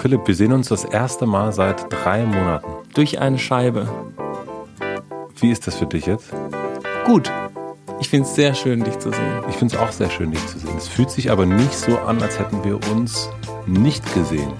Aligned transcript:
Philipp, 0.00 0.26
wir 0.26 0.34
sehen 0.34 0.52
uns 0.52 0.68
das 0.68 0.84
erste 0.84 1.26
Mal 1.26 1.52
seit 1.52 1.92
drei 1.92 2.24
Monaten. 2.24 2.66
Durch 2.94 3.20
eine 3.20 3.38
Scheibe. 3.38 3.86
Wie 5.38 5.50
ist 5.50 5.66
das 5.66 5.74
für 5.74 5.84
dich 5.84 6.06
jetzt? 6.06 6.30
Gut. 7.04 7.30
Ich 8.00 8.08
finde 8.08 8.26
es 8.26 8.34
sehr 8.34 8.54
schön, 8.54 8.82
dich 8.82 8.98
zu 8.98 9.10
sehen. 9.10 9.42
Ich 9.50 9.56
finde 9.56 9.76
es 9.76 9.80
auch 9.80 9.92
sehr 9.92 10.08
schön, 10.08 10.30
dich 10.30 10.46
zu 10.46 10.58
sehen. 10.58 10.74
Es 10.78 10.88
fühlt 10.88 11.10
sich 11.10 11.30
aber 11.30 11.44
nicht 11.44 11.74
so 11.74 11.98
an, 11.98 12.22
als 12.22 12.38
hätten 12.38 12.64
wir 12.64 12.80
uns 12.90 13.28
nicht 13.66 14.14
gesehen. 14.14 14.50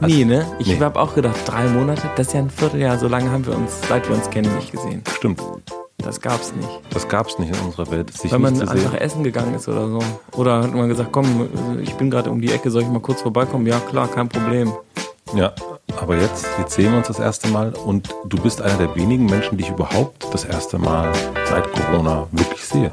Also, 0.00 0.16
nee, 0.16 0.24
ne? 0.24 0.44
Ich 0.58 0.66
nee. 0.66 0.80
habe 0.80 0.98
auch 0.98 1.14
gedacht, 1.14 1.36
drei 1.46 1.68
Monate, 1.68 2.10
das 2.16 2.26
ist 2.26 2.32
ja 2.32 2.40
ein 2.40 2.50
Vierteljahr. 2.50 2.98
So 2.98 3.06
lange 3.06 3.30
haben 3.30 3.46
wir 3.46 3.56
uns, 3.56 3.82
seit 3.88 4.08
wir 4.08 4.16
uns 4.16 4.28
kennen, 4.30 4.52
nicht 4.56 4.72
gesehen. 4.72 5.02
Stimmt. 5.14 5.40
Das 6.04 6.20
gab's 6.20 6.52
nicht. 6.52 6.68
Das 6.90 7.08
gab's 7.08 7.38
nicht 7.38 7.54
in 7.54 7.66
unserer 7.66 7.90
Welt. 7.90 8.12
Sich 8.12 8.32
Weil 8.32 8.38
man 8.38 8.60
einfach 8.60 8.94
essen 8.94 9.22
gegangen 9.22 9.54
ist 9.54 9.68
oder 9.68 9.88
so. 9.88 10.00
Oder 10.36 10.62
hat 10.62 10.74
man 10.74 10.88
gesagt, 10.88 11.10
komm, 11.12 11.48
ich 11.80 11.94
bin 11.94 12.10
gerade 12.10 12.30
um 12.30 12.40
die 12.40 12.52
Ecke, 12.52 12.70
soll 12.70 12.82
ich 12.82 12.88
mal 12.88 13.00
kurz 13.00 13.22
vorbeikommen? 13.22 13.66
Ja, 13.66 13.78
klar, 13.78 14.08
kein 14.08 14.28
Problem. 14.28 14.72
Ja, 15.34 15.52
aber 16.00 16.16
jetzt, 16.16 16.46
jetzt 16.58 16.74
sehen 16.74 16.90
wir 16.90 16.98
uns 16.98 17.06
das 17.06 17.18
erste 17.18 17.48
Mal 17.48 17.72
und 17.72 18.14
du 18.26 18.36
bist 18.38 18.60
einer 18.60 18.76
der 18.76 18.94
wenigen 18.96 19.26
Menschen, 19.26 19.56
die 19.56 19.64
ich 19.64 19.70
überhaupt 19.70 20.26
das 20.32 20.44
erste 20.44 20.78
Mal 20.78 21.12
seit 21.48 21.70
Corona 21.72 22.26
wirklich 22.32 22.64
sehe. 22.64 22.90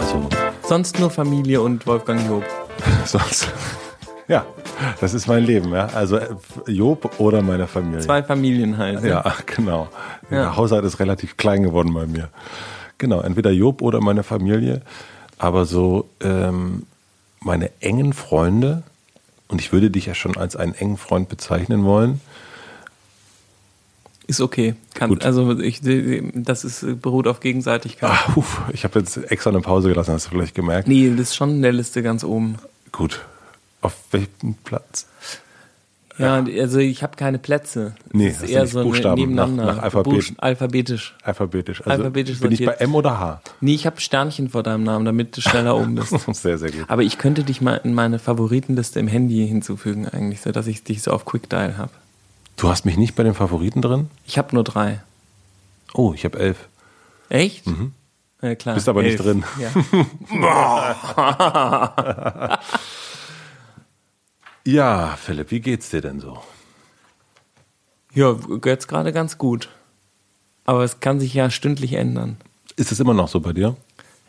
Also. 0.00 0.26
Sonst 0.62 0.98
nur 0.98 1.10
Familie 1.10 1.62
und 1.62 1.86
Wolfgang 1.86 2.20
Job. 2.28 2.44
Sonst. 3.04 3.48
Ja, 4.30 4.46
das 5.00 5.12
ist 5.12 5.26
mein 5.26 5.44
Leben, 5.44 5.72
ja. 5.72 5.86
Also 5.86 6.16
äh, 6.16 6.28
Job 6.68 7.18
oder 7.18 7.42
meine 7.42 7.66
Familie. 7.66 7.98
Zwei 7.98 8.22
Familien 8.22 8.78
halt. 8.78 9.02
Ja, 9.02 9.24
genau. 9.46 9.88
Ja. 10.30 10.36
Der 10.36 10.56
Haushalt 10.56 10.84
ist 10.84 11.00
relativ 11.00 11.36
klein 11.36 11.64
geworden 11.64 11.92
bei 11.92 12.06
mir. 12.06 12.28
Genau, 12.98 13.20
entweder 13.22 13.50
Job 13.50 13.82
oder 13.82 14.00
meine 14.00 14.22
Familie. 14.22 14.82
Aber 15.36 15.64
so 15.64 16.08
ähm, 16.20 16.86
meine 17.40 17.72
engen 17.80 18.12
Freunde, 18.12 18.84
und 19.48 19.60
ich 19.60 19.72
würde 19.72 19.90
dich 19.90 20.06
ja 20.06 20.14
schon 20.14 20.36
als 20.36 20.54
einen 20.54 20.74
engen 20.74 20.96
Freund 20.96 21.28
bezeichnen 21.28 21.82
wollen. 21.82 22.20
Ist 24.28 24.40
okay. 24.40 24.76
Kann, 24.94 25.20
also 25.22 25.58
ich, 25.58 25.80
das 25.82 26.62
ist, 26.62 27.02
beruht 27.02 27.26
auf 27.26 27.40
Gegenseitigkeit. 27.40 28.10
Ach, 28.12 28.36
uf, 28.36 28.60
ich 28.72 28.84
habe 28.84 29.00
jetzt 29.00 29.16
extra 29.32 29.50
eine 29.50 29.60
Pause 29.60 29.88
gelassen, 29.88 30.12
hast 30.12 30.26
du 30.26 30.30
vielleicht 30.30 30.54
gemerkt? 30.54 30.86
Nee, 30.86 31.10
das 31.10 31.30
ist 31.30 31.34
schon 31.34 31.50
in 31.50 31.62
der 31.62 31.72
Liste 31.72 32.04
ganz 32.04 32.22
oben. 32.22 32.54
Gut. 32.92 33.22
Auf 33.80 33.94
welchem 34.10 34.54
Platz? 34.64 35.06
Ja, 36.20 36.44
also 36.60 36.78
ich 36.78 37.02
habe 37.02 37.16
keine 37.16 37.38
Plätze. 37.38 37.94
Nee, 38.12 38.28
das 38.28 38.42
ist 38.42 38.50
eher 38.50 38.66
so 38.66 38.82
Buchstaben 38.82 39.18
nebeneinander. 39.18 39.64
Nach, 39.64 39.76
nach 39.76 39.82
Alphabet. 39.84 40.34
alphabetisch. 40.36 41.16
Alphabetisch. 41.22 41.80
Also 41.80 41.90
alphabetisch 41.90 42.40
bin 42.40 42.52
ich 42.52 42.64
bei 42.64 42.72
M 42.72 42.94
oder 42.94 43.18
H? 43.18 43.40
Nee, 43.62 43.74
ich 43.74 43.86
habe 43.86 43.98
Sternchen 44.02 44.50
vor 44.50 44.62
deinem 44.62 44.84
Namen, 44.84 45.06
damit 45.06 45.34
du 45.38 45.40
schneller 45.40 45.76
oben 45.78 45.94
bist. 45.94 46.10
sehr, 46.34 46.58
sehr 46.58 46.72
gut. 46.72 46.84
Aber 46.88 47.02
ich 47.02 47.16
könnte 47.16 47.42
dich 47.42 47.62
mal 47.62 47.76
in 47.76 47.94
meine 47.94 48.18
Favoritenliste 48.18 49.00
im 49.00 49.08
Handy 49.08 49.48
hinzufügen 49.48 50.06
eigentlich, 50.06 50.42
so 50.42 50.52
dass 50.52 50.66
ich 50.66 50.84
dich 50.84 51.00
so 51.00 51.10
auf 51.10 51.24
Quickdial 51.24 51.78
habe. 51.78 51.92
Du 52.56 52.68
hast 52.68 52.84
mich 52.84 52.98
nicht 52.98 53.14
bei 53.14 53.22
den 53.22 53.32
Favoriten 53.32 53.80
drin? 53.80 54.10
Ich 54.26 54.36
habe 54.36 54.54
nur 54.54 54.64
drei. 54.64 55.00
Oh, 55.94 56.12
ich 56.12 56.26
habe 56.26 56.38
elf. 56.38 56.68
Echt? 57.30 57.66
Mhm. 57.66 57.92
Ja, 58.42 58.54
klar. 58.56 58.74
Bist 58.74 58.90
aber 58.90 59.02
elf. 59.02 59.12
nicht 59.12 59.24
drin. 59.24 59.44
Ja. 59.58 60.98
Ja, 64.66 65.16
Philipp, 65.16 65.50
wie 65.50 65.60
geht's 65.60 65.90
dir 65.90 66.00
denn 66.00 66.20
so? 66.20 66.38
Ja, 68.14 68.36
jetzt 68.64 68.88
gerade 68.88 69.12
ganz 69.12 69.38
gut. 69.38 69.68
Aber 70.64 70.84
es 70.84 71.00
kann 71.00 71.20
sich 71.20 71.32
ja 71.34 71.50
stündlich 71.50 71.94
ändern. 71.94 72.36
Ist 72.76 72.92
es 72.92 73.00
immer 73.00 73.14
noch 73.14 73.28
so 73.28 73.40
bei 73.40 73.52
dir? 73.52 73.76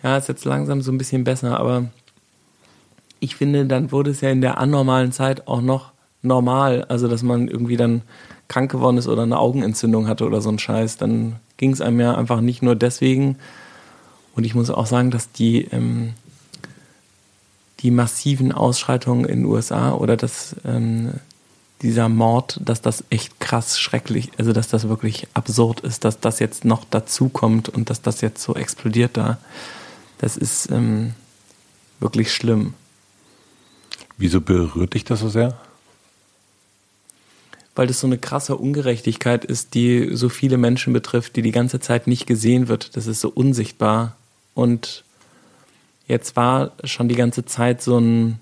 Ja, 0.04 0.18
ist 0.18 0.30
jetzt 0.30 0.46
langsam 0.46 0.82
so 0.82 0.92
ein 0.92 0.98
bisschen 0.98 1.24
besser, 1.24 1.60
aber 1.60 1.86
ich 3.20 3.36
finde, 3.36 3.66
dann 3.66 3.92
wurde 3.92 4.12
es 4.12 4.22
ja 4.22 4.30
in 4.30 4.42
der 4.42 4.58
anormalen 4.58 5.12
Zeit 5.12 5.48
auch 5.48 5.62
noch 5.62 5.92
normal. 6.22 6.86
Also, 6.86 7.08
dass 7.08 7.22
man 7.24 7.48
irgendwie 7.48 7.78
dann 7.78 8.02
krank 8.48 8.72
geworden 8.72 8.98
ist 8.98 9.08
oder 9.08 9.24
eine 9.24 9.38
Augenentzündung 9.38 10.08
hatte 10.08 10.26
oder 10.26 10.42
so 10.42 10.50
ein 10.50 10.60
Scheiß. 10.60 10.98
Dann 10.98 11.36
ging 11.58 11.72
es 11.72 11.82
einem 11.82 12.00
ja 12.00 12.16
einfach 12.16 12.42
nicht 12.42 12.62
nur 12.64 12.76
deswegen. 12.76 13.38
Und 14.36 14.46
ich 14.46 14.56
muss 14.56 14.70
auch 14.70 14.88
sagen, 14.88 15.12
dass 15.12 15.32
die 15.32 15.66
ähm, 15.66 16.14
die 17.82 17.92
massiven 17.92 18.52
Ausschreitungen 18.52 19.26
in 19.26 19.40
den 19.40 19.46
USA 19.46 19.94
oder 19.94 20.18
dass 20.18 20.56
ähm, 20.66 21.14
dieser 21.82 22.10
Mord, 22.10 22.60
dass 22.64 22.82
das 22.82 23.04
echt 23.10 23.40
krass 23.40 23.80
schrecklich, 23.80 24.32
also 24.38 24.54
dass 24.54 24.68
das 24.68 24.88
wirklich 24.88 25.28
absurd 25.34 25.80
ist, 25.82 26.06
dass 26.06 26.20
das 26.20 26.40
jetzt 26.40 26.64
noch 26.64 26.86
dazukommt 26.86 27.70
und 27.70 27.90
dass 27.90 28.02
das 28.02 28.22
jetzt 28.22 28.44
so 28.44 28.56
explodiert 28.56 29.18
da. 29.18 29.40
Das 30.20 30.38
ist 30.38 30.70
ähm, 30.70 31.14
wirklich 32.00 32.34
schlimm. 32.34 32.76
Wieso 34.18 34.42
berührt 34.42 34.94
dich 34.94 35.04
das 35.04 35.22
so 35.22 35.30
sehr? 35.30 35.60
Weil 37.74 37.88
das 37.88 38.02
so 38.02 38.08
eine 38.08 38.20
krasse 38.20 38.58
Ungerechtigkeit 38.58 39.44
ist, 39.44 39.74
die 39.74 40.10
so 40.16 40.30
viele 40.30 40.58
Menschen 40.58 40.94
betrifft, 40.94 41.36
die 41.36 41.42
die 41.42 41.52
ganze 41.52 41.80
Zeit 41.80 42.06
nicht 42.06 42.28
gesehen 42.28 42.68
wird. 42.68 42.96
Das 42.96 43.08
ist 43.08 43.22
so 43.22 43.30
unsichtbar 43.30 44.16
und 44.54 45.04
Jetzt 46.12 46.36
war 46.36 46.74
schon 46.84 47.08
die 47.08 47.16
ganze 47.16 47.46
Zeit 47.46 47.82
so, 47.82 47.98
ein, 47.98 48.42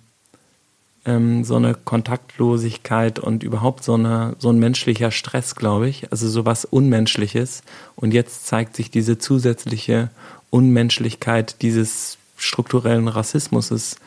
ähm, 1.05 1.43
so 1.43 1.55
eine 1.55 1.75
Kontaktlosigkeit 1.75 3.19
und 3.19 3.43
überhaupt 3.43 3.83
so, 3.83 3.93
eine, 3.93 4.35
so 4.39 4.49
ein 4.49 4.57
menschlicher 4.57 5.11
Stress, 5.11 5.53
glaube 5.53 5.87
ich. 5.87 6.11
Also 6.11 6.27
so 6.29 6.47
was 6.47 6.65
Unmenschliches. 6.65 7.61
Und 7.95 8.11
jetzt 8.11 8.47
zeigt 8.47 8.75
sich 8.75 8.89
diese 8.89 9.19
zusätzliche 9.19 10.09
Unmenschlichkeit 10.49 11.61
dieses 11.61 12.17
strukturellen 12.37 13.07
Rassismus 13.07 13.97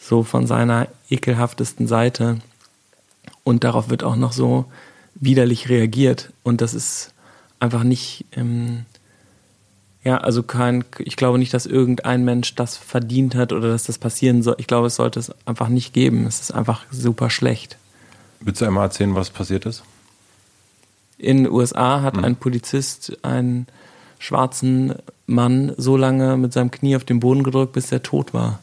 so 0.00 0.24
von 0.24 0.48
seiner 0.48 0.88
ekelhaftesten 1.08 1.86
Seite. 1.86 2.38
Und 3.44 3.62
darauf 3.62 3.90
wird 3.90 4.02
auch 4.02 4.16
noch 4.16 4.32
so 4.32 4.64
widerlich 5.14 5.68
reagiert. 5.68 6.32
Und 6.42 6.62
das 6.62 6.74
ist 6.74 7.12
einfach 7.60 7.84
nicht 7.84 8.24
ähm, 8.32 8.86
ja, 10.04 10.18
also 10.18 10.42
kein, 10.42 10.84
ich 10.98 11.16
glaube 11.16 11.38
nicht, 11.38 11.54
dass 11.54 11.64
irgendein 11.64 12.24
Mensch 12.24 12.54
das 12.54 12.76
verdient 12.76 13.34
hat 13.34 13.52
oder 13.52 13.68
dass 13.68 13.84
das 13.84 13.96
passieren 13.96 14.42
soll. 14.42 14.54
Ich 14.58 14.66
glaube, 14.66 14.88
es 14.88 14.96
sollte 14.96 15.18
es 15.18 15.32
einfach 15.46 15.68
nicht 15.68 15.94
geben. 15.94 16.26
Es 16.26 16.42
ist 16.42 16.52
einfach 16.52 16.82
super 16.90 17.30
schlecht. 17.30 17.78
Willst 18.40 18.60
du 18.60 18.66
einmal 18.66 18.84
erzählen, 18.84 19.14
was 19.14 19.30
passiert 19.30 19.64
ist? 19.64 19.82
In 21.16 21.44
den 21.44 21.52
USA 21.52 22.02
hat 22.02 22.16
mhm. 22.16 22.24
ein 22.24 22.36
Polizist 22.36 23.16
einen 23.24 23.66
schwarzen 24.18 24.94
Mann 25.26 25.72
so 25.78 25.96
lange 25.96 26.36
mit 26.36 26.52
seinem 26.52 26.70
Knie 26.70 26.96
auf 26.96 27.04
den 27.04 27.20
Boden 27.20 27.42
gedrückt, 27.42 27.72
bis 27.72 27.90
er 27.90 28.02
tot 28.02 28.34
war. 28.34 28.60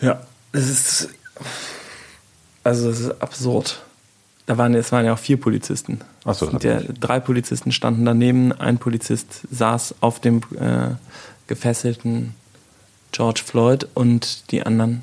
Ja, 0.00 0.22
es 0.52 0.68
ist. 0.68 1.08
Also, 2.64 2.90
es 2.90 2.98
ist 2.98 3.22
absurd. 3.22 3.80
Da 4.46 4.58
waren, 4.58 4.74
es 4.74 4.90
waren 4.90 5.04
ja 5.04 5.14
auch 5.14 5.18
vier 5.18 5.40
Polizisten. 5.40 6.00
So, 6.34 6.46
der, 6.46 6.82
drei 6.82 7.20
Polizisten 7.20 7.70
standen 7.70 8.04
daneben, 8.04 8.52
ein 8.52 8.78
Polizist 8.78 9.42
saß 9.50 9.96
auf 10.00 10.20
dem 10.20 10.42
äh, 10.58 10.96
gefesselten 11.46 12.34
George 13.12 13.42
Floyd 13.44 13.86
und 13.94 14.50
die 14.50 14.64
anderen 14.66 15.02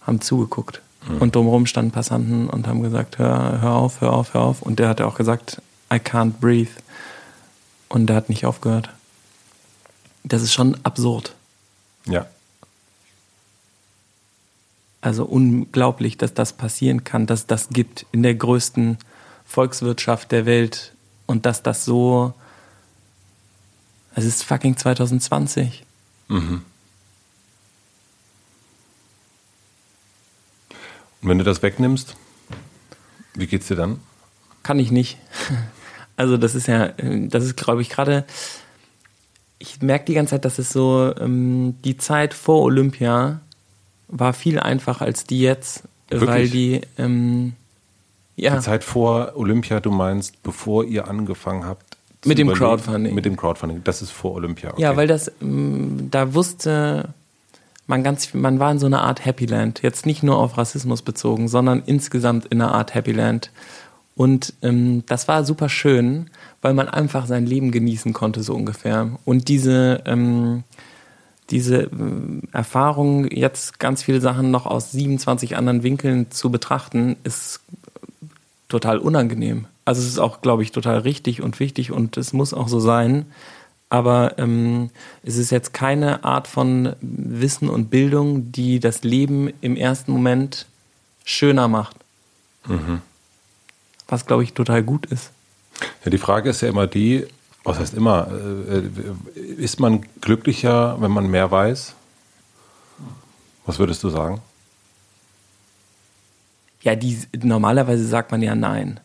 haben 0.00 0.20
zugeguckt. 0.20 0.80
Mhm. 1.08 1.18
Und 1.18 1.34
drumherum 1.34 1.66
standen 1.66 1.90
Passanten 1.90 2.48
und 2.48 2.66
haben 2.66 2.82
gesagt, 2.82 3.18
hör, 3.18 3.60
hör 3.60 3.72
auf, 3.72 4.00
hör 4.00 4.12
auf, 4.12 4.34
hör 4.34 4.42
auf. 4.42 4.62
Und 4.62 4.78
der 4.78 4.88
hat 4.88 5.00
auch 5.00 5.16
gesagt, 5.16 5.60
I 5.92 5.96
can't 5.96 6.34
breathe. 6.40 6.70
Und 7.88 8.06
der 8.06 8.16
hat 8.16 8.28
nicht 8.28 8.46
aufgehört. 8.46 8.90
Das 10.22 10.42
ist 10.42 10.52
schon 10.52 10.76
absurd. 10.84 11.34
Ja. 12.06 12.26
Also 15.00 15.24
unglaublich, 15.24 16.18
dass 16.18 16.34
das 16.34 16.52
passieren 16.52 17.04
kann, 17.04 17.26
dass 17.26 17.46
das 17.46 17.70
gibt 17.70 18.06
in 18.12 18.22
der 18.22 18.34
größten 18.34 18.98
Volkswirtschaft 19.50 20.30
der 20.30 20.46
Welt 20.46 20.92
und 21.26 21.44
dass 21.44 21.64
das 21.64 21.84
so. 21.84 22.32
Es 24.14 24.24
ist 24.24 24.44
fucking 24.44 24.76
2020. 24.76 25.84
Mhm. 26.28 26.62
Und 31.22 31.28
wenn 31.28 31.38
du 31.38 31.44
das 31.44 31.62
wegnimmst, 31.62 32.14
wie 33.34 33.48
geht's 33.48 33.66
dir 33.66 33.74
dann? 33.74 33.98
Kann 34.62 34.78
ich 34.78 34.90
nicht. 34.90 35.18
Also 36.16 36.36
das 36.36 36.54
ist 36.54 36.66
ja, 36.66 36.88
das 36.98 37.44
ist, 37.44 37.56
glaube 37.56 37.80
ich, 37.80 37.88
gerade. 37.88 38.26
Ich 39.58 39.80
merke 39.80 40.04
die 40.04 40.12
ganze 40.12 40.32
Zeit, 40.32 40.44
dass 40.44 40.58
es 40.58 40.68
so 40.68 41.14
ähm, 41.18 41.76
die 41.82 41.96
Zeit 41.96 42.34
vor 42.34 42.60
Olympia 42.60 43.40
war 44.08 44.34
viel 44.34 44.60
einfacher 44.60 45.06
als 45.06 45.24
die 45.24 45.40
jetzt, 45.40 45.84
Wirklich? 46.10 46.28
weil 46.28 46.48
die 46.50 46.82
ähm, 46.98 47.54
ja. 48.40 48.56
Die 48.56 48.62
Zeit 48.62 48.84
vor 48.84 49.32
Olympia, 49.34 49.80
du 49.80 49.90
meinst, 49.90 50.42
bevor 50.42 50.84
ihr 50.84 51.08
angefangen 51.08 51.64
habt. 51.66 51.96
Mit 52.24 52.38
dem 52.38 52.52
Crowdfunding. 52.52 53.14
Mit 53.14 53.24
dem 53.24 53.36
Crowdfunding. 53.36 53.82
Das 53.84 54.02
ist 54.02 54.10
vor 54.10 54.34
Olympia. 54.34 54.72
Okay. 54.72 54.82
Ja, 54.82 54.96
weil 54.96 55.06
das, 55.06 55.32
ähm, 55.40 56.08
da 56.10 56.34
wusste 56.34 57.14
man 57.86 58.02
ganz, 58.02 58.32
man 58.34 58.58
war 58.58 58.70
in 58.70 58.78
so 58.78 58.86
einer 58.86 59.02
Art 59.02 59.24
Happy 59.24 59.46
Land. 59.46 59.82
Jetzt 59.82 60.06
nicht 60.06 60.22
nur 60.22 60.38
auf 60.38 60.56
Rassismus 60.56 61.02
bezogen, 61.02 61.48
sondern 61.48 61.82
insgesamt 61.84 62.46
in 62.46 62.62
einer 62.62 62.72
Art 62.72 62.94
Happy 62.94 63.12
Land. 63.12 63.50
Und 64.16 64.54
ähm, 64.62 65.02
das 65.06 65.28
war 65.28 65.44
super 65.44 65.68
schön, 65.68 66.30
weil 66.62 66.74
man 66.74 66.88
einfach 66.88 67.26
sein 67.26 67.46
Leben 67.46 67.70
genießen 67.70 68.12
konnte, 68.12 68.42
so 68.42 68.54
ungefähr. 68.54 69.18
Und 69.24 69.48
diese, 69.48 70.02
ähm, 70.06 70.64
diese 71.50 71.84
äh, 71.84 71.88
Erfahrung, 72.52 73.30
jetzt 73.30 73.78
ganz 73.78 74.02
viele 74.02 74.20
Sachen 74.20 74.50
noch 74.50 74.66
aus 74.66 74.92
27 74.92 75.56
anderen 75.56 75.82
Winkeln 75.82 76.30
zu 76.30 76.50
betrachten, 76.50 77.16
ist 77.24 77.60
total 78.70 78.98
unangenehm. 78.98 79.66
Also 79.84 80.00
es 80.00 80.08
ist 80.08 80.18
auch, 80.18 80.40
glaube 80.40 80.62
ich, 80.62 80.72
total 80.72 80.98
richtig 80.98 81.42
und 81.42 81.60
wichtig 81.60 81.92
und 81.92 82.16
es 82.16 82.32
muss 82.32 82.54
auch 82.54 82.68
so 82.68 82.80
sein. 82.80 83.26
Aber 83.90 84.38
ähm, 84.38 84.90
es 85.24 85.36
ist 85.36 85.50
jetzt 85.50 85.74
keine 85.74 86.22
Art 86.24 86.46
von 86.46 86.94
Wissen 87.00 87.68
und 87.68 87.90
Bildung, 87.90 88.52
die 88.52 88.78
das 88.78 89.02
Leben 89.02 89.52
im 89.60 89.76
ersten 89.76 90.12
Moment 90.12 90.66
schöner 91.24 91.66
macht. 91.66 91.96
Mhm. 92.66 93.02
Was, 94.06 94.26
glaube 94.26 94.44
ich, 94.44 94.54
total 94.54 94.82
gut 94.82 95.06
ist. 95.06 95.30
Ja, 96.04 96.10
die 96.10 96.18
Frage 96.18 96.50
ist 96.50 96.60
ja 96.60 96.68
immer 96.68 96.86
die, 96.86 97.26
was 97.64 97.78
heißt 97.78 97.94
immer, 97.94 98.28
äh, 98.68 98.82
ist 99.34 99.80
man 99.80 100.06
glücklicher, 100.20 101.00
wenn 101.00 101.10
man 101.10 101.28
mehr 101.28 101.50
weiß? 101.50 101.94
Was 103.66 103.78
würdest 103.78 104.02
du 104.02 104.10
sagen? 104.10 104.40
Ja, 106.82 106.94
die, 106.94 107.18
normalerweise 107.42 108.06
sagt 108.06 108.30
man 108.30 108.42
ja 108.42 108.54
nein. 108.54 109.00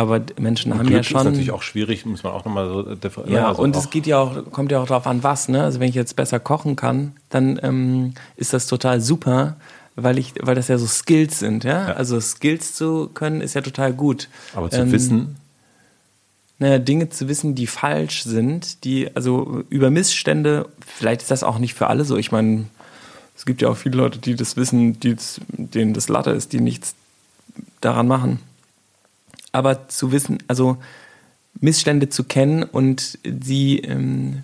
Aber 0.00 0.22
Menschen 0.38 0.72
und 0.72 0.78
haben 0.78 0.86
Glück 0.86 0.98
ja 0.98 1.02
schon. 1.02 1.14
Das 1.14 1.24
ist 1.24 1.30
natürlich 1.32 1.50
auch 1.50 1.62
schwierig, 1.62 2.06
muss 2.06 2.22
man 2.22 2.32
auch 2.32 2.46
nochmal 2.46 2.68
so 2.68 2.94
differenzieren. 2.94 3.42
Ja, 3.42 3.48
also 3.48 3.62
und 3.62 3.76
es 3.76 3.90
geht 3.90 4.06
ja 4.06 4.18
auch, 4.18 4.50
kommt 4.50 4.72
ja 4.72 4.80
auch 4.80 4.86
darauf 4.86 5.06
an, 5.06 5.22
was. 5.22 5.48
Ne? 5.48 5.62
Also 5.62 5.78
wenn 5.78 5.90
ich 5.90 5.94
jetzt 5.94 6.16
besser 6.16 6.40
kochen 6.40 6.74
kann, 6.74 7.12
dann 7.28 7.60
ähm, 7.62 8.14
ist 8.36 8.54
das 8.54 8.66
total 8.66 9.02
super, 9.02 9.56
weil 9.96 10.16
ich, 10.16 10.34
weil 10.40 10.54
das 10.54 10.68
ja 10.68 10.78
so 10.78 10.86
Skills 10.86 11.40
sind, 11.40 11.64
ja? 11.64 11.88
ja. 11.88 11.94
Also 11.94 12.18
Skills 12.18 12.74
zu 12.74 13.10
können 13.12 13.42
ist 13.42 13.52
ja 13.54 13.60
total 13.60 13.92
gut. 13.92 14.28
Aber 14.54 14.70
zu 14.70 14.80
ähm, 14.80 14.92
wissen. 14.92 15.36
Naja, 16.58 16.78
Dinge 16.78 17.10
zu 17.10 17.28
wissen, 17.28 17.54
die 17.54 17.66
falsch 17.66 18.22
sind, 18.22 18.84
die, 18.84 19.14
also 19.14 19.64
über 19.68 19.90
Missstände, 19.90 20.68
vielleicht 20.86 21.22
ist 21.22 21.30
das 21.30 21.42
auch 21.42 21.58
nicht 21.58 21.74
für 21.74 21.88
alle 21.88 22.04
so. 22.04 22.16
Ich 22.16 22.32
meine, 22.32 22.66
es 23.40 23.46
gibt 23.46 23.62
ja 23.62 23.70
auch 23.70 23.76
viele 23.78 23.96
Leute, 23.96 24.18
die 24.18 24.34
das 24.34 24.58
wissen, 24.58 25.00
die, 25.00 25.16
denen 25.48 25.94
das 25.94 26.10
Latte 26.10 26.30
ist, 26.30 26.52
die 26.52 26.60
nichts 26.60 26.94
daran 27.80 28.06
machen. 28.06 28.38
Aber 29.50 29.88
zu 29.88 30.12
wissen, 30.12 30.42
also 30.46 30.76
Missstände 31.58 32.10
zu 32.10 32.24
kennen 32.24 32.64
und 32.64 33.18
sie 33.24 33.78
ähm, 33.78 34.42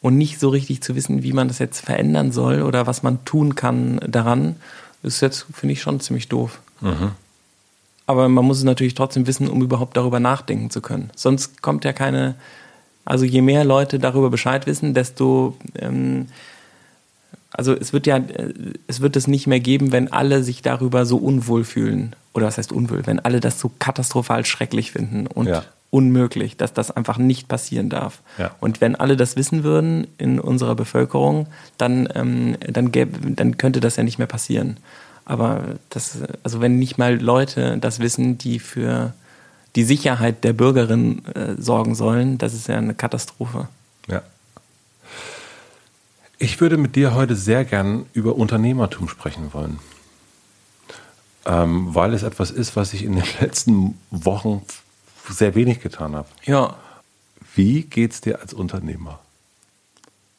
und 0.00 0.16
nicht 0.16 0.40
so 0.40 0.48
richtig 0.48 0.80
zu 0.80 0.96
wissen, 0.96 1.24
wie 1.24 1.34
man 1.34 1.48
das 1.48 1.58
jetzt 1.58 1.84
verändern 1.84 2.32
soll 2.32 2.62
oder 2.62 2.86
was 2.86 3.02
man 3.02 3.22
tun 3.26 3.54
kann 3.54 4.00
daran, 4.08 4.56
ist 5.02 5.20
jetzt, 5.20 5.44
finde 5.52 5.74
ich, 5.74 5.82
schon 5.82 6.00
ziemlich 6.00 6.28
doof. 6.28 6.62
Mhm. 6.80 7.10
Aber 8.06 8.30
man 8.30 8.46
muss 8.46 8.56
es 8.56 8.64
natürlich 8.64 8.94
trotzdem 8.94 9.26
wissen, 9.26 9.50
um 9.50 9.60
überhaupt 9.60 9.94
darüber 9.94 10.20
nachdenken 10.20 10.70
zu 10.70 10.80
können. 10.80 11.10
Sonst 11.16 11.60
kommt 11.60 11.84
ja 11.84 11.92
keine, 11.92 12.34
also 13.04 13.26
je 13.26 13.42
mehr 13.42 13.66
Leute 13.66 13.98
darüber 13.98 14.30
Bescheid 14.30 14.66
wissen, 14.66 14.94
desto 14.94 15.54
ähm, 15.78 16.28
also 17.56 17.74
es 17.74 17.92
wird 17.92 18.06
ja, 18.06 18.20
es 18.86 19.00
wird 19.00 19.16
es 19.16 19.26
nicht 19.26 19.46
mehr 19.46 19.60
geben, 19.60 19.90
wenn 19.90 20.12
alle 20.12 20.42
sich 20.42 20.60
darüber 20.60 21.06
so 21.06 21.16
unwohl 21.16 21.64
fühlen. 21.64 22.14
Oder 22.34 22.46
was 22.46 22.58
heißt 22.58 22.70
unwohl? 22.70 23.06
Wenn 23.06 23.18
alle 23.18 23.40
das 23.40 23.58
so 23.58 23.70
katastrophal 23.78 24.44
schrecklich 24.44 24.92
finden 24.92 25.26
und 25.26 25.46
ja. 25.46 25.64
unmöglich, 25.90 26.58
dass 26.58 26.74
das 26.74 26.90
einfach 26.90 27.16
nicht 27.16 27.48
passieren 27.48 27.88
darf. 27.88 28.20
Ja. 28.36 28.50
Und 28.60 28.82
wenn 28.82 28.94
alle 28.94 29.16
das 29.16 29.36
wissen 29.36 29.64
würden 29.64 30.06
in 30.18 30.38
unserer 30.38 30.74
Bevölkerung, 30.74 31.46
dann, 31.78 32.08
ähm, 32.14 32.56
dann, 32.60 32.92
gäbe, 32.92 33.30
dann 33.32 33.56
könnte 33.56 33.80
das 33.80 33.96
ja 33.96 34.02
nicht 34.02 34.18
mehr 34.18 34.26
passieren. 34.26 34.76
Aber 35.24 35.62
das, 35.88 36.18
also 36.42 36.60
wenn 36.60 36.78
nicht 36.78 36.98
mal 36.98 37.20
Leute 37.20 37.78
das 37.78 38.00
wissen, 38.00 38.36
die 38.36 38.58
für 38.58 39.14
die 39.76 39.84
Sicherheit 39.84 40.44
der 40.44 40.52
Bürgerin 40.52 41.24
äh, 41.34 41.54
sorgen 41.58 41.94
sollen, 41.94 42.36
das 42.36 42.52
ist 42.52 42.68
ja 42.68 42.76
eine 42.76 42.94
Katastrophe. 42.94 43.68
Ja. 44.08 44.22
Ich 46.38 46.60
würde 46.60 46.76
mit 46.76 46.96
dir 46.96 47.14
heute 47.14 47.34
sehr 47.34 47.64
gern 47.64 48.06
über 48.12 48.36
Unternehmertum 48.36 49.08
sprechen 49.08 49.52
wollen, 49.54 49.78
ähm, 51.46 51.94
weil 51.94 52.12
es 52.12 52.22
etwas 52.22 52.50
ist, 52.50 52.76
was 52.76 52.92
ich 52.92 53.04
in 53.04 53.14
den 53.14 53.24
letzten 53.40 53.98
Wochen 54.10 54.62
sehr 55.30 55.54
wenig 55.54 55.80
getan 55.80 56.14
habe. 56.14 56.28
Ja. 56.44 56.76
Wie 57.54 57.82
geht's 57.82 58.20
dir 58.20 58.40
als 58.40 58.52
Unternehmer? 58.52 59.20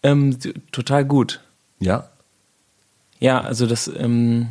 Ähm, 0.03 0.37
total 0.71 1.03
gut. 1.03 1.41
Ja. 1.79 2.09
Ja, 3.19 3.41
also 3.41 3.65
das, 3.65 3.87
ähm, 3.87 4.49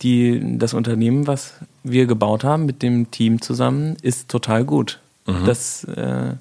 die, 0.00 0.58
das 0.58 0.72
Unternehmen, 0.72 1.26
was 1.26 1.52
wir 1.82 2.06
gebaut 2.06 2.44
haben 2.44 2.64
mit 2.64 2.82
dem 2.82 3.10
Team 3.10 3.42
zusammen, 3.42 3.96
ist 4.00 4.28
total 4.28 4.64
gut. 4.64 5.00
Mhm. 5.26 5.44
Das 5.44 5.84
äh, 5.84 6.36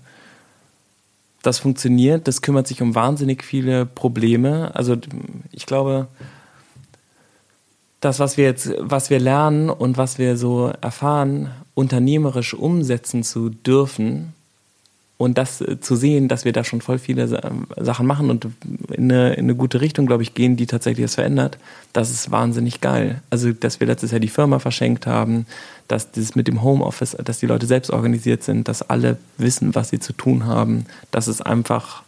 das 1.41 1.59
funktioniert, 1.59 2.27
das 2.27 2.41
kümmert 2.41 2.67
sich 2.67 2.81
um 2.81 2.95
wahnsinnig 2.95 3.43
viele 3.43 3.85
Probleme. 3.85 4.75
Also 4.75 4.95
ich 5.51 5.65
glaube, 5.65 6.07
das, 7.99 8.19
was 8.19 8.37
wir 8.37 8.45
jetzt, 8.45 8.73
was 8.79 9.09
wir 9.09 9.19
lernen 9.19 9.69
und 9.69 9.97
was 9.97 10.17
wir 10.17 10.37
so 10.37 10.71
erfahren, 10.81 11.51
unternehmerisch 11.73 12.53
umsetzen 12.53 13.23
zu 13.23 13.49
dürfen, 13.49 14.33
und 15.21 15.37
das 15.37 15.61
äh, 15.61 15.79
zu 15.79 15.95
sehen, 15.95 16.27
dass 16.27 16.45
wir 16.45 16.51
da 16.51 16.63
schon 16.63 16.81
voll 16.81 16.97
viele 16.97 17.27
Sachen 17.77 18.07
machen 18.07 18.29
und 18.31 18.47
in 18.89 19.11
eine, 19.11 19.33
in 19.33 19.45
eine 19.45 19.55
gute 19.55 19.79
Richtung, 19.79 20.07
glaube 20.07 20.23
ich, 20.23 20.33
gehen, 20.33 20.57
die 20.57 20.65
tatsächlich 20.65 21.05
das 21.05 21.15
verändert, 21.15 21.59
das 21.93 22.09
ist 22.09 22.31
wahnsinnig 22.31 22.81
geil. 22.81 23.21
Also, 23.29 23.53
dass 23.53 23.79
wir 23.79 23.87
letztes 23.87 24.11
Jahr 24.11 24.19
die 24.19 24.29
Firma 24.29 24.57
verschenkt 24.57 25.05
haben, 25.05 25.45
dass 25.87 26.11
das 26.11 26.35
mit 26.35 26.47
dem 26.47 26.63
Homeoffice, 26.63 27.15
dass 27.23 27.39
die 27.39 27.45
Leute 27.45 27.67
selbst 27.67 27.91
organisiert 27.91 28.43
sind, 28.43 28.67
dass 28.67 28.81
alle 28.81 29.17
wissen, 29.37 29.75
was 29.75 29.89
sie 29.89 29.99
zu 29.99 30.13
tun 30.13 30.45
haben, 30.45 30.85
dass 31.11 31.27
es 31.27 31.39
einfach 31.39 32.03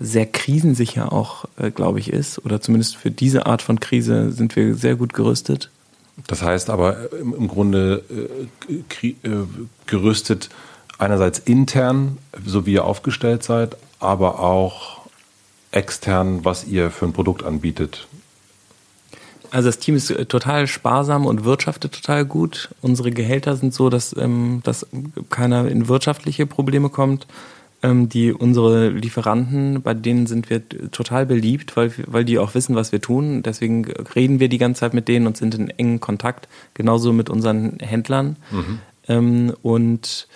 sehr 0.00 0.26
krisensicher 0.26 1.12
auch, 1.12 1.44
äh, 1.58 1.70
glaube 1.70 2.00
ich, 2.00 2.10
ist. 2.10 2.44
Oder 2.44 2.60
zumindest 2.60 2.96
für 2.96 3.10
diese 3.10 3.44
Art 3.46 3.60
von 3.60 3.80
Krise 3.80 4.32
sind 4.32 4.56
wir 4.56 4.74
sehr 4.74 4.96
gut 4.96 5.12
gerüstet. 5.12 5.70
Das 6.26 6.42
heißt 6.42 6.70
aber 6.70 7.12
im, 7.12 7.48
Grunde 7.48 8.02
äh, 8.70 9.08
äh, 9.08 9.12
gerüstet 9.86 10.48
einerseits 10.98 11.38
intern, 11.38 12.18
so 12.44 12.66
wie 12.66 12.74
ihr 12.74 12.84
aufgestellt 12.84 13.42
seid, 13.42 13.76
aber 14.00 14.40
auch 14.40 15.00
extern, 15.70 16.44
was 16.44 16.64
ihr 16.64 16.90
für 16.90 17.06
ein 17.06 17.12
Produkt 17.12 17.42
anbietet. 17.42 18.06
Also 19.50 19.68
das 19.68 19.78
Team 19.78 19.94
ist 19.94 20.10
äh, 20.10 20.26
total 20.26 20.66
sparsam 20.66 21.26
und 21.26 21.44
wirtschaftet 21.44 21.92
total 21.92 22.24
gut. 22.24 22.70
Unsere 22.80 23.12
Gehälter 23.12 23.56
sind 23.56 23.72
so, 23.72 23.88
dass, 23.88 24.14
ähm, 24.16 24.60
dass 24.64 24.86
keiner 25.30 25.68
in 25.68 25.88
wirtschaftliche 25.88 26.46
Probleme 26.46 26.88
kommt. 26.88 27.26
Ähm, 27.82 28.08
die 28.08 28.32
unsere 28.32 28.88
Lieferanten, 28.88 29.82
bei 29.82 29.94
denen 29.94 30.26
sind 30.26 30.48
wir 30.50 30.62
total 30.90 31.26
beliebt, 31.26 31.76
weil, 31.76 31.92
weil 32.06 32.24
die 32.24 32.38
auch 32.38 32.54
wissen, 32.54 32.74
was 32.74 32.92
wir 32.92 33.00
tun. 33.00 33.42
Deswegen 33.42 33.84
reden 34.16 34.40
wir 34.40 34.48
die 34.48 34.58
ganze 34.58 34.80
Zeit 34.80 34.94
mit 34.94 35.06
denen 35.06 35.26
und 35.26 35.36
sind 35.36 35.54
in 35.54 35.70
engen 35.70 36.00
Kontakt. 36.00 36.48
Genauso 36.72 37.12
mit 37.12 37.30
unseren 37.30 37.78
Händlern. 37.78 38.36
Mhm. 38.50 38.78
Ähm, 39.06 39.52
und 39.62 40.26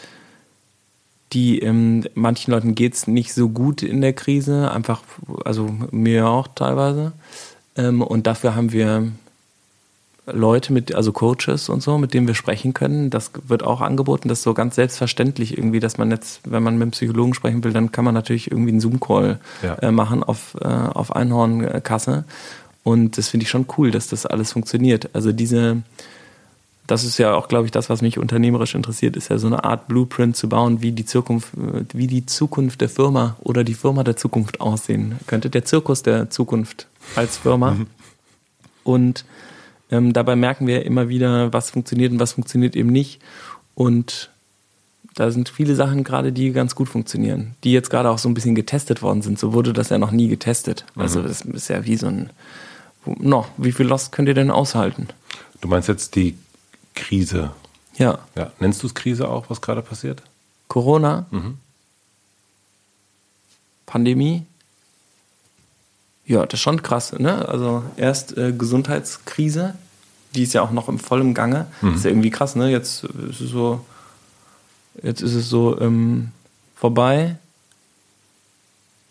die 1.32 1.60
ähm, 1.60 2.04
manchen 2.14 2.52
Leuten 2.52 2.74
geht 2.74 2.94
es 2.94 3.06
nicht 3.06 3.34
so 3.34 3.48
gut 3.48 3.82
in 3.82 4.00
der 4.00 4.12
Krise, 4.12 4.70
einfach, 4.70 5.02
also 5.44 5.68
mir 5.90 6.28
auch 6.28 6.48
teilweise. 6.48 7.12
Ähm, 7.76 8.02
und 8.02 8.26
dafür 8.26 8.54
haben 8.54 8.72
wir 8.72 9.12
Leute 10.32 10.72
mit, 10.72 10.94
also 10.94 11.12
Coaches 11.12 11.68
und 11.68 11.82
so, 11.82 11.98
mit 11.98 12.14
denen 12.14 12.26
wir 12.26 12.34
sprechen 12.34 12.74
können. 12.74 13.10
Das 13.10 13.30
wird 13.46 13.62
auch 13.62 13.80
angeboten. 13.80 14.28
Das 14.28 14.38
ist 14.38 14.44
so 14.44 14.54
ganz 14.54 14.74
selbstverständlich 14.74 15.56
irgendwie, 15.56 15.80
dass 15.80 15.98
man 15.98 16.10
jetzt, 16.10 16.40
wenn 16.44 16.62
man 16.62 16.74
mit 16.74 16.82
einem 16.82 16.90
Psychologen 16.92 17.34
sprechen 17.34 17.64
will, 17.64 17.72
dann 17.72 17.92
kann 17.92 18.04
man 18.04 18.14
natürlich 18.14 18.50
irgendwie 18.50 18.70
einen 18.70 18.80
Zoom-Call 18.80 19.38
ja. 19.62 19.74
äh, 19.76 19.90
machen 19.90 20.22
auf, 20.22 20.56
äh, 20.60 20.66
auf 20.66 21.14
Einhornkasse. 21.14 22.24
Und 22.84 23.18
das 23.18 23.28
finde 23.28 23.44
ich 23.44 23.50
schon 23.50 23.66
cool, 23.76 23.90
dass 23.90 24.08
das 24.08 24.26
alles 24.26 24.52
funktioniert. 24.52 25.10
Also 25.12 25.32
diese, 25.32 25.82
das 26.88 27.04
ist 27.04 27.18
ja 27.18 27.34
auch, 27.34 27.48
glaube 27.48 27.66
ich, 27.66 27.70
das, 27.70 27.90
was 27.90 28.00
mich 28.00 28.18
unternehmerisch 28.18 28.74
interessiert, 28.74 29.14
ist 29.14 29.28
ja 29.28 29.36
so 29.36 29.46
eine 29.46 29.62
Art 29.62 29.88
Blueprint 29.88 30.36
zu 30.36 30.48
bauen, 30.48 30.80
wie 30.80 30.90
die 30.90 31.04
Zukunft, 31.04 31.50
wie 31.92 32.06
die 32.06 32.24
Zukunft 32.24 32.80
der 32.80 32.88
Firma 32.88 33.36
oder 33.40 33.62
die 33.62 33.74
Firma 33.74 34.04
der 34.04 34.16
Zukunft 34.16 34.62
aussehen 34.62 35.16
könnte. 35.26 35.50
Der 35.50 35.66
Zirkus 35.66 36.02
der 36.02 36.30
Zukunft 36.30 36.86
als 37.14 37.36
Firma. 37.36 37.72
Mhm. 37.72 37.86
Und 38.84 39.26
ähm, 39.90 40.14
dabei 40.14 40.34
merken 40.34 40.66
wir 40.66 40.86
immer 40.86 41.10
wieder, 41.10 41.52
was 41.52 41.70
funktioniert 41.70 42.10
und 42.10 42.20
was 42.20 42.32
funktioniert 42.32 42.74
eben 42.74 42.88
nicht. 42.88 43.20
Und 43.74 44.30
da 45.14 45.30
sind 45.30 45.50
viele 45.50 45.74
Sachen 45.74 46.04
gerade, 46.04 46.32
die 46.32 46.52
ganz 46.52 46.74
gut 46.74 46.88
funktionieren, 46.88 47.54
die 47.64 47.72
jetzt 47.72 47.90
gerade 47.90 48.08
auch 48.08 48.18
so 48.18 48.30
ein 48.30 48.34
bisschen 48.34 48.54
getestet 48.54 49.02
worden 49.02 49.20
sind. 49.20 49.38
So 49.38 49.52
wurde 49.52 49.74
das 49.74 49.90
ja 49.90 49.98
noch 49.98 50.10
nie 50.10 50.28
getestet. 50.28 50.86
Mhm. 50.94 51.02
Also 51.02 51.20
das 51.20 51.42
ist 51.42 51.68
ja 51.68 51.84
wie 51.84 51.96
so 51.96 52.06
ein, 52.06 52.30
no, 53.04 53.44
wie 53.58 53.72
viel 53.72 53.86
Lost 53.86 54.10
könnt 54.10 54.28
ihr 54.28 54.34
denn 54.34 54.50
aushalten? 54.50 55.08
Du 55.60 55.68
meinst 55.68 55.88
jetzt 55.88 56.16
die 56.16 56.34
Krise. 56.98 57.52
Ja. 57.96 58.18
ja. 58.36 58.52
Nennst 58.58 58.82
du 58.82 58.86
es 58.86 58.94
Krise 58.94 59.28
auch, 59.28 59.48
was 59.48 59.60
gerade 59.60 59.82
passiert? 59.82 60.22
Corona? 60.66 61.26
Mhm. 61.30 61.58
Pandemie? 63.86 64.44
Ja, 66.26 66.44
das 66.44 66.54
ist 66.54 66.60
schon 66.62 66.82
krass, 66.82 67.12
ne? 67.12 67.48
Also 67.48 67.82
erst 67.96 68.36
äh, 68.36 68.52
Gesundheitskrise, 68.52 69.74
die 70.34 70.42
ist 70.42 70.52
ja 70.52 70.60
auch 70.62 70.72
noch 70.72 70.88
im 70.88 70.98
vollen 70.98 71.32
Gange. 71.32 71.66
Mhm. 71.80 71.94
ist 71.94 72.04
ja 72.04 72.10
irgendwie 72.10 72.30
krass, 72.30 72.54
ne? 72.54 72.70
Jetzt 72.70 73.04
ist 73.04 73.40
es 73.40 73.50
so, 73.50 73.84
jetzt 75.02 75.22
ist 75.22 75.34
es 75.34 75.48
so 75.48 75.80
ähm, 75.80 76.32
vorbei. 76.76 77.36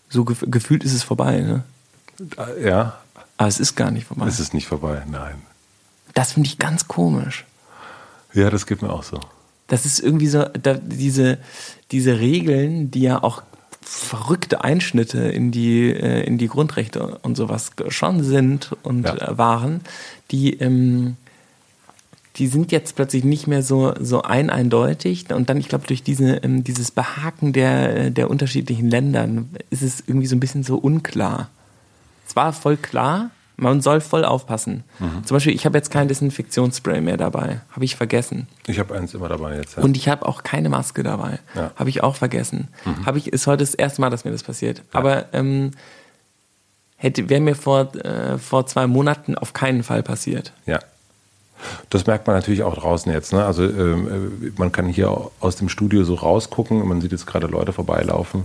So 0.09 0.25
gef 0.25 0.45
gefühlt 0.47 0.83
ist 0.83 0.93
es 0.93 1.03
vorbei, 1.03 1.39
ne? 1.39 1.63
Ja. 2.61 2.99
Aber 3.37 3.49
es 3.49 3.59
ist 3.59 3.75
gar 3.75 3.91
nicht 3.91 4.05
vorbei. 4.05 4.27
Es 4.27 4.39
ist 4.39 4.53
nicht 4.53 4.67
vorbei, 4.67 5.03
nein. 5.09 5.41
Das 6.13 6.33
finde 6.33 6.49
ich 6.49 6.57
ganz 6.57 6.87
komisch. 6.87 7.45
Ja, 8.37 8.51
das 8.51 8.67
geht 8.67 8.83
mir 8.83 8.93
auch 8.93 9.01
so. 9.01 9.19
Das 9.65 9.87
ist 9.87 9.99
irgendwie 9.99 10.27
so, 10.27 10.45
da, 10.61 10.75
diese, 10.75 11.39
diese 11.91 12.19
Regeln, 12.19 12.91
die 12.91 13.01
ja 13.01 13.23
auch 13.23 13.41
verrückte 13.81 14.63
Einschnitte 14.63 15.19
in 15.19 15.49
die, 15.51 15.89
äh, 15.89 16.23
in 16.23 16.37
die 16.37 16.47
Grundrechte 16.47 17.17
und 17.23 17.35
sowas 17.35 17.71
schon 17.87 18.23
sind 18.23 18.75
und 18.83 19.05
ja. 19.05 19.15
Äh, 19.15 19.37
waren, 19.39 19.81
die, 20.29 20.53
ähm, 20.59 21.17
die 22.35 22.45
sind 22.45 22.71
jetzt 22.71 22.95
plötzlich 22.95 23.23
nicht 23.23 23.47
mehr 23.47 23.63
so, 23.63 23.95
so 23.99 24.21
ein 24.21 24.51
eindeutig. 24.51 25.33
Und 25.33 25.49
dann, 25.49 25.57
ich 25.57 25.67
glaube, 25.67 25.87
durch 25.87 26.03
diese, 26.03 26.35
ähm, 26.43 26.63
dieses 26.63 26.91
Behaken 26.91 27.53
der, 27.53 28.11
der 28.11 28.29
unterschiedlichen 28.29 28.87
Länder 28.91 29.27
ist 29.71 29.81
es 29.81 30.03
irgendwie 30.05 30.27
so 30.27 30.35
ein 30.35 30.39
bisschen 30.39 30.61
so 30.61 30.77
unklar. 30.77 31.49
Es 32.27 32.35
war 32.35 32.53
voll 32.53 32.77
klar, 32.77 33.31
man 33.57 33.81
soll 33.81 34.01
voll 34.01 34.23
aufpassen. 34.23 34.83
Mhm. 34.99 35.25
Zum 35.25 35.35
Beispiel, 35.35 35.53
ich 35.53 35.65
habe 35.65 35.77
jetzt 35.77 35.89
kein 35.89 36.07
Desinfektionsspray 36.07 37.01
mehr 37.01 37.17
dabei. 37.17 37.61
Habe 37.71 37.85
ich 37.85 37.95
vergessen. 37.95 38.47
Ich 38.67 38.79
habe 38.79 38.95
eins 38.95 39.13
immer 39.15 39.27
dabei 39.27 39.57
jetzt. 39.57 39.77
Ja. 39.77 39.83
Und 39.83 39.97
ich 39.97 40.07
habe 40.07 40.25
auch 40.27 40.43
keine 40.43 40.69
Maske 40.69 41.01
dabei. 41.01 41.39
Ja. 41.55 41.71
Habe 41.75 41.89
ich 41.89 42.03
auch 42.03 42.15
vergessen. 42.15 42.67
Mhm. 42.85 43.05
Habe 43.05 43.17
ich, 43.17 43.33
ist 43.33 43.47
heute 43.47 43.63
das 43.63 43.73
erste 43.73 43.99
Mal, 43.99 44.11
dass 44.11 44.25
mir 44.25 44.31
das 44.31 44.43
passiert. 44.43 44.77
Ja. 44.77 44.99
Aber 44.99 45.25
ähm, 45.33 45.71
hätte, 46.97 47.29
wäre 47.29 47.41
mir 47.41 47.55
vor, 47.55 47.95
äh, 47.95 48.37
vor 48.37 48.67
zwei 48.67 48.85
Monaten 48.85 49.35
auf 49.35 49.53
keinen 49.53 49.81
Fall 49.81 50.03
passiert. 50.03 50.53
Ja. 50.67 50.79
Das 51.89 52.05
merkt 52.05 52.27
man 52.27 52.35
natürlich 52.35 52.61
auch 52.61 52.75
draußen 52.75 53.11
jetzt. 53.11 53.33
Ne? 53.33 53.43
Also 53.43 53.63
ähm, 53.63 54.07
äh, 54.45 54.51
man 54.59 54.71
kann 54.71 54.87
hier 54.87 55.09
aus 55.39 55.55
dem 55.55 55.69
Studio 55.69 56.03
so 56.03 56.13
rausgucken. 56.13 56.87
Man 56.87 57.01
sieht 57.01 57.11
jetzt 57.11 57.25
gerade 57.25 57.47
Leute 57.47 57.73
vorbeilaufen. 57.73 58.43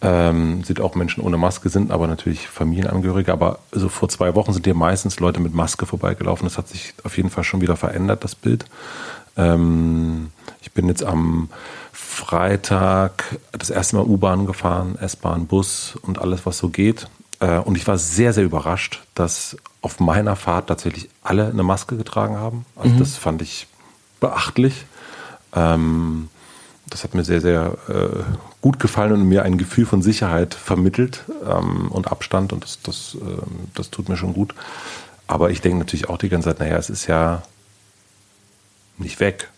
Ähm, 0.00 0.62
sieht 0.62 0.80
auch 0.80 0.94
Menschen 0.94 1.24
ohne 1.24 1.38
Maske 1.38 1.70
sind, 1.70 1.90
aber 1.90 2.06
natürlich 2.06 2.48
Familienangehörige. 2.48 3.32
Aber 3.32 3.58
so 3.72 3.88
vor 3.88 4.08
zwei 4.08 4.34
Wochen 4.34 4.52
sind 4.52 4.64
hier 4.64 4.74
meistens 4.74 5.18
Leute 5.18 5.40
mit 5.40 5.54
Maske 5.54 5.86
vorbeigelaufen. 5.86 6.46
Das 6.46 6.56
hat 6.56 6.68
sich 6.68 6.94
auf 7.02 7.16
jeden 7.16 7.30
Fall 7.30 7.44
schon 7.44 7.60
wieder 7.60 7.76
verändert, 7.76 8.22
das 8.22 8.34
Bild. 8.34 8.64
Ähm, 9.36 10.30
ich 10.60 10.72
bin 10.72 10.86
jetzt 10.88 11.02
am 11.02 11.48
Freitag 11.92 13.38
das 13.52 13.70
erste 13.70 13.96
Mal 13.96 14.04
U-Bahn 14.04 14.46
gefahren, 14.46 14.96
S-Bahn, 15.00 15.46
Bus 15.46 15.96
und 16.02 16.20
alles, 16.20 16.46
was 16.46 16.58
so 16.58 16.68
geht. 16.68 17.08
Äh, 17.40 17.58
und 17.58 17.76
ich 17.76 17.86
war 17.86 17.98
sehr, 17.98 18.32
sehr 18.32 18.44
überrascht, 18.44 19.02
dass 19.14 19.56
auf 19.80 20.00
meiner 20.00 20.36
Fahrt 20.36 20.68
tatsächlich 20.68 21.08
alle 21.22 21.48
eine 21.48 21.62
Maske 21.62 21.96
getragen 21.96 22.36
haben. 22.36 22.66
Also 22.76 22.94
mhm. 22.94 22.98
das 22.98 23.16
fand 23.16 23.42
ich 23.42 23.66
beachtlich. 24.20 24.84
Ähm, 25.54 26.28
das 26.90 27.04
hat 27.04 27.14
mir 27.14 27.24
sehr, 27.24 27.40
sehr 27.40 27.76
äh, 27.88 28.22
gut 28.60 28.78
gefallen 28.78 29.12
und 29.12 29.28
mir 29.28 29.42
ein 29.42 29.58
Gefühl 29.58 29.86
von 29.86 30.02
Sicherheit 30.02 30.54
vermittelt 30.54 31.24
ähm, 31.46 31.88
und 31.90 32.10
Abstand 32.10 32.52
und 32.52 32.64
das, 32.64 32.80
das, 32.82 33.16
äh, 33.20 33.42
das 33.74 33.90
tut 33.90 34.08
mir 34.08 34.16
schon 34.16 34.34
gut. 34.34 34.54
Aber 35.26 35.50
ich 35.50 35.60
denke 35.60 35.78
natürlich 35.78 36.08
auch 36.08 36.18
die 36.18 36.28
ganze 36.28 36.48
Zeit, 36.48 36.60
naja, 36.60 36.76
es 36.76 36.90
ist 36.90 37.06
ja 37.06 37.42
nicht 38.98 39.20
weg. 39.20 39.50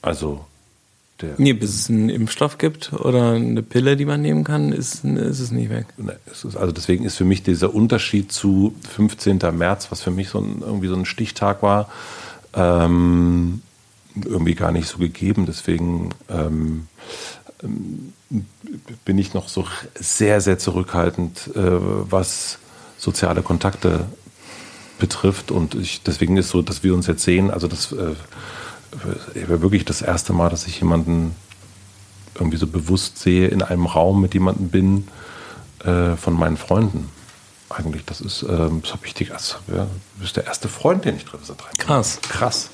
Also 0.00 0.44
der. 1.22 1.34
Nee, 1.38 1.52
bis 1.52 1.74
es 1.74 1.90
einen 1.90 2.08
Impfstoff 2.08 2.58
gibt 2.58 2.92
oder 2.92 3.32
eine 3.32 3.62
Pille, 3.62 3.96
die 3.96 4.04
man 4.04 4.22
nehmen 4.22 4.44
kann, 4.44 4.72
ist, 4.72 5.04
ist 5.04 5.40
es 5.40 5.50
nicht 5.50 5.70
weg. 5.70 5.86
Also 6.54 6.72
deswegen 6.72 7.04
ist 7.04 7.16
für 7.16 7.24
mich 7.24 7.42
dieser 7.42 7.74
Unterschied 7.74 8.32
zu 8.32 8.74
15. 8.90 9.38
März, 9.52 9.90
was 9.90 10.02
für 10.02 10.10
mich 10.10 10.28
so 10.28 10.38
ein, 10.38 10.62
irgendwie 10.64 10.88
so 10.88 10.94
ein 10.94 11.04
Stichtag 11.04 11.62
war, 11.62 11.88
ähm, 12.54 13.62
irgendwie 14.14 14.54
gar 14.54 14.72
nicht 14.72 14.88
so 14.88 14.98
gegeben. 14.98 15.46
Deswegen 15.46 16.10
ähm, 16.28 16.88
bin 19.04 19.18
ich 19.18 19.34
noch 19.34 19.48
so 19.48 19.66
sehr, 19.94 20.40
sehr 20.40 20.58
zurückhaltend, 20.58 21.50
äh, 21.54 21.60
was 21.60 22.58
soziale 22.98 23.42
Kontakte 23.42 24.06
betrifft. 24.98 25.50
Und 25.50 25.74
ich, 25.74 26.02
deswegen 26.02 26.36
ist 26.36 26.50
so, 26.50 26.62
dass 26.62 26.82
wir 26.82 26.94
uns 26.94 27.06
jetzt 27.06 27.24
sehen, 27.24 27.50
also 27.50 27.68
das 27.68 27.92
äh, 27.92 28.14
wäre 29.34 29.62
wirklich 29.62 29.84
das 29.84 30.02
erste 30.02 30.32
Mal, 30.32 30.50
dass 30.50 30.66
ich 30.66 30.78
jemanden 30.78 31.34
irgendwie 32.34 32.56
so 32.56 32.66
bewusst 32.66 33.18
sehe, 33.18 33.48
in 33.48 33.62
einem 33.62 33.86
Raum 33.86 34.20
mit 34.20 34.34
jemandem 34.34 34.68
bin, 34.68 35.08
äh, 35.84 36.16
von 36.16 36.34
meinen 36.34 36.56
Freunden. 36.56 37.08
Eigentlich, 37.68 38.04
das 38.04 38.20
ist, 38.20 38.42
ähm, 38.42 38.82
das 38.82 38.92
habe 38.92 39.06
ich 39.06 39.14
dir, 39.14 39.32
also, 39.32 39.56
ja, 39.68 39.84
du 39.84 40.20
bist 40.20 40.36
der 40.36 40.46
erste 40.46 40.68
Freund, 40.68 41.04
den 41.04 41.16
ich 41.16 41.24
treffe 41.24 41.44
seit 41.44 41.60
drei 41.60 41.70
Krass. 41.78 42.20
Krass, 42.22 42.70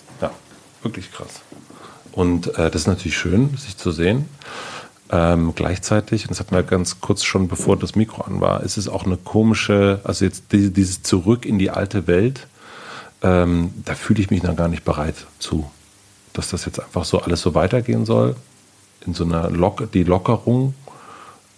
wirklich 0.82 1.12
krass. 1.12 1.40
Und 2.12 2.48
äh, 2.58 2.70
das 2.70 2.82
ist 2.82 2.86
natürlich 2.86 3.16
schön, 3.16 3.56
sich 3.56 3.76
zu 3.76 3.92
sehen. 3.92 4.28
Ähm, 5.10 5.54
gleichzeitig, 5.54 6.22
und 6.24 6.30
das 6.30 6.40
hatten 6.40 6.54
wir 6.54 6.62
ganz 6.62 7.00
kurz 7.00 7.24
schon, 7.24 7.48
bevor 7.48 7.78
das 7.78 7.94
Mikro 7.94 8.22
an 8.22 8.40
war, 8.40 8.62
ist 8.62 8.76
es 8.76 8.88
auch 8.88 9.06
eine 9.06 9.16
komische, 9.16 10.00
also 10.04 10.24
jetzt 10.24 10.44
dieses 10.50 11.02
Zurück 11.02 11.46
in 11.46 11.58
die 11.58 11.70
alte 11.70 12.06
Welt, 12.06 12.46
ähm, 13.22 13.72
da 13.84 13.94
fühle 13.94 14.20
ich 14.20 14.30
mich 14.30 14.42
noch 14.42 14.54
gar 14.54 14.68
nicht 14.68 14.84
bereit 14.84 15.26
zu, 15.38 15.70
dass 16.34 16.50
das 16.50 16.66
jetzt 16.66 16.80
einfach 16.80 17.04
so 17.04 17.20
alles 17.20 17.40
so 17.40 17.54
weitergehen 17.54 18.04
soll, 18.04 18.36
in 19.06 19.14
so 19.14 19.24
einer 19.24 19.48
Lock 19.50 19.90
die 19.92 20.04
Lockerung. 20.04 20.74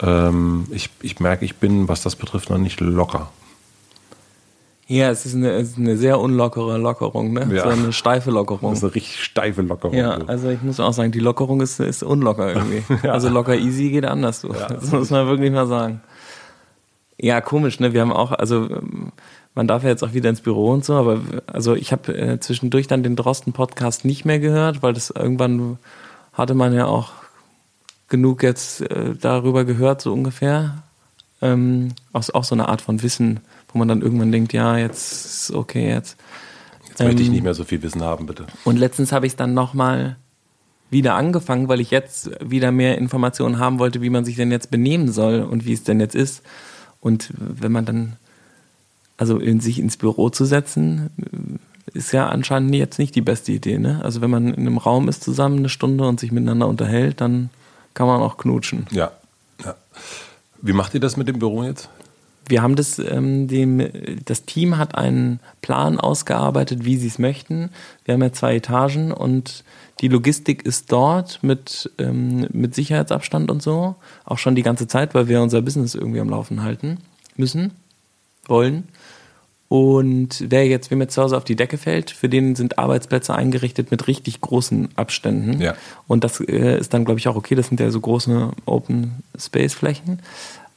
Ähm, 0.00 0.66
ich, 0.70 0.90
ich 1.02 1.18
merke, 1.18 1.44
ich 1.44 1.56
bin, 1.56 1.88
was 1.88 2.02
das 2.02 2.16
betrifft, 2.16 2.50
noch 2.50 2.58
nicht 2.58 2.80
locker. 2.80 3.30
Ja, 4.90 5.08
es 5.08 5.24
ist 5.24 5.36
eine, 5.36 5.52
es 5.52 5.68
ist 5.68 5.78
eine 5.78 5.96
sehr 5.96 6.18
unlockere 6.18 6.76
Lockerung, 6.76 7.32
ne? 7.32 7.48
Ja. 7.54 7.62
So 7.62 7.68
eine 7.68 7.92
steife 7.92 8.32
Lockerung. 8.32 8.70
Das 8.70 8.80
ist 8.80 8.84
eine 8.84 8.94
richtig 8.96 9.22
steife 9.22 9.62
Lockerung. 9.62 9.96
Ja, 9.96 10.18
also 10.26 10.48
ich 10.48 10.60
muss 10.62 10.80
auch 10.80 10.92
sagen, 10.92 11.12
die 11.12 11.20
Lockerung 11.20 11.60
ist, 11.60 11.78
ist 11.78 12.02
unlocker 12.02 12.56
irgendwie. 12.56 12.82
ja. 13.04 13.12
Also 13.12 13.28
locker 13.28 13.54
easy 13.54 13.90
geht 13.90 14.04
anders. 14.04 14.40
So. 14.40 14.52
Ja, 14.52 14.66
das 14.68 14.90
muss 14.90 15.10
man 15.10 15.28
wirklich 15.28 15.52
mal 15.52 15.68
sagen. 15.68 16.00
Ja, 17.18 17.40
komisch, 17.40 17.78
ne? 17.78 17.92
Wir 17.92 18.00
haben 18.00 18.12
auch, 18.12 18.32
also 18.32 18.68
man 19.54 19.68
darf 19.68 19.84
ja 19.84 19.90
jetzt 19.90 20.02
auch 20.02 20.12
wieder 20.12 20.28
ins 20.28 20.40
Büro 20.40 20.72
und 20.72 20.84
so, 20.84 20.94
aber 20.94 21.20
also 21.46 21.76
ich 21.76 21.92
habe 21.92 22.12
äh, 22.12 22.40
zwischendurch 22.40 22.88
dann 22.88 23.04
den 23.04 23.14
Drosten-Podcast 23.14 24.04
nicht 24.04 24.24
mehr 24.24 24.40
gehört, 24.40 24.82
weil 24.82 24.92
das 24.92 25.10
irgendwann 25.10 25.78
hatte 26.32 26.54
man 26.54 26.74
ja 26.74 26.86
auch 26.86 27.12
genug 28.08 28.42
jetzt 28.42 28.80
äh, 28.80 29.14
darüber 29.14 29.64
gehört, 29.64 30.00
so 30.00 30.12
ungefähr. 30.12 30.82
Ähm, 31.42 31.90
auch, 32.12 32.28
auch 32.34 32.44
so 32.44 32.56
eine 32.56 32.68
Art 32.68 32.82
von 32.82 33.04
Wissen 33.04 33.38
wo 33.72 33.78
man 33.78 33.88
dann 33.88 34.02
irgendwann 34.02 34.32
denkt, 34.32 34.52
ja, 34.52 34.76
jetzt 34.76 35.24
ist 35.24 35.52
okay, 35.52 35.88
jetzt. 35.88 36.16
Jetzt 36.88 37.00
möchte 37.00 37.22
ich 37.22 37.28
ähm, 37.28 37.34
nicht 37.34 37.44
mehr 37.44 37.54
so 37.54 37.64
viel 37.64 37.82
Wissen 37.82 38.02
haben, 38.02 38.26
bitte. 38.26 38.46
Und 38.64 38.76
letztens 38.78 39.12
habe 39.12 39.26
ich 39.26 39.32
es 39.32 39.36
dann 39.36 39.54
nochmal 39.54 40.16
wieder 40.90 41.14
angefangen, 41.14 41.68
weil 41.68 41.80
ich 41.80 41.90
jetzt 41.90 42.30
wieder 42.42 42.72
mehr 42.72 42.98
Informationen 42.98 43.58
haben 43.58 43.78
wollte, 43.78 44.02
wie 44.02 44.10
man 44.10 44.24
sich 44.24 44.36
denn 44.36 44.50
jetzt 44.50 44.70
benehmen 44.70 45.10
soll 45.12 45.40
und 45.40 45.64
wie 45.64 45.72
es 45.72 45.84
denn 45.84 46.00
jetzt 46.00 46.16
ist. 46.16 46.42
Und 47.00 47.32
wenn 47.38 47.72
man 47.72 47.84
dann, 47.84 48.16
also 49.16 49.38
in 49.38 49.60
sich 49.60 49.78
ins 49.78 49.96
Büro 49.96 50.30
zu 50.30 50.44
setzen, 50.44 51.10
ist 51.94 52.12
ja 52.12 52.28
anscheinend 52.28 52.74
jetzt 52.74 52.98
nicht 52.98 53.14
die 53.14 53.20
beste 53.20 53.52
Idee. 53.52 53.78
Ne? 53.78 54.00
Also 54.02 54.20
wenn 54.20 54.30
man 54.30 54.48
in 54.48 54.66
einem 54.66 54.78
Raum 54.78 55.08
ist 55.08 55.22
zusammen 55.22 55.58
eine 55.58 55.68
Stunde 55.68 56.06
und 56.06 56.20
sich 56.20 56.32
miteinander 56.32 56.68
unterhält, 56.68 57.20
dann 57.20 57.50
kann 57.94 58.06
man 58.06 58.20
auch 58.20 58.36
knutschen. 58.36 58.86
Ja. 58.90 59.12
ja. 59.64 59.74
Wie 60.60 60.72
macht 60.72 60.94
ihr 60.94 61.00
das 61.00 61.16
mit 61.16 61.28
dem 61.28 61.38
Büro 61.38 61.64
jetzt? 61.64 61.88
Wir 62.50 62.62
haben 62.62 62.76
das, 62.76 62.98
ähm, 62.98 63.48
dem, 63.48 63.88
das 64.24 64.44
Team 64.44 64.76
hat 64.76 64.94
einen 64.96 65.40
Plan 65.62 65.98
ausgearbeitet, 65.98 66.84
wie 66.84 66.96
sie 66.96 67.06
es 67.06 67.18
möchten. 67.18 67.70
Wir 68.04 68.14
haben 68.14 68.22
ja 68.22 68.32
zwei 68.32 68.56
Etagen 68.56 69.12
und 69.12 69.64
die 70.00 70.08
Logistik 70.08 70.64
ist 70.64 70.90
dort 70.92 71.42
mit, 71.42 71.90
ähm, 71.98 72.48
mit 72.52 72.74
Sicherheitsabstand 72.74 73.50
und 73.50 73.62
so. 73.62 73.96
Auch 74.24 74.38
schon 74.38 74.54
die 74.54 74.62
ganze 74.62 74.88
Zeit, 74.88 75.14
weil 75.14 75.28
wir 75.28 75.42
unser 75.42 75.62
Business 75.62 75.94
irgendwie 75.94 76.20
am 76.20 76.30
Laufen 76.30 76.62
halten 76.62 76.98
müssen, 77.36 77.72
wollen. 78.46 78.88
Und 79.68 80.46
wer 80.48 80.66
jetzt, 80.66 80.90
wem 80.90 81.00
jetzt 81.00 81.14
zu 81.14 81.22
Hause 81.22 81.36
auf 81.36 81.44
die 81.44 81.54
Decke 81.54 81.78
fällt, 81.78 82.10
für 82.10 82.28
den 82.28 82.56
sind 82.56 82.78
Arbeitsplätze 82.78 83.34
eingerichtet 83.36 83.92
mit 83.92 84.08
richtig 84.08 84.40
großen 84.40 84.88
Abständen. 84.96 85.60
Ja. 85.60 85.76
Und 86.08 86.24
das 86.24 86.40
äh, 86.40 86.76
ist 86.76 86.92
dann, 86.92 87.04
glaube 87.04 87.20
ich, 87.20 87.28
auch 87.28 87.36
okay. 87.36 87.54
Das 87.54 87.68
sind 87.68 87.78
ja 87.78 87.88
so 87.92 88.00
große 88.00 88.50
Open 88.66 89.22
Space 89.38 89.74
Flächen. 89.74 90.18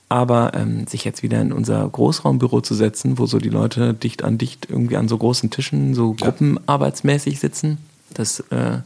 Aber 0.09 0.53
ähm, 0.53 0.85
sich 0.85 1.05
jetzt 1.05 1.23
wieder 1.23 1.41
in 1.41 1.51
unser 1.51 1.87
Großraumbüro 1.87 2.61
zu 2.61 2.75
setzen, 2.75 3.17
wo 3.17 3.25
so 3.25 3.39
die 3.39 3.49
Leute 3.49 3.93
dicht 3.93 4.23
an 4.23 4.37
dicht 4.37 4.67
irgendwie 4.69 4.97
an 4.97 5.07
so 5.07 5.17
großen 5.17 5.49
Tischen, 5.49 5.95
so 5.95 6.15
ja. 6.19 6.27
gruppenarbeitsmäßig 6.27 7.39
sitzen, 7.39 7.79
das 8.13 8.41
äh, 8.51 8.79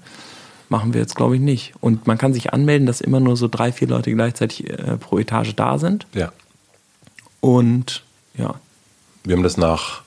machen 0.69 0.93
wir 0.93 1.01
jetzt, 1.01 1.15
glaube 1.15 1.35
ich, 1.35 1.41
nicht. 1.41 1.73
Und 1.81 2.07
man 2.07 2.17
kann 2.17 2.33
sich 2.33 2.53
anmelden, 2.53 2.85
dass 2.85 3.01
immer 3.01 3.19
nur 3.19 3.35
so 3.35 3.47
drei, 3.47 3.71
vier 3.71 3.87
Leute 3.87 4.11
gleichzeitig 4.13 4.69
äh, 4.69 4.97
pro 4.97 5.19
Etage 5.19 5.53
da 5.55 5.77
sind. 5.79 6.07
Ja. 6.13 6.31
Und 7.41 8.03
ja. 8.35 8.55
Wir 9.23 9.35
haben 9.35 9.43
das 9.43 9.57
nach 9.57 10.01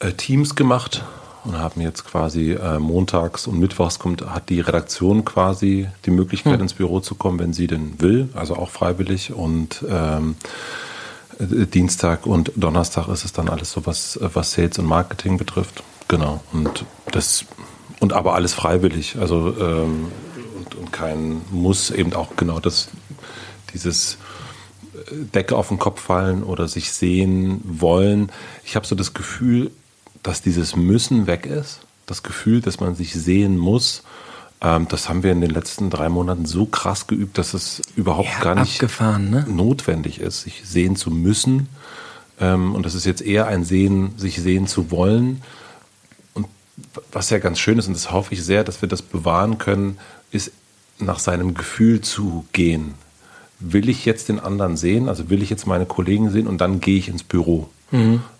äh, 0.00 0.12
Teams 0.12 0.54
gemacht 0.54 1.04
und 1.46 1.58
haben 1.58 1.80
jetzt 1.80 2.04
quasi 2.04 2.52
äh, 2.52 2.78
montags 2.78 3.46
und 3.46 3.58
mittwochs 3.58 3.98
kommt, 3.98 4.26
hat 4.26 4.48
die 4.48 4.60
Redaktion 4.60 5.24
quasi 5.24 5.88
die 6.04 6.10
Möglichkeit, 6.10 6.54
hm. 6.54 6.62
ins 6.62 6.74
Büro 6.74 7.00
zu 7.00 7.14
kommen, 7.14 7.38
wenn 7.38 7.52
sie 7.52 7.68
denn 7.68 8.00
will, 8.00 8.28
also 8.34 8.56
auch 8.56 8.70
freiwillig. 8.70 9.32
Und 9.32 9.84
ähm, 9.88 10.34
äh, 11.38 11.66
Dienstag 11.66 12.26
und 12.26 12.52
Donnerstag 12.56 13.08
ist 13.08 13.24
es 13.24 13.32
dann 13.32 13.48
alles 13.48 13.70
so, 13.70 13.86
was, 13.86 14.18
was 14.20 14.52
Sales 14.52 14.78
und 14.78 14.86
Marketing 14.86 15.38
betrifft. 15.38 15.82
Genau. 16.08 16.40
Und 16.52 16.84
das 17.12 17.44
und 18.00 18.12
aber 18.12 18.34
alles 18.34 18.54
freiwillig. 18.54 19.16
Also 19.18 19.54
ähm, 19.58 20.06
und, 20.58 20.74
und 20.74 20.92
kein 20.92 21.42
Muss, 21.50 21.90
eben 21.90 22.12
auch 22.14 22.36
genau 22.36 22.60
das, 22.60 22.88
dieses 23.72 24.18
äh, 24.94 25.14
Decke 25.34 25.56
auf 25.56 25.68
den 25.68 25.78
Kopf 25.78 26.00
fallen 26.00 26.42
oder 26.42 26.68
sich 26.68 26.92
sehen 26.92 27.60
wollen. 27.64 28.32
Ich 28.64 28.76
habe 28.76 28.86
so 28.86 28.94
das 28.94 29.14
Gefühl, 29.14 29.70
dass 30.26 30.42
dieses 30.42 30.74
Müssen 30.74 31.26
weg 31.26 31.46
ist. 31.46 31.80
das 32.06 32.22
Gefühl, 32.22 32.60
dass 32.60 32.78
man 32.80 32.94
sich 32.94 33.14
sehen 33.14 33.58
muss. 33.58 34.02
Ähm, 34.60 34.86
das 34.88 35.08
haben 35.08 35.22
wir 35.22 35.32
in 35.32 35.40
den 35.40 35.50
letzten 35.50 35.90
drei 35.90 36.08
Monaten 36.08 36.46
so 36.46 36.66
krass 36.66 37.06
geübt, 37.06 37.36
dass 37.38 37.52
es 37.54 37.82
überhaupt 37.96 38.28
Ja, 38.28 38.40
gar 38.40 38.54
nicht 38.54 38.78
ne? 39.30 39.44
notwendig 39.48 40.20
ist, 40.20 40.42
sich 40.42 40.62
sehen 40.64 40.96
zu 40.96 41.10
müssen. 41.10 41.68
Ähm, 42.40 42.74
und 42.74 42.84
das 42.86 42.94
ist 42.94 43.06
jetzt 43.06 43.22
eher 43.22 43.46
ein 43.46 43.64
Sehen, 43.64 44.12
sich 44.16 44.40
sehen 44.40 44.66
zu 44.66 44.90
wollen. 44.90 45.42
Und 46.34 46.46
was 47.12 47.30
ja 47.30 47.38
ganz 47.38 47.58
schön 47.58 47.78
ist, 47.78 47.86
und 47.86 47.94
das 47.94 48.10
hoffe 48.12 48.34
ich 48.34 48.44
sehr, 48.44 48.62
dass 48.64 48.82
wir 48.82 48.88
das 48.88 49.02
bewahren 49.02 49.58
können, 49.58 49.98
ist 50.30 50.52
nach 50.98 51.18
seinem 51.18 51.54
Gefühl 51.54 52.00
zu 52.02 52.44
gehen. 52.52 52.94
Will 53.58 53.88
ich 53.88 54.04
jetzt 54.04 54.28
den 54.28 54.38
anderen 54.40 54.76
sehen, 54.76 55.08
also 55.08 55.28
will 55.30 55.42
ich 55.42 55.50
jetzt 55.50 55.66
meine 55.66 55.86
Kollegen 55.86 56.30
sehen 56.30 56.46
und 56.46 56.58
dann 56.60 56.80
gehe 56.80 56.98
ich 56.98 57.08
ins 57.08 57.22
Büro. 57.24 57.68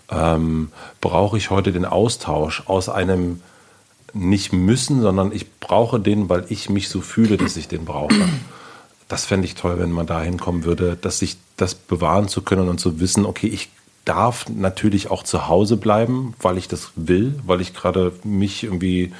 Ähm, 0.09 0.71
brauche 1.01 1.37
ich 1.37 1.49
heute 1.49 1.71
den 1.71 1.85
Austausch 1.85 2.63
aus 2.65 2.89
einem 2.89 3.41
nicht 4.13 4.53
müssen, 4.53 5.01
sondern 5.01 5.31
ich 5.31 5.59
brauche 5.59 5.99
den, 5.99 6.29
weil 6.29 6.45
ich 6.49 6.69
mich 6.69 6.89
so 6.89 7.01
fühle, 7.01 7.37
dass 7.37 7.57
ich 7.57 7.67
den 7.67 7.85
brauche. 7.85 8.15
Das 9.07 9.25
fände 9.25 9.45
ich 9.45 9.55
toll, 9.55 9.79
wenn 9.79 9.91
man 9.91 10.05
da 10.05 10.21
hinkommen 10.21 10.63
würde, 10.63 10.97
dass 10.99 11.19
sich 11.19 11.37
das 11.55 11.75
bewahren 11.75 12.27
zu 12.27 12.41
können 12.41 12.69
und 12.69 12.79
zu 12.79 12.99
wissen, 12.99 13.25
okay, 13.25 13.47
ich 13.47 13.69
darf 14.05 14.47
natürlich 14.49 15.11
auch 15.11 15.23
zu 15.23 15.47
Hause 15.47 15.77
bleiben, 15.77 16.33
weil 16.41 16.57
ich 16.57 16.67
das 16.67 16.91
will, 16.95 17.39
weil 17.45 17.61
ich 17.61 17.73
gerade 17.73 18.13
mich 18.23 18.63
irgendwie 18.63 19.11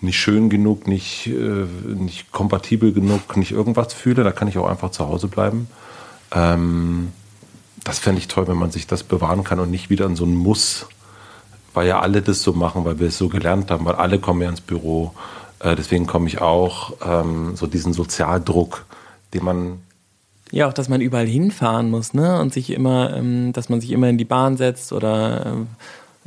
nicht 0.00 0.18
schön 0.18 0.50
genug, 0.50 0.86
nicht, 0.86 1.28
äh, 1.28 1.66
nicht 1.86 2.32
kompatibel 2.32 2.92
genug, 2.92 3.36
nicht 3.36 3.52
irgendwas 3.52 3.92
fühle, 3.92 4.24
da 4.24 4.32
kann 4.32 4.48
ich 4.48 4.58
auch 4.58 4.68
einfach 4.68 4.90
zu 4.90 5.06
Hause 5.06 5.28
bleiben. 5.28 5.68
Ähm, 6.32 7.12
das 7.84 7.98
fände 7.98 8.20
ich 8.20 8.28
toll, 8.28 8.48
wenn 8.48 8.56
man 8.56 8.70
sich 8.70 8.86
das 8.86 9.02
bewahren 9.02 9.44
kann 9.44 9.60
und 9.60 9.70
nicht 9.70 9.90
wieder 9.90 10.06
in 10.06 10.16
so 10.16 10.24
ein 10.24 10.34
Muss, 10.34 10.86
weil 11.74 11.86
ja 11.86 12.00
alle 12.00 12.22
das 12.22 12.42
so 12.42 12.52
machen, 12.52 12.84
weil 12.84 12.98
wir 12.98 13.08
es 13.08 13.18
so 13.18 13.28
gelernt 13.28 13.70
haben, 13.70 13.84
weil 13.84 13.94
alle 13.94 14.18
kommen 14.18 14.42
ja 14.42 14.48
ins 14.48 14.60
Büro. 14.60 15.12
Äh, 15.60 15.76
deswegen 15.76 16.06
komme 16.06 16.28
ich 16.28 16.40
auch, 16.40 16.94
ähm, 17.04 17.56
so 17.56 17.66
diesen 17.66 17.92
Sozialdruck, 17.92 18.86
den 19.34 19.44
man 19.44 19.78
Ja, 20.50 20.68
auch, 20.68 20.72
dass 20.72 20.88
man 20.88 21.00
überall 21.00 21.26
hinfahren 21.26 21.90
muss, 21.90 22.12
ne? 22.12 22.40
Und 22.40 22.52
sich 22.52 22.70
immer, 22.70 23.16
ähm, 23.16 23.52
dass 23.52 23.68
man 23.68 23.80
sich 23.80 23.92
immer 23.92 24.08
in 24.08 24.18
die 24.18 24.24
Bahn 24.24 24.56
setzt 24.56 24.92
oder 24.92 25.66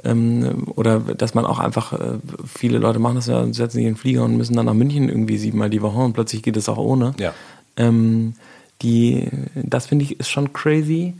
ähm, 0.03 0.63
oder 0.75 0.99
dass 0.99 1.33
man 1.33 1.45
auch 1.45 1.59
einfach, 1.59 1.93
äh, 1.93 2.19
viele 2.45 2.77
Leute 2.77 2.99
machen 2.99 3.15
das 3.15 3.27
ja, 3.27 3.43
setzen 3.45 3.77
sich 3.77 3.85
in 3.85 3.93
den 3.93 3.97
Flieger 3.97 4.23
und 4.23 4.37
müssen 4.37 4.55
dann 4.55 4.65
nach 4.65 4.73
München 4.73 5.07
irgendwie 5.07 5.37
siebenmal 5.37 5.69
die 5.69 5.81
Woche 5.81 5.99
und 5.99 6.13
plötzlich 6.13 6.41
geht 6.41 6.57
es 6.57 6.67
auch 6.67 6.77
ohne. 6.77 7.13
Ja. 7.19 7.33
Ähm, 7.77 8.35
die, 8.83 9.29
das 9.55 9.87
finde 9.87 10.05
ich 10.05 10.19
ist 10.19 10.29
schon 10.29 10.53
crazy. 10.53 11.13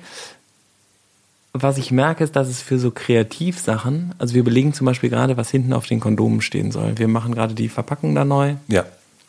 Was 1.53 1.77
ich 1.77 1.91
merke, 1.91 2.23
ist, 2.23 2.35
dass 2.35 2.47
es 2.47 2.61
für 2.61 2.79
so 2.79 2.91
Kreativsachen, 2.91 4.15
also 4.17 4.33
wir 4.33 4.43
belegen 4.43 4.73
zum 4.73 4.85
Beispiel 4.85 5.09
gerade, 5.09 5.37
was 5.37 5.51
hinten 5.51 5.73
auf 5.73 5.85
den 5.85 5.99
Kondomen 5.99 6.41
stehen 6.41 6.71
soll. 6.71 6.97
Wir 6.97 7.07
machen 7.07 7.33
gerade 7.33 7.53
die 7.53 7.69
Verpackung 7.69 8.15
da 8.15 8.25
neu. 8.25 8.55
ja, 8.67 8.85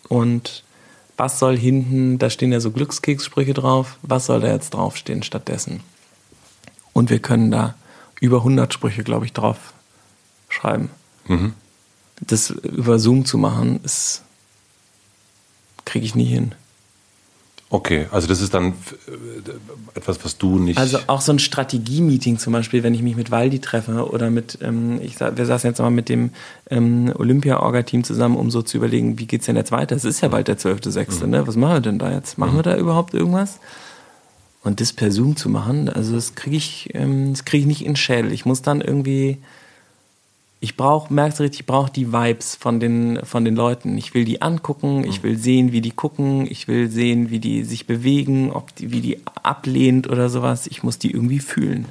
Und 0.08 0.64
was 1.16 1.38
soll 1.38 1.56
hinten, 1.56 2.18
da 2.18 2.30
stehen 2.30 2.50
ja 2.50 2.60
so 2.60 2.70
Glückskekssprüche 2.70 3.54
drauf, 3.54 3.98
was 4.02 4.26
soll 4.26 4.40
da 4.40 4.48
jetzt 4.48 4.74
draufstehen 4.74 5.22
stattdessen? 5.22 5.80
Und 6.92 7.10
wir 7.10 7.18
können 7.18 7.50
da 7.50 7.74
über 8.20 8.38
100 8.38 8.72
Sprüche, 8.72 9.04
glaube 9.04 9.26
ich, 9.26 9.32
drauf 9.32 9.74
schreiben. 10.48 10.90
Das 12.20 12.50
über 12.50 12.98
Zoom 12.98 13.24
zu 13.24 13.38
machen, 13.38 13.80
ist 13.84 14.22
kriege 15.84 16.06
ich 16.06 16.14
nie 16.14 16.24
hin. 16.24 16.54
Okay. 17.70 18.06
Also 18.12 18.26
das 18.28 18.40
ist 18.40 18.54
dann 18.54 18.68
äh, 18.68 19.96
etwas, 19.98 20.24
was 20.24 20.38
du 20.38 20.58
nicht. 20.58 20.78
Also 20.78 20.98
auch 21.06 21.20
so 21.20 21.32
ein 21.32 21.38
Strategie-Meeting 21.38 22.38
zum 22.38 22.52
Beispiel, 22.52 22.82
wenn 22.82 22.94
ich 22.94 23.02
mich 23.02 23.16
mit 23.16 23.30
Waldi 23.30 23.58
treffe 23.60 24.08
oder 24.10 24.30
mit, 24.30 24.58
ähm, 24.62 25.00
ich 25.02 25.16
sa- 25.16 25.36
wir 25.36 25.46
saßen 25.46 25.70
jetzt 25.70 25.78
mal 25.80 25.90
mit 25.90 26.08
dem 26.08 26.30
ähm, 26.70 27.12
Olympia-Orga-Team 27.16 28.04
zusammen, 28.04 28.36
um 28.36 28.50
so 28.50 28.62
zu 28.62 28.76
überlegen, 28.76 29.18
wie 29.18 29.26
geht's 29.26 29.46
denn 29.46 29.56
jetzt 29.56 29.72
weiter? 29.72 29.96
Es 29.96 30.04
ist 30.04 30.20
ja 30.20 30.28
bald 30.28 30.48
der 30.48 30.58
12.6., 30.58 31.26
ne? 31.26 31.46
Was 31.46 31.56
machen 31.56 31.74
wir 31.74 31.80
denn 31.80 31.98
da 31.98 32.12
jetzt? 32.12 32.38
Machen 32.38 32.56
wir 32.56 32.62
da 32.62 32.76
überhaupt 32.76 33.14
irgendwas? 33.14 33.58
Und 34.62 34.80
das 34.80 34.92
per 34.94 35.10
Zoom 35.12 35.36
zu 35.36 35.50
machen, 35.50 35.90
also 35.90 36.14
das 36.14 36.34
kriege 36.36 36.56
ich, 36.56 36.88
ähm, 36.94 37.32
das 37.32 37.44
kriege 37.44 37.62
ich 37.62 37.66
nicht 37.66 37.84
in 37.84 37.96
Schädel. 37.96 38.32
Ich 38.32 38.46
muss 38.46 38.62
dann 38.62 38.80
irgendwie, 38.80 39.38
ich 40.64 40.76
brauche, 40.78 41.12
merkst 41.12 41.38
du 41.38 41.42
richtig, 41.42 41.60
ich 41.60 41.66
brauche 41.66 41.92
die 41.92 42.12
Vibes 42.12 42.56
von 42.56 42.80
den, 42.80 43.20
von 43.22 43.44
den 43.44 43.54
Leuten. 43.54 43.98
Ich 43.98 44.14
will 44.14 44.24
die 44.24 44.40
angucken, 44.40 45.04
ich 45.04 45.22
will 45.22 45.36
sehen, 45.36 45.72
wie 45.72 45.80
die 45.82 45.90
gucken, 45.90 46.46
ich 46.50 46.68
will 46.68 46.90
sehen, 46.90 47.28
wie 47.30 47.38
die 47.38 47.64
sich 47.64 47.86
bewegen, 47.86 48.50
ob 48.50 48.74
die, 48.76 48.90
wie 48.90 49.00
die 49.02 49.18
ablehnt 49.42 50.08
oder 50.08 50.28
sowas. 50.30 50.66
Ich 50.66 50.82
muss 50.82 50.98
die 50.98 51.10
irgendwie 51.10 51.38
fühlen. 51.38 51.84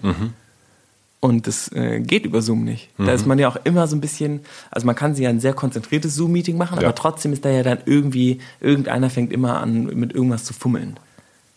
Und 1.20 1.48
das 1.48 1.72
äh, 1.72 2.02
geht 2.02 2.26
über 2.26 2.42
Zoom 2.42 2.64
nicht. 2.66 2.90
Da 2.98 3.14
ist 3.14 3.26
man 3.26 3.40
ja 3.40 3.48
auch 3.48 3.58
immer 3.64 3.88
so 3.88 3.96
ein 3.96 4.02
bisschen, 4.02 4.42
also 4.72 4.86
man 4.86 4.96
kann 4.96 5.16
sie 5.16 5.24
ja 5.24 5.30
ein 5.30 5.40
sehr 5.40 5.54
konzentriertes 5.54 6.16
Zoom-Meeting 6.16 6.58
machen, 6.58 6.80
Ja. 6.82 6.88
aber 6.88 6.96
trotzdem 6.96 7.32
ist 7.32 7.46
da 7.46 7.50
ja 7.50 7.64
dann 7.64 7.78
irgendwie, 7.86 8.40
irgendeiner 8.60 9.10
fängt 9.10 9.32
immer 9.32 9.62
an, 9.62 9.86
mit 9.86 10.14
irgendwas 10.14 10.44
zu 10.44 10.54
fummeln. 10.54 10.98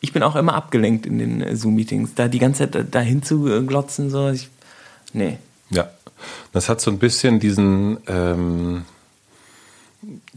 Ich 0.01 0.13
bin 0.13 0.23
auch 0.23 0.37
immer 0.37 0.55
abgelenkt 0.55 1.05
in 1.07 1.19
den 1.19 1.41
äh, 1.41 1.57
Zoom-Meetings. 1.57 2.15
Da 2.15 2.29
die 2.29 2.39
ganze 2.39 2.59
Zeit 2.61 2.75
da- 2.77 2.83
dahin 2.85 3.23
zu 3.25 3.49
äh, 3.51 3.63
glotzen, 3.63 4.09
so, 4.11 4.29
ich, 4.29 4.49
nee. 5.15 5.39
Ja, 5.71 5.91
das 6.53 6.69
hat 6.69 6.81
so 6.81 6.91
ein 6.91 6.99
bisschen 6.99 7.41
diesen, 7.41 7.99
ähm, 8.07 8.85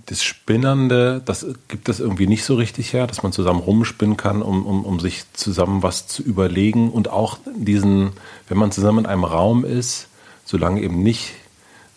das 0.06 0.24
Spinnernde, 0.24 1.22
das 1.24 1.46
gibt 1.68 1.88
es 1.90 2.00
irgendwie 2.00 2.28
nicht 2.28 2.44
so 2.44 2.56
richtig 2.56 2.94
her, 2.94 3.06
dass 3.06 3.22
man 3.22 3.32
zusammen 3.32 3.60
rumspinnen 3.60 4.18
kann, 4.18 4.42
um, 4.42 4.66
um, 4.66 4.84
um 4.86 5.00
sich 5.00 5.24
zusammen 5.34 5.84
was 5.84 6.08
zu 6.08 6.24
überlegen 6.24 6.90
und 6.90 7.10
auch 7.10 7.38
diesen, 7.56 8.12
wenn 8.48 8.58
man 8.58 8.72
zusammen 8.72 9.00
in 9.00 9.06
einem 9.06 9.24
Raum 9.24 9.66
ist, 9.66 10.08
solange 10.46 10.82
eben 10.82 11.04
nicht 11.04 11.34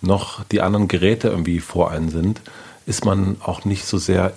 noch 0.02 0.44
die 0.44 0.60
anderen 0.60 0.88
Geräte 0.88 1.28
irgendwie 1.28 1.60
vor 1.60 1.90
einem 1.90 2.10
sind, 2.10 2.42
ist 2.86 3.04
man 3.04 3.36
auch 3.40 3.64
nicht 3.64 3.86
so 3.86 3.98
sehr 3.98 4.32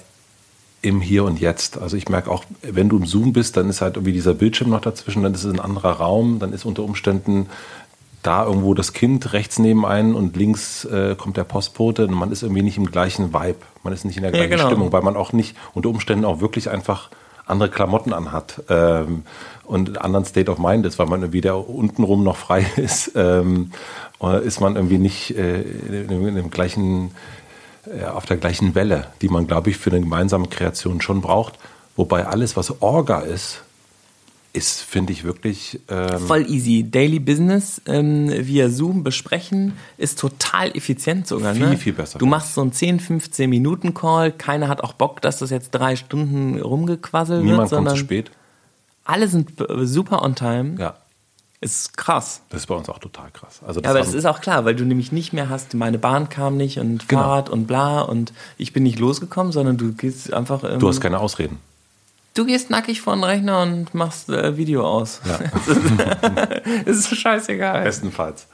im 0.81 1.01
Hier 1.01 1.23
und 1.23 1.39
Jetzt. 1.39 1.79
Also 1.79 1.97
ich 1.97 2.09
merke 2.09 2.29
auch, 2.29 2.45
wenn 2.61 2.89
du 2.89 2.97
im 2.97 3.07
Zoom 3.07 3.33
bist, 3.33 3.57
dann 3.57 3.69
ist 3.69 3.81
halt 3.81 3.95
irgendwie 3.95 4.13
dieser 4.13 4.35
Bildschirm 4.35 4.69
noch 4.69 4.81
dazwischen, 4.81 5.23
dann 5.23 5.33
ist 5.33 5.43
es 5.43 5.51
ein 5.51 5.59
anderer 5.59 5.93
Raum, 5.93 6.37
dann 6.39 6.53
ist 6.53 6.63
unter 6.63 6.83
Umständen 6.83 7.47
da 8.25 8.45
irgendwo 8.45 8.73
das 8.73 8.93
Kind 8.93 9.33
rechts 9.33 9.59
neben 9.59 9.85
einen 9.85 10.15
und 10.15 10.35
links 10.35 10.85
äh, 10.85 11.15
kommt 11.15 11.37
der 11.37 11.43
Postbote 11.43 12.05
und 12.07 12.13
man 12.13 12.31
ist 12.31 12.43
irgendwie 12.43 12.63
nicht 12.63 12.77
im 12.77 12.85
gleichen 12.91 13.33
Vibe, 13.33 13.57
man 13.83 13.93
ist 13.93 14.05
nicht 14.05 14.17
in 14.17 14.23
der 14.23 14.31
Ja, 14.31 14.37
gleichen 14.37 14.51
genau. 14.57 14.65
Stimmung, 14.65 14.91
weil 14.93 15.01
man 15.01 15.15
auch 15.15 15.33
nicht 15.33 15.55
unter 15.73 15.89
Umständen 15.89 16.25
auch 16.25 16.39
wirklich 16.41 16.69
einfach 16.69 17.09
andere 17.47 17.69
Klamotten 17.69 18.11
anhat 18.13 18.63
ähm, 18.69 19.23
und 19.65 19.89
einen 19.89 19.97
anderen 19.97 20.25
State 20.25 20.49
of 20.49 20.57
Mind 20.57 20.85
ist, 20.85 20.97
weil 20.97 21.05
man 21.05 21.21
irgendwie 21.21 21.41
der 21.41 21.69
untenrum 21.69 22.23
noch 22.23 22.37
frei 22.37 22.65
ist, 22.77 23.11
ähm, 23.15 23.71
oder 24.19 24.41
ist 24.41 24.59
man 24.61 24.75
irgendwie 24.75 24.97
nicht 24.97 25.37
äh, 25.37 25.61
in, 25.61 26.07
dem- 26.07 26.27
in 26.27 26.35
dem 26.35 26.49
gleichen 26.49 27.11
äh, 27.85 28.05
auf 28.05 28.25
der 28.25 28.37
gleichen 28.37 28.73
Welle, 28.73 29.07
die 29.21 29.29
man, 29.29 29.45
glaube 29.45 29.69
ich, 29.69 29.77
für 29.77 29.91
eine 29.91 29.99
gemeinsame 29.99 30.47
Kreation 30.47 31.01
schon 31.01 31.21
braucht. 31.21 31.59
Wobei 31.95 32.25
alles, 32.25 32.57
was 32.57 32.81
Orga 32.81 33.19
ist, 33.19 33.61
ist, 34.55 34.81
finde 34.81 35.11
ich, 35.13 35.23
wirklich 35.23 35.79
ähm, 35.89 36.19
Voll 36.19 36.49
easy. 36.49 36.85
Daily 36.89 37.19
Business 37.19 37.81
ähm, 37.87 38.29
via 38.29 38.69
Zoom 38.69 39.03
besprechen 39.03 39.73
ist 39.97 40.17
total 40.19 40.71
effizient 40.75 41.27
sogar. 41.27 41.53
Viel, 41.53 41.67
ne? 41.69 41.77
viel 41.77 41.93
besser. 41.93 42.19
Du 42.19 42.25
machst 42.25 42.53
so 42.53 42.61
einen 42.61 42.71
10, 42.71 42.99
15 42.99 43.49
Minuten 43.49 43.93
Call. 43.93 44.31
Keiner 44.31 44.67
hat 44.67 44.81
auch 44.81 44.93
Bock, 44.93 45.21
dass 45.21 45.39
das 45.39 45.49
jetzt 45.49 45.71
drei 45.71 45.95
Stunden 45.95 46.59
rumgequasselt 46.61 47.43
wird, 47.43 47.51
niemand 47.51 47.69
kommt 47.69 47.89
zu 47.89 47.97
spät. 47.97 48.31
alle 49.03 49.27
sind 49.27 49.51
super 49.83 50.21
on 50.23 50.35
time. 50.35 50.75
Ja, 50.79 50.95
Ist 51.61 51.97
krass. 51.97 52.41
das 52.49 52.61
ist 52.61 52.67
bei 52.67 52.75
uns 52.75 52.87
auch 52.89 52.99
total 52.99 53.31
krass. 53.31 53.59
Also 53.65 53.81
Ja, 53.81 53.89
aber 53.89 53.99
das 53.99 54.13
ist 54.13 54.25
auch 54.25 54.39
klar, 54.41 54.65
weil 54.65 54.75
du 54.75 54.85
nämlich 54.85 55.11
nicht 55.11 55.33
mehr 55.33 55.49
hast, 55.49 55.73
meine 55.73 55.97
Bahn 55.97 56.29
kam 56.29 56.57
nicht 56.57 56.79
und 56.79 57.07
Genau. 57.09 57.21
Fahrrad 57.21 57.49
und 57.49 57.67
bla 57.67 58.01
und 58.01 58.33
ich 58.57 58.71
bin 58.73 58.83
nicht 58.83 58.99
losgekommen, 58.99 59.51
sondern 59.51 59.77
du 59.77 59.91
gehst 59.93 60.33
einfach. 60.33 60.63
Ähm, 60.63 60.79
du 60.79 60.87
hast 60.87 61.01
keine 61.01 61.19
Ausreden. 61.19 61.59
Du 62.35 62.45
gehst 62.45 62.69
nackig 62.69 63.01
vor 63.01 63.15
den 63.15 63.23
Rechner 63.23 63.63
und 63.63 63.93
machst 63.95 64.29
äh, 64.29 64.55
Video 64.57 64.85
aus. 64.85 65.21
Ja. 65.25 65.39
das 66.85 66.97
ist 67.11 67.15
scheißegal. 67.15 67.83
Bestenfalls. 67.83 68.47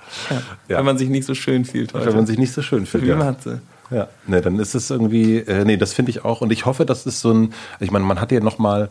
Ja. 0.70 0.78
Wenn 0.78 0.86
man 0.86 0.98
sich 0.98 1.10
nicht 1.10 1.26
so 1.26 1.36
schön 1.36 1.66
fühlt 1.66 1.94
heute. 1.94 2.06
Wenn 2.06 2.16
man 2.16 2.26
sich 2.26 2.38
nicht 2.38 2.54
so 2.54 2.62
schön 2.62 2.86
fühlt. 2.86 3.04
Wie 3.04 3.10
Ja. 3.10 3.18
Matze. 3.18 3.62
Ja, 3.90 4.08
ne, 4.26 4.40
dann 4.40 4.58
ist 4.58 4.74
es 4.74 4.90
irgendwie, 4.90 5.40
äh, 5.40 5.66
nee, 5.66 5.76
das 5.76 5.92
finde 5.92 6.12
ich 6.12 6.24
auch. 6.24 6.40
Und 6.40 6.52
ich 6.52 6.66
hoffe, 6.66 6.86
das 6.86 7.06
ist 7.06 7.20
so 7.20 7.34
ein, 7.34 7.54
ich 7.82 7.92
meine, 7.92 8.06
man 8.06 8.22
hat 8.22 8.32
ja 8.32 8.40
nochmal 8.40 8.90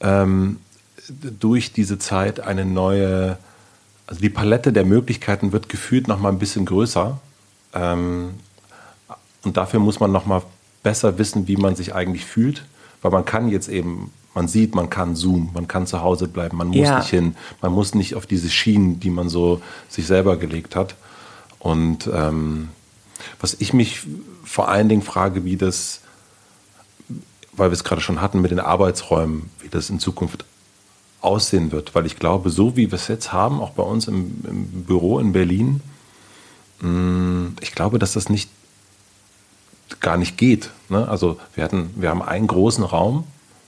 ähm, 0.00 0.58
durch 1.40 1.72
diese 1.72 1.98
Zeit 1.98 2.40
eine 2.40 2.66
neue, 2.66 3.38
also 4.06 4.20
die 4.20 4.28
Palette 4.28 4.70
der 4.70 4.84
Möglichkeiten 4.84 5.52
wird 5.52 5.70
gefühlt 5.70 6.08
nochmal 6.08 6.30
ein 6.30 6.38
bisschen 6.38 6.66
größer. 6.66 7.18
Ähm, 7.72 8.34
und 9.44 9.56
dafür 9.56 9.80
muss 9.80 9.98
man 9.98 10.12
nochmal 10.12 10.42
besser 10.82 11.16
wissen, 11.16 11.48
wie 11.48 11.56
man 11.56 11.74
sich 11.74 11.94
eigentlich 11.94 12.26
fühlt. 12.26 12.66
Weil 13.00 13.12
man 13.12 13.24
kann 13.24 13.48
jetzt 13.48 13.68
eben, 13.68 14.10
man 14.34 14.48
sieht, 14.48 14.74
man 14.74 14.90
kann 14.90 15.14
zoomen, 15.16 15.50
man 15.54 15.68
kann 15.68 15.86
zu 15.86 16.00
Hause 16.02 16.28
bleiben, 16.28 16.56
man 16.56 16.68
muss 16.68 16.76
Ja. 16.78 16.98
nicht 16.98 17.08
hin, 17.10 17.36
man 17.62 17.72
muss 17.72 17.94
nicht 17.94 18.14
auf 18.14 18.26
diese 18.26 18.50
Schienen, 18.50 19.00
die 19.00 19.10
man 19.10 19.28
so 19.28 19.60
sich 19.88 20.06
selber 20.06 20.36
gelegt 20.36 20.74
hat. 20.76 20.96
Und 21.58 22.10
ähm, 22.12 22.68
was 23.40 23.54
ich 23.58 23.72
mich 23.72 24.00
vor 24.44 24.68
allen 24.68 24.88
Dingen 24.88 25.02
frage, 25.02 25.44
wie 25.44 25.56
das, 25.56 26.00
weil 27.52 27.70
wir 27.70 27.74
es 27.74 27.84
gerade 27.84 28.00
schon 28.00 28.20
hatten 28.20 28.40
mit 28.40 28.50
den 28.50 28.60
Arbeitsräumen, 28.60 29.50
wie 29.60 29.68
das 29.68 29.88
in 29.88 29.98
Zukunft 30.00 30.44
aussehen 31.20 31.72
wird. 31.72 31.94
Weil 31.94 32.04
ich 32.04 32.18
glaube, 32.18 32.50
so 32.50 32.76
wie 32.76 32.90
wir 32.90 32.96
es 32.96 33.08
jetzt 33.08 33.32
haben, 33.32 33.60
auch 33.60 33.70
bei 33.70 33.82
uns 33.82 34.08
im, 34.08 34.44
im 34.46 34.66
Büro 34.84 35.18
in 35.20 35.32
Berlin, 35.32 35.80
mh, 36.80 37.52
ich 37.60 37.72
glaube, 37.72 37.98
dass 37.98 38.12
das 38.12 38.28
nicht 38.28 38.50
gar 40.00 40.16
nicht 40.16 40.36
geht. 40.36 40.70
Ne? 40.88 41.08
Also 41.08 41.38
wir 41.54 41.64
hatten, 41.64 41.90
wir 41.96 42.10
haben 42.10 42.22
einen 42.22 42.46
großen 42.46 42.84
Raum, 42.84 43.24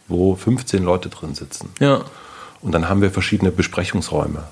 wo 0.09 0.35
15 0.35 0.83
Leute 0.83 1.09
drin 1.09 1.35
sitzen. 1.35 1.71
Ja. 1.81 2.05
Und 2.61 2.73
dann 2.73 2.89
haben 2.89 3.03
wir 3.03 3.11
verschiedene 3.11 3.51
Besprechungsräume 3.51 4.45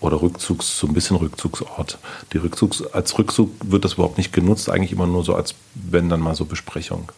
oder 0.00 0.20
Rückzugs, 0.20 0.78
so 0.78 0.86
ein 0.86 0.94
bisschen 0.94 1.16
Rückzugsort. 1.16 1.98
Die 2.32 2.38
Rückzugs, 2.38 2.82
als 2.82 3.16
Rückzug 3.18 3.50
wird 3.64 3.84
das 3.84 3.94
überhaupt 3.94 4.18
nicht 4.18 4.32
genutzt, 4.32 4.70
eigentlich 4.70 4.92
immer 4.92 5.06
nur 5.06 5.24
so 5.24 5.34
als, 5.34 5.54
wenn 5.74 6.08
dann 6.08 6.20
mal 6.20 6.34
so 6.34 6.44
Besprechung. 6.44 7.10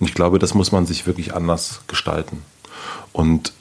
Und 0.00 0.08
ich 0.08 0.14
glaube, 0.14 0.38
das 0.38 0.54
muss 0.54 0.72
man 0.72 0.86
sich 0.86 1.06
wirklich 1.06 1.34
anders 1.34 1.80
gestalten. 1.86 2.42
Und 3.12 3.52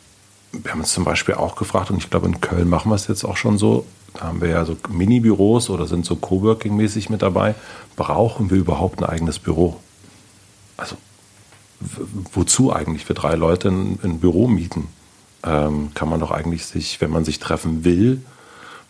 wir 0.51 0.71
haben 0.71 0.81
uns 0.81 0.93
zum 0.93 1.03
Beispiel 1.03 1.35
auch 1.35 1.55
gefragt, 1.55 1.91
und 1.91 1.97
ich 1.97 2.09
glaube, 2.09 2.27
in 2.27 2.41
Köln 2.41 2.69
machen 2.69 2.89
wir 2.89 2.95
es 2.95 3.07
jetzt 3.07 3.23
auch 3.23 3.37
schon 3.37 3.57
so, 3.57 3.85
da 4.13 4.25
haben 4.25 4.41
wir 4.41 4.49
ja 4.49 4.65
so 4.65 4.77
Mini-Büros 4.89 5.69
oder 5.69 5.87
sind 5.87 6.05
so 6.05 6.15
Coworking-mäßig 6.15 7.09
mit 7.09 7.21
dabei. 7.21 7.55
Brauchen 7.95 8.51
wir 8.51 8.57
überhaupt 8.57 8.99
ein 8.99 9.05
eigenes 9.05 9.39
Büro? 9.39 9.79
Also, 10.77 10.95
wozu 12.33 12.73
eigentlich 12.73 13.05
für 13.05 13.13
drei 13.13 13.35
Leute 13.35 13.69
ein, 13.69 13.99
ein 14.03 14.19
Büro 14.19 14.47
mieten? 14.47 14.87
Ähm, 15.45 15.91
kann 15.93 16.09
man 16.09 16.19
doch 16.19 16.31
eigentlich 16.31 16.65
sich, 16.65 17.01
wenn 17.01 17.11
man 17.11 17.25
sich 17.25 17.39
treffen 17.39 17.83
will, 17.83 18.21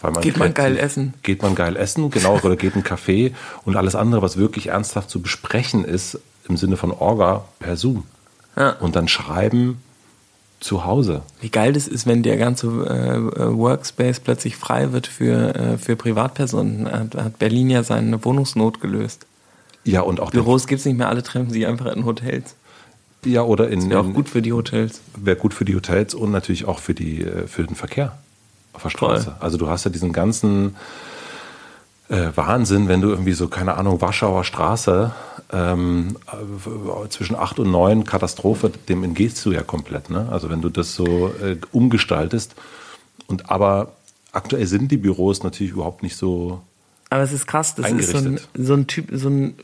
weil 0.01 0.11
man 0.11 0.21
geht 0.21 0.37
man 0.37 0.53
geil 0.53 0.77
essen. 0.77 1.13
Geht 1.23 1.41
man 1.41 1.55
geil 1.55 1.77
essen, 1.77 2.11
genau, 2.11 2.37
oder 2.43 2.55
geht 2.57 2.75
ein 2.75 2.83
Café 2.83 3.31
und 3.63 3.75
alles 3.75 3.95
andere, 3.95 4.21
was 4.21 4.37
wirklich 4.37 4.67
ernsthaft 4.67 5.09
zu 5.09 5.21
besprechen 5.21 5.85
ist, 5.85 6.19
im 6.47 6.57
Sinne 6.57 6.77
von 6.77 6.91
Orga 6.91 7.45
per 7.59 7.77
Zoom. 7.77 8.03
Ja. 8.57 8.71
Und 8.71 8.95
dann 8.95 9.07
schreiben 9.07 9.81
zu 10.59 10.85
Hause. 10.85 11.21
Wie 11.41 11.49
geil 11.49 11.73
das 11.73 11.87
ist, 11.87 12.05
wenn 12.05 12.21
der 12.21 12.37
ganze 12.37 12.67
äh, 12.67 13.55
Workspace 13.57 14.19
plötzlich 14.19 14.55
frei 14.55 14.91
wird 14.91 15.07
für, 15.07 15.55
äh, 15.55 15.77
für 15.77 15.95
Privatpersonen. 15.95 16.91
Hat, 16.91 17.15
hat 17.15 17.39
Berlin 17.39 17.69
ja 17.69 17.83
seine 17.83 18.23
Wohnungsnot 18.23 18.81
gelöst. 18.81 19.25
Ja, 19.83 20.01
und 20.01 20.19
auch 20.19 20.31
Büros 20.31 20.67
gibt 20.67 20.79
es 20.79 20.85
nicht 20.85 20.97
mehr, 20.97 21.09
alle 21.09 21.23
treffen 21.23 21.49
sich 21.49 21.67
einfach 21.67 21.87
in 21.93 22.05
Hotels. 22.05 22.55
Ja, 23.25 23.43
oder 23.43 23.69
in. 23.69 23.89
Wäre 23.89 24.01
auch 24.01 24.13
gut 24.13 24.29
für 24.29 24.41
die 24.41 24.53
Hotels. 24.53 25.01
Wäre 25.15 25.37
gut 25.37 25.53
für 25.53 25.65
die 25.65 25.75
Hotels 25.75 26.13
und 26.13 26.31
natürlich 26.31 26.65
auch 26.65 26.79
für, 26.79 26.93
die, 26.93 27.21
äh, 27.21 27.47
für 27.47 27.63
den 27.63 27.75
Verkehr 27.75 28.17
auf 28.73 28.83
der 28.83 28.89
Straße. 28.89 29.25
Voll. 29.25 29.35
Also 29.39 29.57
du 29.57 29.69
hast 29.69 29.85
ja 29.85 29.91
diesen 29.91 30.13
ganzen 30.13 30.75
äh, 32.09 32.29
Wahnsinn, 32.35 32.87
wenn 32.87 33.01
du 33.01 33.09
irgendwie 33.09 33.33
so, 33.33 33.47
keine 33.47 33.75
Ahnung, 33.75 34.01
Warschauer 34.01 34.43
Straße 34.43 35.13
ähm, 35.51 36.17
äh, 36.27 37.09
zwischen 37.09 37.35
8 37.35 37.59
und 37.59 37.71
9 37.71 38.03
Katastrophe, 38.03 38.71
dem 38.89 39.03
entgehst 39.03 39.43
du 39.45 39.51
ja 39.51 39.63
komplett. 39.63 40.09
Ne? 40.09 40.27
Also 40.31 40.49
wenn 40.49 40.61
du 40.61 40.69
das 40.69 40.95
so 40.95 41.33
äh, 41.41 41.57
umgestaltest. 41.71 42.55
Und 43.27 43.49
aber 43.49 43.93
aktuell 44.31 44.67
sind 44.67 44.91
die 44.91 44.97
Büros 44.97 45.43
natürlich 45.43 45.73
überhaupt 45.73 46.03
nicht 46.03 46.17
so. 46.17 46.61
Aber 47.09 47.21
es 47.21 47.31
ist 47.31 47.47
krass, 47.47 47.75
das 47.75 47.91
ist 47.91 48.11
so 48.11 48.17
ein, 48.17 48.39
so 48.55 48.73
ein 48.73 48.87
Typ, 48.87 49.09
so 49.11 49.29
ein, 49.29 49.55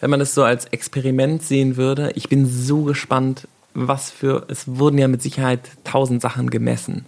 wenn 0.00 0.10
man 0.10 0.20
das 0.20 0.34
so 0.34 0.44
als 0.44 0.66
Experiment 0.66 1.42
sehen 1.42 1.76
würde, 1.76 2.12
ich 2.14 2.28
bin 2.28 2.46
so 2.46 2.82
gespannt, 2.82 3.48
was 3.74 4.10
für, 4.10 4.46
es 4.48 4.66
wurden 4.66 4.98
ja 4.98 5.08
mit 5.08 5.22
Sicherheit 5.22 5.60
tausend 5.84 6.22
Sachen 6.22 6.50
gemessen. 6.50 7.04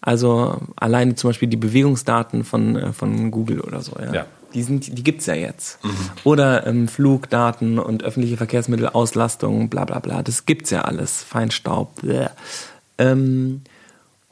Also 0.00 0.58
alleine 0.76 1.14
zum 1.14 1.30
Beispiel 1.30 1.48
die 1.48 1.56
Bewegungsdaten 1.56 2.44
von, 2.44 2.76
äh, 2.76 2.92
von 2.92 3.30
Google 3.30 3.60
oder 3.60 3.80
so, 3.80 3.92
ja. 3.98 4.12
ja. 4.12 4.26
Die, 4.52 4.62
sind, 4.62 4.98
die 4.98 5.02
gibt's 5.02 5.24
ja 5.24 5.34
jetzt. 5.34 5.82
Mhm. 5.82 5.90
Oder 6.24 6.66
ähm, 6.66 6.88
Flugdaten 6.88 7.78
und 7.78 8.02
öffentliche 8.02 8.36
Verkehrsmittel, 8.36 8.88
Auslastung, 8.88 9.70
bla 9.70 9.86
bla 9.86 9.98
bla. 9.98 10.22
Das 10.22 10.44
gibt's 10.44 10.68
ja 10.68 10.82
alles. 10.82 11.22
Feinstaub. 11.22 12.02
Ähm, 12.98 13.62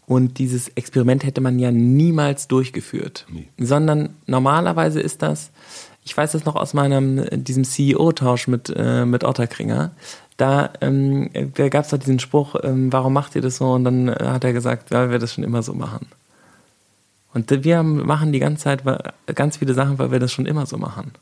und 0.05 0.38
dieses 0.38 0.68
Experiment 0.70 1.25
hätte 1.25 1.40
man 1.40 1.59
ja 1.59 1.70
niemals 1.70 2.49
durchgeführt. 2.49 3.25
Nie. 3.31 3.49
Sondern 3.57 4.11
normalerweise 4.27 5.01
ist 5.01 5.23
das, 5.23 5.53
ich 6.04 6.16
weiß 6.16 6.32
das 6.32 6.44
noch 6.44 6.56
aus 6.56 6.74
meinem, 6.74 7.24
diesem 7.44 7.64
CEO-Tausch 7.64 8.48
mit, 8.48 8.72
äh, 8.74 9.04
mit 9.04 9.24
Otterkringer 9.24 9.92
da, 10.40 10.70
ähm, 10.80 11.30
da 11.54 11.68
gab 11.68 11.84
es 11.84 11.90
doch 11.90 11.98
diesen 11.98 12.18
Spruch, 12.18 12.54
ähm, 12.62 12.92
warum 12.92 13.12
macht 13.12 13.36
ihr 13.36 13.42
das 13.42 13.56
so? 13.56 13.72
Und 13.72 13.84
dann 13.84 14.08
äh, 14.08 14.16
hat 14.20 14.44
er 14.44 14.52
gesagt, 14.52 14.90
ja, 14.90 15.10
wir 15.10 15.18
das 15.18 15.34
schon 15.34 15.44
immer 15.44 15.62
so 15.62 15.74
machen. 15.74 16.06
Und 17.34 17.50
wir 17.64 17.82
machen 17.82 18.32
die 18.32 18.40
ganze 18.40 18.64
Zeit 18.64 18.82
ganz 19.34 19.58
viele 19.58 19.74
Sachen, 19.74 19.98
weil 19.98 20.10
wir 20.10 20.18
das 20.18 20.32
schon 20.32 20.46
immer 20.46 20.66
so 20.66 20.78
machen. 20.78 21.12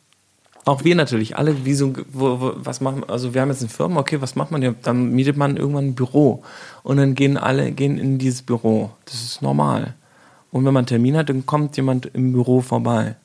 Auch 0.64 0.84
wir 0.84 0.94
natürlich, 0.94 1.36
alle, 1.36 1.64
wie 1.64 1.74
so, 1.74 1.92
wo, 2.12 2.40
wo, 2.40 2.52
was 2.56 2.80
machen, 2.80 3.02
also 3.08 3.34
wir 3.34 3.42
haben 3.42 3.50
jetzt 3.50 3.60
eine 3.60 3.68
Firma, 3.68 4.00
okay, 4.00 4.20
was 4.20 4.36
macht 4.36 4.50
man? 4.50 4.62
Ja, 4.62 4.74
dann 4.82 5.10
mietet 5.10 5.36
man 5.36 5.56
irgendwann 5.56 5.88
ein 5.88 5.94
Büro. 5.94 6.42
Und 6.82 6.98
dann 6.98 7.14
gehen 7.14 7.36
alle, 7.36 7.72
gehen 7.72 7.98
in 7.98 8.18
dieses 8.18 8.42
Büro. 8.42 8.90
Das 9.04 9.16
ist 9.16 9.42
normal. 9.42 9.94
Und 10.50 10.64
wenn 10.64 10.72
man 10.72 10.82
einen 10.82 10.86
Termin 10.86 11.16
hat, 11.16 11.28
dann 11.28 11.44
kommt 11.44 11.76
jemand 11.76 12.06
im 12.06 12.32
Büro 12.32 12.60
vorbei. 12.60 13.16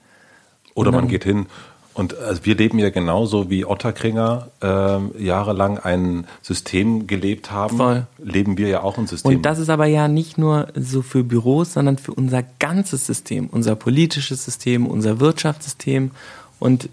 Oder 0.76 0.92
man 0.92 1.08
geht 1.08 1.24
hin 1.24 1.48
und 1.94 2.18
also 2.18 2.44
wir 2.46 2.56
leben 2.56 2.80
ja 2.80 2.90
genauso 2.90 3.50
wie 3.50 3.66
Otterkringer 3.66 4.48
äh, 4.62 5.24
jahrelang 5.24 5.78
ein 5.78 6.26
System 6.42 7.06
gelebt 7.06 7.52
haben. 7.52 7.78
Voll. 7.78 8.08
Leben 8.18 8.58
wir 8.58 8.68
ja 8.68 8.82
auch 8.82 8.98
ein 8.98 9.06
System. 9.06 9.36
Und 9.36 9.44
das 9.44 9.60
ist 9.60 9.70
aber 9.70 9.86
ja 9.86 10.08
nicht 10.08 10.38
nur 10.38 10.68
so 10.76 11.04
für 11.04 11.24
Büros, 11.24 11.74
sondern 11.74 12.00
für 12.00 12.14
unser 12.14 12.44
ganzes 12.60 13.06
System, 13.06 13.48
unser 13.48 13.76
politisches 13.76 14.44
System, 14.44 14.88
unser 14.88 15.20
Wirtschaftssystem. 15.20 16.12
Und 16.60 16.90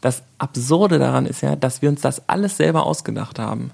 das 0.00 0.22
Absurde 0.38 0.98
daran 0.98 1.26
ist 1.26 1.40
ja, 1.40 1.56
dass 1.56 1.82
wir 1.82 1.88
uns 1.88 2.00
das 2.00 2.28
alles 2.28 2.56
selber 2.56 2.86
ausgedacht 2.86 3.40
haben. 3.40 3.72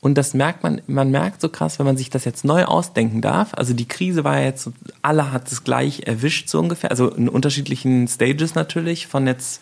Und 0.00 0.16
das 0.16 0.32
merkt 0.32 0.62
man, 0.62 0.80
man 0.86 1.10
merkt 1.10 1.42
so 1.42 1.50
krass, 1.50 1.78
wenn 1.78 1.84
man 1.84 1.98
sich 1.98 2.08
das 2.08 2.24
jetzt 2.24 2.44
neu 2.44 2.64
ausdenken 2.64 3.20
darf. 3.20 3.52
Also 3.52 3.74
die 3.74 3.86
Krise 3.86 4.24
war 4.24 4.38
ja 4.38 4.46
jetzt, 4.46 4.70
alle 5.02 5.30
hat 5.30 5.52
es 5.52 5.62
gleich 5.62 6.06
erwischt, 6.06 6.48
so 6.48 6.58
ungefähr. 6.58 6.90
Also 6.90 7.10
in 7.10 7.28
unterschiedlichen 7.28 8.08
Stages 8.08 8.54
natürlich, 8.54 9.06
von 9.06 9.26
jetzt 9.26 9.60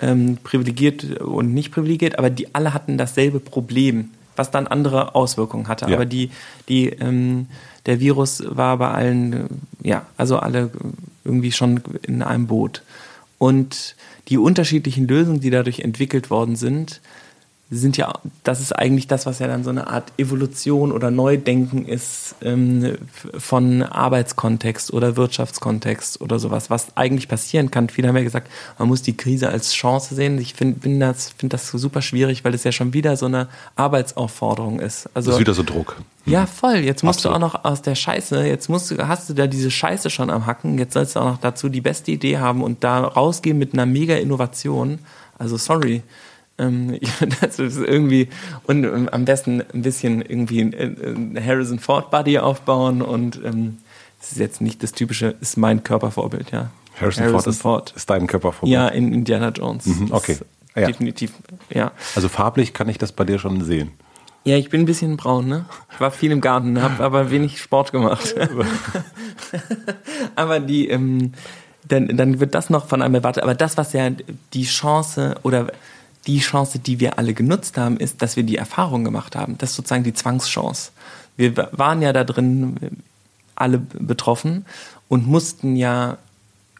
ähm, 0.00 0.36
privilegiert 0.42 1.20
und 1.20 1.54
nicht 1.54 1.72
privilegiert, 1.72 2.18
aber 2.18 2.28
die 2.28 2.54
alle 2.54 2.74
hatten 2.74 2.98
dasselbe 2.98 3.40
Problem, 3.40 4.10
was 4.36 4.50
dann 4.50 4.66
andere 4.66 5.14
Auswirkungen 5.14 5.68
hatte. 5.68 5.86
Ja. 5.86 5.94
Aber 5.94 6.04
die, 6.04 6.30
die, 6.68 6.90
ähm, 6.90 7.46
der 7.86 8.00
Virus 8.00 8.42
war 8.46 8.76
bei 8.76 8.90
allen, 8.90 9.62
ja, 9.82 10.06
also 10.18 10.38
alle 10.38 10.70
irgendwie 11.24 11.52
schon 11.52 11.80
in 12.02 12.22
einem 12.22 12.46
Boot. 12.46 12.82
Und 13.38 13.96
die 14.28 14.36
unterschiedlichen 14.36 15.08
Lösungen, 15.08 15.40
die 15.40 15.50
dadurch 15.50 15.80
entwickelt 15.80 16.28
worden 16.28 16.56
sind, 16.56 17.00
sind 17.78 17.96
ja, 17.96 18.12
das 18.42 18.60
ist 18.60 18.72
eigentlich 18.72 19.06
das, 19.06 19.26
was 19.26 19.38
ja 19.38 19.46
dann 19.46 19.62
so 19.62 19.70
eine 19.70 19.86
Art 19.86 20.12
Evolution 20.16 20.90
oder 20.90 21.12
Neudenken 21.12 21.86
ist 21.86 22.34
ähm, 22.42 22.98
von 23.38 23.84
Arbeitskontext 23.84 24.92
oder 24.92 25.16
Wirtschaftskontext 25.16 26.20
oder 26.20 26.40
sowas, 26.40 26.68
was 26.68 26.96
eigentlich 26.96 27.28
passieren 27.28 27.70
kann. 27.70 27.88
Viele 27.88 28.08
haben 28.08 28.16
ja 28.16 28.24
gesagt, 28.24 28.50
man 28.78 28.88
muss 28.88 29.02
die 29.02 29.16
Krise 29.16 29.50
als 29.50 29.72
Chance 29.72 30.16
sehen. 30.16 30.38
Ich 30.40 30.54
finde 30.54 30.98
das, 30.98 31.30
find 31.30 31.52
das 31.52 31.70
super 31.70 32.02
schwierig, 32.02 32.44
weil 32.44 32.54
es 32.54 32.64
ja 32.64 32.72
schon 32.72 32.92
wieder 32.92 33.16
so 33.16 33.26
eine 33.26 33.46
Arbeitsaufforderung 33.76 34.80
ist. 34.80 35.08
Also, 35.14 35.30
das 35.30 35.36
ist 35.36 35.40
wieder 35.40 35.54
so 35.54 35.62
Druck. 35.62 35.96
Hm. 36.24 36.32
Ja, 36.32 36.46
voll. 36.46 36.78
Jetzt 36.78 37.04
musst 37.04 37.20
Absolut. 37.20 37.40
du 37.40 37.46
auch 37.46 37.52
noch 37.52 37.64
aus 37.64 37.82
der 37.82 37.94
Scheiße, 37.94 38.46
jetzt 38.46 38.68
musst 38.68 38.90
du, 38.90 39.06
hast 39.06 39.30
du 39.30 39.34
da 39.34 39.46
diese 39.46 39.70
Scheiße 39.70 40.10
schon 40.10 40.28
am 40.30 40.46
Hacken, 40.46 40.76
jetzt 40.76 40.94
sollst 40.94 41.14
du 41.14 41.20
auch 41.20 41.24
noch 41.24 41.38
dazu 41.38 41.68
die 41.68 41.80
beste 41.80 42.10
Idee 42.10 42.38
haben 42.38 42.62
und 42.62 42.82
da 42.82 42.98
rausgehen 43.00 43.58
mit 43.58 43.74
einer 43.74 43.86
mega 43.86 44.16
Innovation. 44.16 44.98
Also 45.38 45.56
sorry. 45.56 46.02
Ähm, 46.60 46.98
das 47.40 47.58
ist 47.58 47.78
irgendwie 47.78 48.28
und 48.64 48.84
ähm, 48.84 49.08
am 49.10 49.24
besten 49.24 49.62
ein 49.72 49.82
bisschen 49.82 50.22
irgendwie 50.22 50.60
ein, 50.60 51.38
Harrison 51.44 51.78
Ford 51.78 52.10
Buddy 52.10 52.38
aufbauen 52.38 53.02
und 53.02 53.40
ähm, 53.44 53.78
das 54.20 54.32
ist 54.32 54.38
jetzt 54.38 54.60
nicht 54.60 54.82
das 54.82 54.92
typische, 54.92 55.34
ist 55.40 55.56
mein 55.56 55.82
Körpervorbild, 55.82 56.50
ja. 56.52 56.70
Harrison, 57.00 57.24
Harrison 57.24 57.40
Ford, 57.40 57.46
ist, 57.46 57.62
Ford, 57.62 57.92
ist, 57.96 58.10
dein 58.10 58.26
Körpervorbild. 58.26 58.72
Ja, 58.72 58.88
in 58.88 59.14
Indiana 59.14 59.48
Jones. 59.48 59.86
Mhm, 59.86 60.12
okay. 60.12 60.36
Ja. 60.76 60.86
Definitiv, 60.86 61.32
ja. 61.70 61.92
Also 62.14 62.28
farblich 62.28 62.74
kann 62.74 62.88
ich 62.88 62.98
das 62.98 63.12
bei 63.12 63.24
dir 63.24 63.38
schon 63.38 63.64
sehen. 63.64 63.90
Ja, 64.44 64.56
ich 64.56 64.70
bin 64.70 64.82
ein 64.82 64.86
bisschen 64.86 65.16
braun, 65.16 65.48
ne? 65.48 65.66
Ich 65.92 66.00
war 66.00 66.10
viel 66.10 66.30
im 66.30 66.40
Garten, 66.40 66.80
habe 66.80 67.02
aber 67.02 67.30
wenig 67.30 67.60
Sport 67.60 67.92
gemacht. 67.92 68.34
aber 70.36 70.60
die, 70.60 70.88
ähm, 70.88 71.32
dann, 71.86 72.16
dann 72.16 72.40
wird 72.40 72.54
das 72.54 72.70
noch 72.70 72.86
von 72.86 73.02
einem 73.02 73.16
erwartet. 73.16 73.42
Aber 73.42 73.54
das, 73.54 73.76
was 73.76 73.92
ja 73.92 74.08
die 74.54 74.64
Chance 74.64 75.36
oder 75.42 75.72
die 76.26 76.40
Chance, 76.40 76.78
die 76.78 77.00
wir 77.00 77.18
alle 77.18 77.34
genutzt 77.34 77.78
haben, 77.78 77.96
ist, 77.96 78.22
dass 78.22 78.36
wir 78.36 78.42
die 78.42 78.56
Erfahrung 78.56 79.04
gemacht 79.04 79.36
haben. 79.36 79.56
Das 79.58 79.70
ist 79.70 79.76
sozusagen 79.76 80.04
die 80.04 80.14
Zwangschance. 80.14 80.90
Wir 81.36 81.56
waren 81.72 82.02
ja 82.02 82.12
da 82.12 82.24
drin 82.24 82.76
alle 83.54 83.78
betroffen 83.78 84.64
und 85.08 85.26
mussten 85.26 85.76
ja 85.76 86.18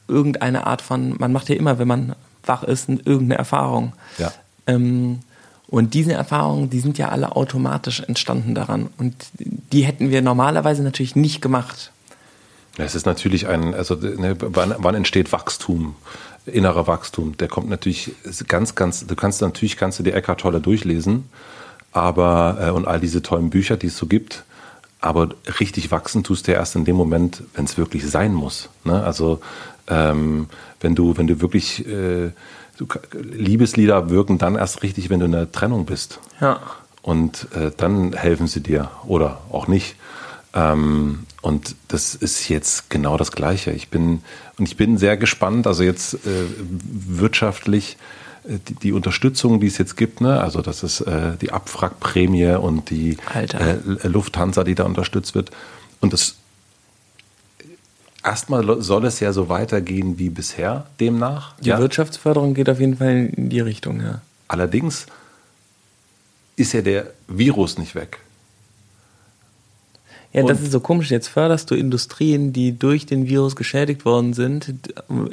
irgendeine 0.08 0.66
Art 0.66 0.82
von, 0.82 1.16
man 1.18 1.32
macht 1.32 1.48
ja 1.48 1.54
immer, 1.54 1.78
wenn 1.78 1.88
man 1.88 2.14
wach 2.44 2.62
ist, 2.64 2.88
irgendeine 2.88 3.36
Erfahrung. 3.36 3.92
Ja. 4.18 4.32
Ähm, 4.66 5.20
und 5.68 5.94
diese 5.94 6.12
Erfahrungen, 6.12 6.68
die 6.68 6.80
sind 6.80 6.98
ja 6.98 7.10
alle 7.10 7.36
automatisch 7.36 8.00
entstanden 8.00 8.54
daran. 8.56 8.88
Und 8.98 9.14
die 9.38 9.82
hätten 9.82 10.10
wir 10.10 10.20
normalerweise 10.20 10.82
natürlich 10.82 11.14
nicht 11.14 11.40
gemacht. 11.40 11.92
Es 12.76 12.94
ist 12.94 13.06
natürlich 13.06 13.46
ein, 13.46 13.74
also 13.74 13.94
ne, 13.94 14.36
wann, 14.40 14.74
wann 14.78 14.94
entsteht 14.94 15.32
Wachstum? 15.32 15.94
Innerer 16.46 16.86
Wachstum. 16.86 17.36
Der 17.36 17.48
kommt 17.48 17.68
natürlich 17.68 18.12
ganz, 18.48 18.74
ganz, 18.74 19.06
du 19.06 19.14
kannst 19.14 19.40
natürlich, 19.40 19.76
kannst 19.76 19.98
du 19.98 20.02
die 20.02 20.12
Eckhart 20.12 20.40
Tolle 20.40 20.60
durchlesen, 20.60 21.28
aber, 21.92 22.58
äh, 22.60 22.70
und 22.70 22.86
all 22.86 23.00
diese 23.00 23.22
tollen 23.22 23.50
Bücher, 23.50 23.76
die 23.76 23.88
es 23.88 23.96
so 23.96 24.06
gibt, 24.06 24.44
aber 25.00 25.30
richtig 25.58 25.90
wachsen 25.90 26.24
tust 26.24 26.46
du 26.46 26.52
erst 26.52 26.76
in 26.76 26.84
dem 26.84 26.96
Moment, 26.96 27.42
wenn 27.54 27.64
es 27.64 27.78
wirklich 27.78 28.06
sein 28.08 28.34
muss. 28.34 28.68
Ne? 28.84 29.02
Also, 29.02 29.40
ähm, 29.88 30.46
wenn 30.80 30.94
du, 30.94 31.16
wenn 31.16 31.26
du 31.26 31.40
wirklich, 31.40 31.86
äh, 31.86 32.30
du, 32.76 32.86
Liebeslieder 33.12 34.10
wirken 34.10 34.38
dann 34.38 34.56
erst 34.56 34.82
richtig, 34.82 35.10
wenn 35.10 35.20
du 35.20 35.26
in 35.26 35.32
der 35.32 35.52
Trennung 35.52 35.86
bist. 35.86 36.20
Ja. 36.40 36.60
Und 37.02 37.48
äh, 37.54 37.70
dann 37.76 38.12
helfen 38.12 38.46
sie 38.46 38.62
dir 38.62 38.90
oder 39.06 39.40
auch 39.50 39.68
nicht. 39.68 39.96
Ähm, 40.54 41.26
und 41.42 41.74
das 41.88 42.14
ist 42.14 42.48
jetzt 42.48 42.90
genau 42.90 43.16
das 43.16 43.32
Gleiche. 43.32 43.70
Ich 43.72 43.88
bin 43.88 44.22
und 44.58 44.66
ich 44.66 44.76
bin 44.76 44.98
sehr 44.98 45.16
gespannt. 45.16 45.66
Also 45.66 45.82
jetzt 45.82 46.14
äh, 46.14 46.18
wirtschaftlich 46.58 47.96
äh, 48.44 48.58
die, 48.68 48.74
die, 48.74 48.92
Unterstützung, 48.92 49.58
die 49.60 49.66
es 49.66 49.78
jetzt 49.78 49.96
gibt, 49.96 50.20
ne? 50.20 50.40
also 50.40 50.60
das 50.60 50.82
ist 50.82 51.00
äh, 51.00 51.36
die 51.40 51.52
Abwrackprämie 51.52 52.56
und 52.56 52.90
die 52.90 53.16
äh, 53.34 54.06
Lufthansa, 54.06 54.64
die 54.64 54.74
da 54.74 54.84
unterstützt 54.84 55.34
wird. 55.34 55.50
Und 56.00 56.12
das 56.12 56.36
erstmal 58.22 58.82
soll 58.82 59.06
es 59.06 59.20
ja 59.20 59.32
so 59.32 59.48
weitergehen 59.48 60.18
wie 60.18 60.28
bisher, 60.28 60.86
demnach. 61.00 61.54
Die 61.60 61.70
ja? 61.70 61.78
Wirtschaftsförderung 61.78 62.52
geht 62.52 62.68
auf 62.68 62.80
jeden 62.80 62.98
Fall 62.98 63.30
in 63.34 63.48
die 63.48 63.60
Richtung, 63.60 64.00
ja. 64.00 64.20
Allerdings 64.46 65.06
ist 66.56 66.72
ja 66.74 66.82
der 66.82 67.06
Virus 67.28 67.78
nicht 67.78 67.94
weg. 67.94 68.18
Ja, 70.32 70.44
das 70.44 70.60
ist 70.60 70.70
so 70.70 70.78
komisch. 70.78 71.10
Jetzt 71.10 71.26
förderst 71.26 71.70
du 71.70 71.74
Industrien, 71.74 72.52
die 72.52 72.78
durch 72.78 73.04
den 73.04 73.26
Virus 73.26 73.56
geschädigt 73.56 74.04
worden 74.04 74.32
sind, 74.32 74.72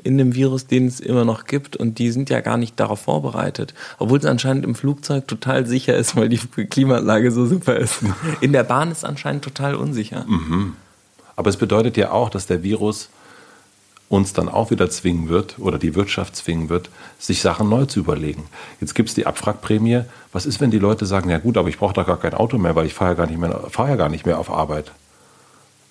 in 0.04 0.18
dem 0.18 0.34
Virus, 0.34 0.66
den 0.66 0.88
es 0.88 1.00
immer 1.00 1.24
noch 1.24 1.46
gibt, 1.46 1.76
und 1.76 2.00
die 2.00 2.10
sind 2.10 2.32
ja 2.32 2.42
gar 2.42 2.58
nicht 2.58 2.80
darauf 2.80 3.02
vorbereitet. 3.02 3.76
Obwohl 4.00 4.18
es 4.18 4.26
anscheinend 4.26 4.66
im 4.66 4.74
Flugzeug 4.74 5.28
total 5.28 5.68
sicher 5.68 5.96
ist, 5.96 6.16
weil 6.16 6.30
die 6.30 6.38
Klimaanlage 6.38 7.32
so 7.32 7.46
super 7.46 7.78
ist. 7.78 8.00
In 8.42 8.54
der 8.54 8.64
Bahn 8.64 8.92
ist 8.92 9.00
es 9.00 9.04
anscheinend 9.04 9.44
total 9.44 9.76
unsicher. 9.76 10.26
Mhm. 10.28 10.74
Aber 11.36 11.52
es 11.52 11.58
bedeutet 11.58 11.96
ja 11.98 12.10
auch, 12.10 12.32
dass 12.32 12.48
der 12.48 12.64
Virus 12.64 13.10
uns 14.10 14.34
dann 14.34 14.48
auch 14.48 14.72
wieder 14.72 14.90
zwingen 14.90 15.28
wird 15.28 15.60
oder 15.60 15.78
die 15.78 15.96
Wirtschaft 15.96 16.36
zwingen 16.36 16.70
wird, 16.70 16.90
sich 17.20 17.42
Sachen 17.42 17.68
neu 17.70 17.86
zu 17.86 18.00
überlegen. 18.00 18.46
Jetzt 18.80 18.96
gibt 18.96 19.10
es 19.10 19.16
die 19.16 19.26
Abwrackprämie. 19.26 20.04
Was 20.32 20.46
ist, 20.46 20.62
wenn 20.62 20.72
die 20.72 20.80
Leute 20.80 21.06
sagen, 21.06 21.30
ja 21.30 21.40
gut, 21.40 21.58
aber 21.58 21.68
ich 21.68 21.78
brauche 21.78 21.94
da 21.94 22.04
gar 22.04 22.18
kein 22.18 22.34
Auto 22.34 22.58
mehr, 22.58 22.76
weil 22.76 22.86
ich 22.86 22.94
fahre 22.94 23.12
ja 23.12 23.16
gar 23.16 23.28
nicht 23.28 23.40
mehr, 23.40 23.64
fahre 23.70 23.90
ja 23.90 23.96
gar 23.96 24.10
nicht 24.10 24.26
mehr 24.26 24.40
auf 24.40 24.50
Arbeit. 24.50 24.92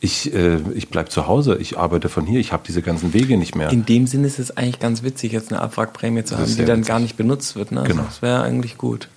Ich, 0.00 0.32
äh, 0.32 0.58
ich 0.74 0.88
bleibe 0.88 1.10
zu 1.10 1.26
Hause, 1.26 1.56
ich 1.56 1.78
arbeite 1.78 2.08
von 2.08 2.26
hier, 2.26 2.40
ich 2.40 2.52
habe 2.52 2.62
diese 2.66 2.80
ganzen 2.80 3.12
Wege 3.12 3.36
nicht 3.36 3.54
mehr. 3.54 3.70
In 3.70 3.84
dem 3.84 4.06
Sinne 4.06 4.26
ist 4.26 4.38
es 4.38 4.56
eigentlich 4.56 4.78
ganz 4.78 5.02
witzig, 5.02 5.32
jetzt 5.32 5.52
eine 5.52 5.60
Abwrackprämie 5.60 6.24
zu 6.24 6.38
haben, 6.38 6.46
die 6.46 6.64
dann 6.64 6.80
witzig. 6.80 6.88
gar 6.88 7.00
nicht 7.00 7.16
benutzt 7.16 7.56
wird. 7.56 7.72
Ne? 7.72 7.80
Also 7.80 7.92
genau. 7.92 8.04
Das 8.04 8.22
wäre 8.22 8.42
eigentlich 8.42 8.78
gut. 8.78 9.08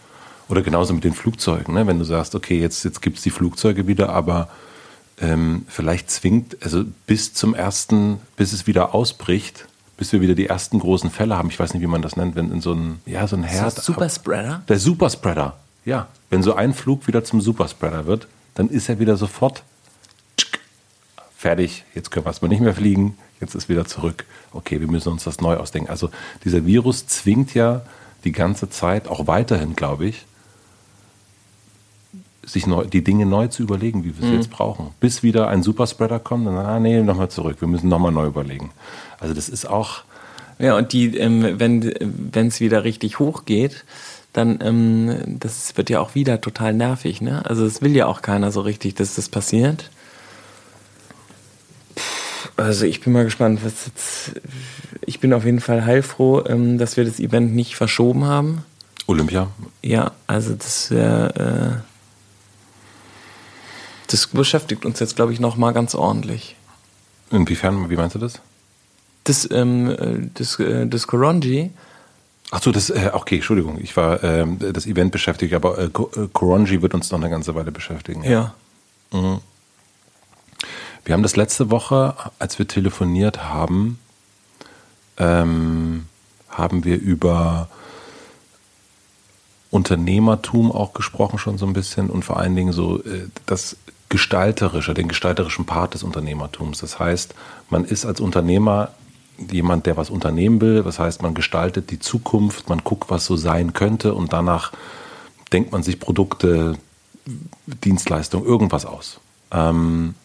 Oder 0.49 0.61
genauso 0.61 0.93
mit 0.93 1.03
den 1.03 1.13
Flugzeugen, 1.13 1.73
ne? 1.73 1.85
wenn 1.85 1.99
du 1.99 2.05
sagst, 2.05 2.33
okay, 2.33 2.59
jetzt, 2.59 2.83
jetzt 2.83 3.01
gibt 3.01 3.17
es 3.17 3.23
die 3.23 3.29
Flugzeuge 3.29 3.87
wieder, 3.87 4.09
aber 4.09 4.49
ähm, 5.21 5.65
vielleicht 5.67 6.09
zwingt, 6.09 6.57
also 6.63 6.83
bis 7.07 7.33
zum 7.33 7.53
ersten, 7.53 8.19
bis 8.37 8.53
es 8.53 8.67
wieder 8.67 8.93
ausbricht, 8.93 9.67
bis 9.97 10.13
wir 10.13 10.21
wieder 10.21 10.35
die 10.35 10.47
ersten 10.47 10.79
großen 10.79 11.11
Fälle 11.11 11.37
haben, 11.37 11.49
ich 11.49 11.59
weiß 11.59 11.73
nicht, 11.73 11.83
wie 11.83 11.87
man 11.87 12.01
das 12.01 12.15
nennt, 12.15 12.35
wenn 12.35 12.51
in 12.51 12.61
so 12.61 12.73
ein, 12.73 13.01
ja, 13.05 13.27
so 13.27 13.35
ein 13.35 13.43
Herd. 13.43 13.77
Das 13.77 13.85
Superspreader? 13.85 14.63
Der 14.67 14.79
Superspreader, 14.79 15.57
ja. 15.83 16.07
Wenn 16.29 16.43
so 16.43 16.53
ein 16.53 16.73
Flug 16.73 17.07
wieder 17.07 17.23
zum 17.23 17.41
Superspreader 17.41 18.05
wird, 18.05 18.27
dann 18.55 18.69
ist 18.69 18.87
er 18.87 18.99
wieder 18.99 19.17
sofort 19.17 19.63
fertig, 21.35 21.85
jetzt 21.95 22.11
können 22.11 22.25
wir 22.25 22.29
erstmal 22.29 22.49
nicht 22.49 22.61
mehr 22.61 22.75
fliegen, 22.75 23.17
jetzt 23.39 23.55
ist 23.55 23.69
wieder 23.69 23.85
zurück. 23.85 24.25
Okay, 24.51 24.79
wir 24.79 24.87
müssen 24.87 25.09
uns 25.09 25.23
das 25.23 25.39
neu 25.39 25.55
ausdenken. 25.55 25.89
Also 25.89 26.09
dieser 26.43 26.65
Virus 26.65 27.07
zwingt 27.07 27.53
ja 27.53 27.81
die 28.25 28.31
ganze 28.31 28.69
Zeit, 28.69 29.07
auch 29.07 29.27
weiterhin, 29.27 29.75
glaube 29.75 30.05
ich, 30.05 30.25
sich 32.51 32.67
neu, 32.67 32.85
die 32.85 33.03
Dinge 33.03 33.25
neu 33.25 33.47
zu 33.47 33.63
überlegen, 33.63 34.03
wie 34.03 34.17
wir 34.17 34.25
sie 34.25 34.31
mhm. 34.31 34.37
jetzt 34.37 34.49
brauchen. 34.49 34.87
Bis 34.99 35.23
wieder 35.23 35.47
ein 35.47 35.63
Superspreader 35.63 36.19
kommt, 36.19 36.47
dann, 36.47 36.57
ah, 36.57 36.79
nee, 36.79 37.01
nochmal 37.01 37.29
zurück, 37.29 37.57
wir 37.59 37.67
müssen 37.67 37.89
nochmal 37.89 38.11
neu 38.11 38.25
überlegen. 38.25 38.71
Also 39.19 39.33
das 39.33 39.49
ist 39.49 39.69
auch. 39.69 40.03
Ja, 40.57 40.75
und 40.75 40.91
die, 40.91 41.15
ähm, 41.17 41.59
wenn 41.59 42.47
es 42.47 42.59
wieder 42.59 42.83
richtig 42.83 43.19
hoch 43.19 43.45
geht, 43.45 43.85
dann 44.33 44.59
ähm, 44.61 45.37
das 45.39 45.75
wird 45.77 45.89
ja 45.89 45.99
auch 45.99 46.15
wieder 46.15 46.41
total 46.41 46.73
nervig, 46.73 47.21
ne? 47.21 47.45
Also 47.45 47.65
es 47.65 47.81
will 47.81 47.95
ja 47.95 48.05
auch 48.05 48.21
keiner 48.21 48.51
so 48.51 48.61
richtig, 48.61 48.95
dass 48.95 49.15
das 49.15 49.29
passiert. 49.29 49.89
Also 52.57 52.85
ich 52.85 53.01
bin 53.01 53.13
mal 53.13 53.23
gespannt, 53.23 53.61
was 53.63 53.85
jetzt. 53.85 54.41
Ich 55.05 55.19
bin 55.19 55.33
auf 55.33 55.45
jeden 55.45 55.61
Fall 55.61 55.85
heilfroh, 55.85 56.43
ähm, 56.45 56.77
dass 56.77 56.97
wir 56.97 57.05
das 57.05 57.19
Event 57.19 57.55
nicht 57.55 57.75
verschoben 57.75 58.25
haben. 58.25 58.63
Olympia? 59.07 59.47
Ja, 59.81 60.11
also 60.27 60.53
das 60.53 60.91
wäre. 60.91 61.83
Äh, 64.09 64.11
das 64.11 64.27
beschäftigt 64.27 64.85
uns 64.85 64.99
jetzt, 64.99 65.15
glaube 65.15 65.33
ich, 65.33 65.39
noch 65.39 65.55
mal 65.55 65.71
ganz 65.71 65.95
ordentlich. 65.95 66.55
Inwiefern? 67.31 67.89
Wie 67.89 67.95
meinst 67.95 68.15
du 68.15 68.19
das? 68.19 68.41
Das, 69.23 69.49
ähm, 69.51 69.89
äh, 69.89 70.29
das, 70.33 70.59
äh, 70.59 70.87
das 70.87 71.07
Koronji. 71.07 71.71
Ach 72.51 72.61
so, 72.61 72.71
das, 72.71 72.89
äh, 72.89 73.11
okay, 73.13 73.35
Entschuldigung, 73.35 73.79
ich 73.79 73.95
war 73.95 74.23
ähm, 74.23 74.57
das 74.59 74.87
Event 74.87 75.11
beschäftigt, 75.11 75.53
aber 75.53 75.77
äh, 75.77 75.89
Koronji 75.89 76.75
äh, 76.75 76.81
wird 76.81 76.95
uns 76.95 77.11
noch 77.11 77.19
eine 77.19 77.29
ganze 77.29 77.53
Weile 77.53 77.71
beschäftigen. 77.71 78.23
Ja. 78.23 78.55
Mhm. 79.11 79.39
Wir 81.05 81.13
haben 81.13 81.23
das 81.23 81.35
letzte 81.35 81.69
Woche, 81.69 82.15
als 82.39 82.59
wir 82.59 82.67
telefoniert 82.67 83.43
haben, 83.43 83.99
ähm, 85.17 86.07
haben 86.49 86.83
wir 86.83 86.99
über 86.99 87.69
Unternehmertum 89.71 90.71
auch 90.71 90.93
gesprochen 90.93 91.37
schon 91.37 91.57
so 91.57 91.65
ein 91.65 91.73
bisschen 91.73 92.09
und 92.09 92.25
vor 92.25 92.37
allen 92.37 92.55
Dingen 92.55 92.73
so 92.73 93.03
äh, 93.03 93.27
das 93.45 93.77
gestalterische, 94.09 94.93
den 94.93 95.07
gestalterischen 95.07 95.65
Part 95.65 95.93
des 95.93 96.03
Unternehmertums. 96.03 96.79
Das 96.79 96.99
heißt, 96.99 97.35
man 97.69 97.85
ist 97.85 98.05
als 98.05 98.19
Unternehmer 98.19 98.91
jemand, 99.51 99.85
der 99.85 99.97
was 99.97 100.09
unternehmen 100.09 100.59
will. 100.61 100.83
Das 100.83 100.99
heißt, 100.99 101.21
man 101.21 101.33
gestaltet 101.33 101.91
die 101.91 101.99
Zukunft, 101.99 102.69
man 102.69 102.83
guckt, 102.83 103.09
was 103.09 103.25
so 103.25 103.35
sein 103.37 103.73
könnte 103.73 104.13
und 104.13 104.33
danach 104.33 104.71
denkt 105.53 105.71
man 105.71 105.83
sich 105.83 105.99
Produkte, 105.99 106.77
Dienstleistungen, 107.83 108.45
irgendwas 108.45 108.85
aus. 108.85 109.19
Ähm, 109.51 110.15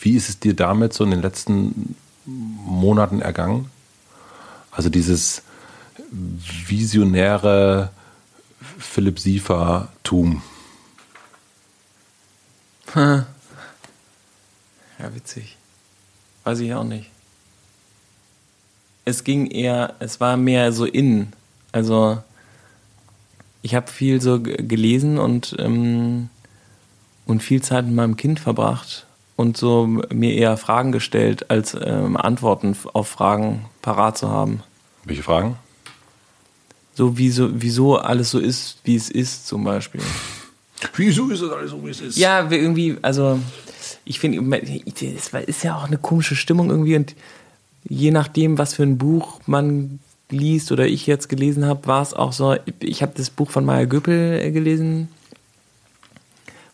wie 0.00 0.14
ist 0.14 0.28
es 0.28 0.40
dir 0.40 0.54
damit 0.54 0.92
so 0.92 1.04
in 1.04 1.10
den 1.10 1.22
letzten 1.22 1.96
Monaten 2.24 3.20
ergangen? 3.20 3.70
Also 4.70 4.88
dieses 4.88 5.42
visionäre 6.10 7.90
Philipp 8.78 9.18
Siefer-Tum. 9.18 10.42
Ja, 12.94 13.26
witzig. 15.14 15.56
Weiß 16.44 16.60
ich 16.60 16.74
auch 16.74 16.84
nicht. 16.84 17.10
Es 19.04 19.24
ging 19.24 19.46
eher, 19.46 19.94
es 19.98 20.20
war 20.20 20.36
mehr 20.36 20.72
so 20.72 20.84
innen. 20.84 21.32
Also 21.72 22.22
ich 23.62 23.74
habe 23.74 23.90
viel 23.90 24.20
so 24.20 24.40
gelesen 24.40 25.18
und, 25.18 25.56
ähm, 25.58 26.28
und 27.26 27.42
viel 27.42 27.62
Zeit 27.62 27.86
mit 27.86 27.94
meinem 27.94 28.16
Kind 28.16 28.40
verbracht 28.40 29.06
und 29.36 29.56
so 29.56 29.86
mir 29.86 30.34
eher 30.34 30.56
Fragen 30.56 30.92
gestellt, 30.92 31.50
als 31.50 31.76
ähm, 31.80 32.16
Antworten 32.16 32.76
auf 32.92 33.08
Fragen 33.08 33.64
parat 33.80 34.18
zu 34.18 34.28
haben. 34.28 34.62
Welche 35.04 35.22
Fragen? 35.22 35.56
So, 36.94 37.16
wieso, 37.16 37.48
wieso 37.52 37.96
alles 37.96 38.30
so 38.30 38.38
ist, 38.38 38.78
wie 38.84 38.96
es 38.96 39.10
ist, 39.10 39.46
zum 39.46 39.64
Beispiel. 39.64 40.02
Wieso 40.96 41.30
ist 41.30 41.42
das 41.42 41.50
alles 41.50 41.70
so, 41.70 41.84
wie 41.84 41.90
es 41.90 42.00
ist? 42.00 42.18
Ja, 42.18 42.50
irgendwie, 42.50 42.96
also 43.02 43.38
ich 44.04 44.18
finde, 44.20 44.40
es 44.56 45.28
ist 45.46 45.64
ja 45.64 45.76
auch 45.76 45.84
eine 45.84 45.98
komische 45.98 46.36
Stimmung 46.36 46.70
irgendwie 46.70 46.96
und 46.96 47.14
je 47.88 48.10
nachdem, 48.10 48.58
was 48.58 48.74
für 48.74 48.82
ein 48.82 48.98
Buch 48.98 49.40
man 49.46 50.00
liest 50.30 50.72
oder 50.72 50.86
ich 50.86 51.06
jetzt 51.06 51.28
gelesen 51.28 51.66
habe, 51.66 51.86
war 51.86 52.02
es 52.02 52.14
auch 52.14 52.32
so, 52.32 52.56
ich 52.80 53.02
habe 53.02 53.12
das 53.16 53.30
Buch 53.30 53.50
von 53.50 53.64
Maya 53.64 53.84
Göppel 53.84 54.40
äh, 54.40 54.50
gelesen 54.50 55.08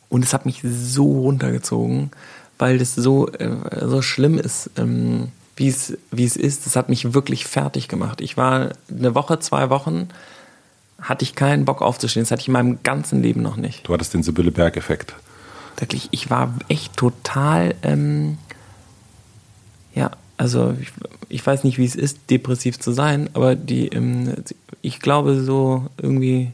und 0.09 0.25
es 0.25 0.33
hat 0.33 0.47
mich 0.47 0.63
so 0.65 1.21
runtergezogen, 1.23 2.11
weil 2.59 2.79
das 2.79 2.95
so, 2.95 3.29
äh, 3.29 3.51
so 3.87 4.03
schlimm 4.03 4.39
ist, 4.39 4.71
ähm, 4.77 5.29
wie 5.57 5.69
es 5.69 6.37
ist. 6.37 6.67
Das 6.67 6.77
hat 6.77 6.89
mich 6.89 7.15
wirklich 7.15 7.47
fertig 7.47 7.89
gemacht. 7.89 8.21
Ich 8.21 8.37
war 8.37 8.71
eine 8.89 9.15
Woche, 9.15 9.41
zwei 9.41 9.71
Wochen 9.71 10.09
hatte 11.01 11.25
ich 11.25 11.35
keinen 11.35 11.65
Bock 11.65 11.81
aufzustehen. 11.83 12.25
Das 12.25 12.31
hatte 12.31 12.43
ich 12.43 12.49
in 12.49 12.53
meinem 12.53 12.83
ganzen 12.83 13.23
Leben 13.23 13.43
noch 13.43 13.57
nicht. 13.57 13.87
Du 13.87 13.93
hattest 13.93 14.15
den 14.15 14.23
Sibylle 14.23 14.51
Berg-Effekt. 14.51 15.15
Wirklich, 15.77 16.09
ich 16.11 16.29
war 16.29 16.55
echt 16.69 16.97
total, 16.97 17.77
ähm, 17.83 18.39
ja, 19.95 20.11
also 20.37 20.75
ich, 20.81 20.89
ich, 21.29 21.47
weiß 21.47 21.63
nicht, 21.63 21.79
wie 21.79 21.85
es 21.85 21.95
ist, 21.95 22.31
depressiv 22.31 22.81
zu 22.81 22.91
sein, 22.93 23.31
aber 23.35 23.55
die, 23.55 23.87
ähm, 23.89 24.35
ich 24.83 24.99
glaube 24.99 25.41
so 25.41 25.87
irgendwie, 25.97 26.51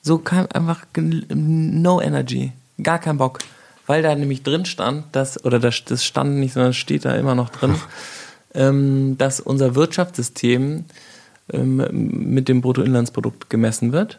so 0.00 0.18
kein, 0.18 0.50
einfach 0.52 0.86
no 0.96 2.00
energy, 2.00 2.52
gar 2.82 2.98
kein 2.98 3.18
Bock. 3.18 3.40
Weil 3.86 4.02
da 4.02 4.14
nämlich 4.14 4.42
drin 4.42 4.64
stand, 4.64 5.04
dass, 5.12 5.44
oder 5.44 5.58
das, 5.58 5.84
das 5.84 6.04
stand 6.04 6.36
nicht, 6.36 6.54
sondern 6.54 6.72
steht 6.72 7.04
da 7.04 7.14
immer 7.16 7.34
noch 7.34 7.50
drin, 7.50 7.74
ähm, 8.54 9.18
dass 9.18 9.40
unser 9.40 9.74
Wirtschaftssystem 9.74 10.84
mit 11.52 12.48
dem 12.48 12.60
Bruttoinlandsprodukt 12.60 13.50
gemessen 13.50 13.92
wird. 13.92 14.18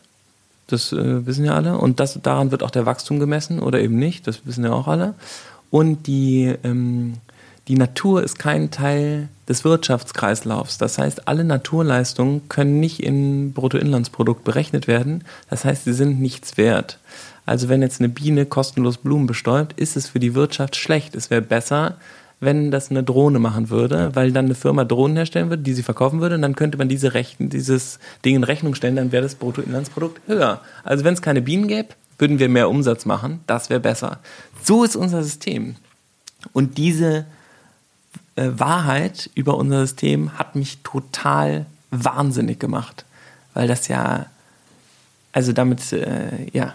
Das 0.68 0.92
äh, 0.94 1.26
wissen 1.26 1.46
ja 1.46 1.56
alle. 1.56 1.78
Und 1.78 2.00
das, 2.00 2.20
daran 2.22 2.52
wird 2.52 2.64
auch 2.64 2.72
der 2.72 2.86
Wachstum 2.86 3.20
gemessen 3.20 3.60
oder 3.60 3.80
eben 3.82 3.98
nicht. 3.98 4.28
Das 4.28 4.46
wissen 4.46 4.64
ja 4.64 4.72
auch 4.72 4.88
alle. 4.88 5.14
Und 5.70 6.08
die, 6.08 6.54
ähm, 6.64 7.16
die 7.68 7.76
Natur 7.76 8.24
ist 8.24 8.40
kein 8.40 8.72
Teil 8.72 9.30
des 9.48 9.64
Wirtschaftskreislaufs. 9.64 10.78
Das 10.78 10.98
heißt, 10.98 11.28
alle 11.28 11.44
Naturleistungen 11.44 12.48
können 12.50 12.80
nicht 12.80 13.02
in 13.02 13.54
Bruttoinlandsprodukt 13.54 14.44
berechnet 14.44 14.88
werden. 14.88 15.24
Das 15.50 15.66
heißt, 15.66 15.86
sie 15.86 15.94
sind 15.94 16.22
nichts 16.22 16.58
wert. 16.58 17.00
Also 17.46 17.68
wenn 17.68 17.82
jetzt 17.82 18.00
eine 18.00 18.10
Biene 18.10 18.46
kostenlos 18.46 18.98
Blumen 18.98 19.28
bestäubt, 19.28 19.78
ist 19.80 19.98
es 19.98 20.10
für 20.10 20.20
die 20.20 20.34
Wirtschaft 20.36 20.76
schlecht. 20.76 21.16
Es 21.16 21.30
wäre 21.30 21.42
besser, 21.42 21.98
wenn 22.44 22.72
das 22.72 22.90
eine 22.90 23.04
Drohne 23.04 23.40
machen 23.40 23.70
würde, 23.70 24.16
weil 24.16 24.32
dann 24.32 24.46
eine 24.46 24.56
Firma 24.56 24.86
Drohnen 24.86 25.18
herstellen 25.18 25.50
würde, 25.50 25.64
die 25.64 25.74
sie 25.74 25.84
verkaufen 25.84 26.22
würde, 26.22 26.36
und 26.36 26.42
dann 26.42 26.56
könnte 26.56 26.78
man 26.78 26.90
diese 26.90 27.14
Rechten, 27.14 27.50
dieses 27.50 28.00
Ding 28.26 28.36
in 28.36 28.44
Rechnung 28.44 28.76
stellen, 28.76 28.96
dann 28.96 29.12
wäre 29.12 29.24
das 29.24 29.36
Bruttoinlandsprodukt 29.36 30.22
höher. 30.28 30.62
Also 30.84 31.04
wenn 31.04 31.14
es 31.14 31.22
keine 31.22 31.42
Bienen 31.42 31.68
gäbe, 31.68 31.90
würden 32.18 32.40
wir 32.40 32.50
mehr 32.50 32.70
Umsatz 32.70 33.06
machen, 33.06 33.42
das 33.48 33.70
wäre 33.70 33.80
besser. 33.80 34.20
So 34.64 34.84
ist 34.84 34.96
unser 34.96 35.24
System. 35.24 35.76
Und 36.52 36.78
diese 36.78 37.26
äh, 38.36 38.50
Wahrheit 38.56 39.30
über 39.36 39.58
unser 39.58 39.82
System 39.82 40.38
hat 40.38 40.56
mich 40.56 40.80
total 40.84 41.66
wahnsinnig 41.92 42.60
gemacht, 42.60 43.06
weil 43.54 43.68
das 43.68 43.88
ja, 43.88 44.26
also 45.32 45.54
damit, 45.54 45.94
äh, 45.94 46.50
ja, 46.52 46.74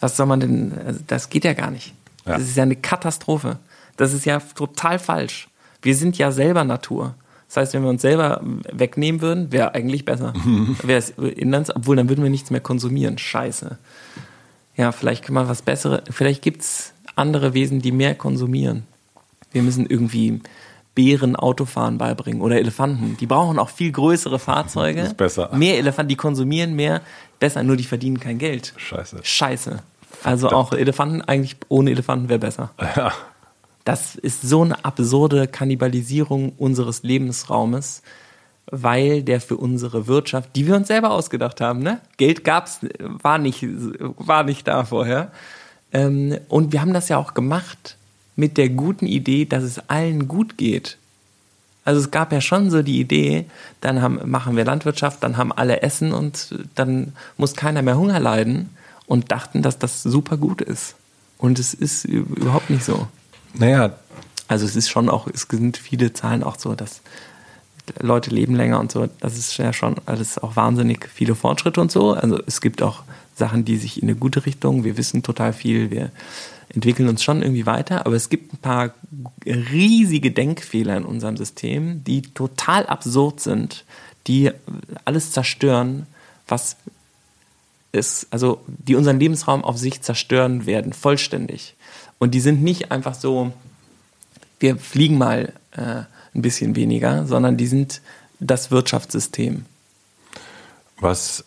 was 0.00 0.16
soll 0.16 0.26
man 0.26 0.40
denn, 0.40 0.72
also 0.86 1.00
das 1.06 1.28
geht 1.28 1.44
ja 1.44 1.54
gar 1.54 1.70
nicht. 1.70 1.92
Ja. 2.24 2.38
Das 2.38 2.42
ist 2.42 2.56
ja 2.56 2.62
eine 2.62 2.76
Katastrophe. 2.76 3.58
Das 3.98 4.14
ist 4.14 4.24
ja 4.24 4.40
total 4.40 4.98
falsch. 4.98 5.48
Wir 5.82 5.94
sind 5.94 6.16
ja 6.16 6.32
selber 6.32 6.64
Natur. 6.64 7.14
Das 7.48 7.56
heißt, 7.58 7.74
wenn 7.74 7.82
wir 7.82 7.90
uns 7.90 8.02
selber 8.02 8.40
wegnehmen 8.72 9.20
würden, 9.20 9.52
wäre 9.52 9.74
eigentlich 9.74 10.04
besser. 10.04 10.32
wäre 10.82 10.98
es 10.98 11.10
inlands, 11.10 11.74
obwohl 11.74 11.96
dann 11.96 12.08
würden 12.08 12.22
wir 12.22 12.30
nichts 12.30 12.50
mehr 12.50 12.60
konsumieren. 12.60 13.18
Scheiße. 13.18 13.78
Ja, 14.76 14.92
vielleicht 14.92 15.24
kann 15.24 15.34
man 15.34 15.48
was 15.48 15.62
Besseres, 15.62 16.02
vielleicht 16.10 16.40
gibt 16.40 16.62
es 16.62 16.92
andere 17.16 17.52
Wesen, 17.52 17.82
die 17.82 17.90
mehr 17.90 18.14
konsumieren. 18.14 18.84
Wir 19.50 19.62
müssen 19.62 19.86
irgendwie 19.86 20.40
Bären 20.94 21.36
Autofahren 21.36 21.98
beibringen 21.98 22.42
oder 22.42 22.58
Elefanten. 22.58 23.16
Die 23.16 23.26
brauchen 23.26 23.58
auch 23.58 23.70
viel 23.70 23.90
größere 23.90 24.38
Fahrzeuge. 24.38 25.00
Das 25.00 25.08
ist 25.08 25.16
besser. 25.16 25.50
Mehr 25.54 25.78
Elefanten, 25.78 26.10
die 26.10 26.16
konsumieren 26.16 26.74
mehr, 26.74 27.02
besser, 27.40 27.62
nur 27.62 27.76
die 27.76 27.84
verdienen 27.84 28.20
kein 28.20 28.38
Geld. 28.38 28.74
Scheiße. 28.76 29.20
Scheiße. 29.22 29.82
Also 30.22 30.50
auch 30.50 30.72
Elefanten, 30.72 31.22
eigentlich 31.22 31.56
ohne 31.68 31.90
Elefanten 31.90 32.28
wäre 32.28 32.40
besser. 32.40 32.70
Ja. 32.96 33.12
Das 33.88 34.16
ist 34.16 34.42
so 34.42 34.60
eine 34.60 34.84
absurde 34.84 35.48
Kannibalisierung 35.48 36.52
unseres 36.58 37.04
Lebensraumes, 37.04 38.02
weil 38.70 39.22
der 39.22 39.40
für 39.40 39.56
unsere 39.56 40.06
Wirtschaft, 40.06 40.50
die 40.56 40.66
wir 40.66 40.76
uns 40.76 40.88
selber 40.88 41.10
ausgedacht 41.10 41.62
haben, 41.62 41.78
ne? 41.78 42.02
Geld 42.18 42.44
gab's, 42.44 42.80
war 42.98 43.38
nicht, 43.38 43.64
war 43.64 44.42
nicht 44.42 44.68
da 44.68 44.84
vorher. 44.84 45.32
Ähm, 45.90 46.36
und 46.50 46.74
wir 46.74 46.82
haben 46.82 46.92
das 46.92 47.08
ja 47.08 47.16
auch 47.16 47.32
gemacht 47.32 47.96
mit 48.36 48.58
der 48.58 48.68
guten 48.68 49.06
Idee, 49.06 49.46
dass 49.46 49.64
es 49.64 49.78
allen 49.88 50.28
gut 50.28 50.58
geht. 50.58 50.98
Also 51.86 51.98
es 51.98 52.10
gab 52.10 52.30
ja 52.30 52.42
schon 52.42 52.70
so 52.70 52.82
die 52.82 53.00
Idee, 53.00 53.46
dann 53.80 54.02
haben, 54.02 54.20
machen 54.30 54.54
wir 54.54 54.66
Landwirtschaft, 54.66 55.22
dann 55.22 55.38
haben 55.38 55.50
alle 55.50 55.80
Essen 55.80 56.12
und 56.12 56.54
dann 56.74 57.14
muss 57.38 57.54
keiner 57.54 57.80
mehr 57.80 57.96
Hunger 57.96 58.20
leiden 58.20 58.68
und 59.06 59.32
dachten, 59.32 59.62
dass 59.62 59.78
das 59.78 60.02
super 60.02 60.36
gut 60.36 60.60
ist. 60.60 60.94
Und 61.38 61.58
es 61.58 61.72
ist 61.72 62.04
überhaupt 62.04 62.68
nicht 62.68 62.84
so. 62.84 63.08
Naja. 63.58 63.94
Also 64.46 64.64
es 64.64 64.76
ist 64.76 64.88
schon 64.88 65.10
auch, 65.10 65.26
es 65.26 65.46
sind 65.50 65.76
viele 65.76 66.14
Zahlen 66.14 66.42
auch 66.42 66.58
so, 66.58 66.74
dass 66.74 67.02
Leute 68.00 68.30
leben 68.30 68.54
länger 68.56 68.80
und 68.80 68.90
so. 68.90 69.08
Das 69.20 69.36
ist 69.36 69.56
ja 69.58 69.72
schon 69.72 69.96
alles 70.06 70.38
auch 70.38 70.56
wahnsinnig 70.56 71.08
viele 71.12 71.34
Fortschritte 71.34 71.80
und 71.80 71.92
so. 71.92 72.14
Also 72.14 72.40
es 72.46 72.60
gibt 72.62 72.82
auch 72.82 73.02
Sachen, 73.34 73.64
die 73.64 73.76
sich 73.76 74.02
in 74.02 74.08
eine 74.08 74.16
gute 74.16 74.46
Richtung, 74.46 74.84
wir 74.84 74.96
wissen 74.96 75.22
total 75.22 75.52
viel, 75.52 75.90
wir 75.90 76.10
entwickeln 76.74 77.08
uns 77.08 77.22
schon 77.22 77.42
irgendwie 77.42 77.66
weiter, 77.66 78.04
aber 78.04 78.16
es 78.16 78.28
gibt 78.28 78.52
ein 78.52 78.58
paar 78.58 78.94
riesige 79.46 80.30
Denkfehler 80.30 80.96
in 80.96 81.04
unserem 81.04 81.36
System, 81.36 82.04
die 82.04 82.22
total 82.22 82.86
absurd 82.86 83.40
sind, 83.40 83.84
die 84.26 84.50
alles 85.04 85.32
zerstören, 85.32 86.06
was 86.46 86.76
ist, 87.92 88.26
also 88.30 88.60
die 88.66 88.96
unseren 88.96 89.18
Lebensraum 89.18 89.64
auf 89.64 89.78
sich 89.78 90.02
zerstören 90.02 90.66
werden, 90.66 90.92
vollständig. 90.92 91.74
Und 92.18 92.32
die 92.32 92.40
sind 92.40 92.62
nicht 92.62 92.90
einfach 92.90 93.14
so, 93.14 93.52
wir 94.58 94.76
fliegen 94.76 95.18
mal 95.18 95.52
äh, 95.72 96.02
ein 96.34 96.42
bisschen 96.42 96.76
weniger, 96.76 97.26
sondern 97.26 97.56
die 97.56 97.66
sind 97.66 98.00
das 98.40 98.70
Wirtschaftssystem. 98.70 99.64
Was 101.00 101.44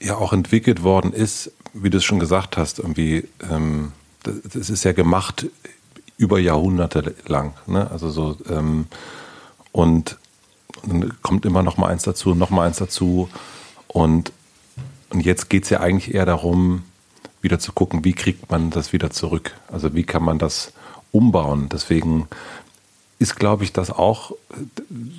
ja 0.00 0.16
auch 0.16 0.32
entwickelt 0.32 0.82
worden 0.82 1.12
ist, 1.12 1.52
wie 1.72 1.90
du 1.90 1.98
es 1.98 2.04
schon 2.04 2.20
gesagt 2.20 2.56
hast, 2.56 2.78
irgendwie, 2.78 3.28
ähm, 3.50 3.92
das, 4.22 4.34
das, 4.52 4.70
ist 4.70 4.84
ja 4.84 4.92
gemacht 4.92 5.46
über 6.16 6.38
Jahrhunderte 6.38 7.14
lang. 7.26 7.54
Ne? 7.66 7.90
Also 7.90 8.10
so, 8.10 8.36
ähm, 8.48 8.86
und 9.72 10.18
dann 10.86 11.12
kommt 11.22 11.44
immer 11.44 11.62
noch 11.62 11.76
mal 11.76 11.88
eins 11.88 12.02
dazu, 12.02 12.34
noch 12.34 12.50
mal 12.50 12.66
eins 12.66 12.78
dazu. 12.78 13.28
Und, 13.88 14.32
und 15.10 15.20
jetzt 15.20 15.50
geht 15.50 15.64
es 15.64 15.70
ja 15.70 15.80
eigentlich 15.80 16.14
eher 16.14 16.26
darum, 16.26 16.84
wieder 17.44 17.58
zu 17.60 17.72
gucken, 17.72 18.04
wie 18.04 18.12
kriegt 18.12 18.50
man 18.50 18.70
das 18.70 18.92
wieder 18.92 19.10
zurück? 19.10 19.52
Also 19.70 19.94
wie 19.94 20.02
kann 20.02 20.24
man 20.24 20.38
das 20.38 20.72
umbauen? 21.12 21.68
Deswegen 21.70 22.26
ist, 23.18 23.36
glaube 23.36 23.64
ich, 23.64 23.72
das 23.72 23.90
auch 23.90 24.32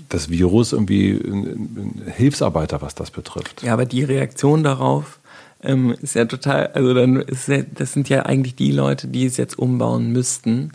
das 0.09 0.29
Virus 0.29 0.73
irgendwie 0.73 1.11
ein, 1.11 2.03
Hilfsarbeiter, 2.15 2.81
was 2.81 2.95
das 2.95 3.11
betrifft. 3.11 3.63
Ja, 3.63 3.73
aber 3.73 3.85
die 3.85 4.03
Reaktion 4.03 4.63
darauf 4.63 5.19
ähm, 5.63 5.95
ist 6.01 6.15
ja 6.15 6.25
total, 6.25 6.67
also 6.67 6.93
dann 6.93 7.17
ist 7.17 7.47
ja, 7.47 7.61
das 7.61 7.93
sind 7.93 8.09
ja 8.09 8.23
eigentlich 8.23 8.55
die 8.55 8.71
Leute, 8.71 9.07
die 9.07 9.25
es 9.25 9.37
jetzt 9.37 9.57
umbauen 9.57 10.11
müssten. 10.11 10.71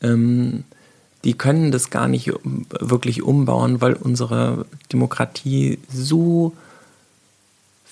Ähm, 0.00 0.64
die 1.24 1.34
können 1.34 1.70
das 1.70 1.90
gar 1.90 2.08
nicht 2.08 2.32
wirklich 2.44 3.22
umbauen, 3.22 3.80
weil 3.80 3.94
unsere 3.94 4.64
Demokratie 4.92 5.78
so 5.92 6.54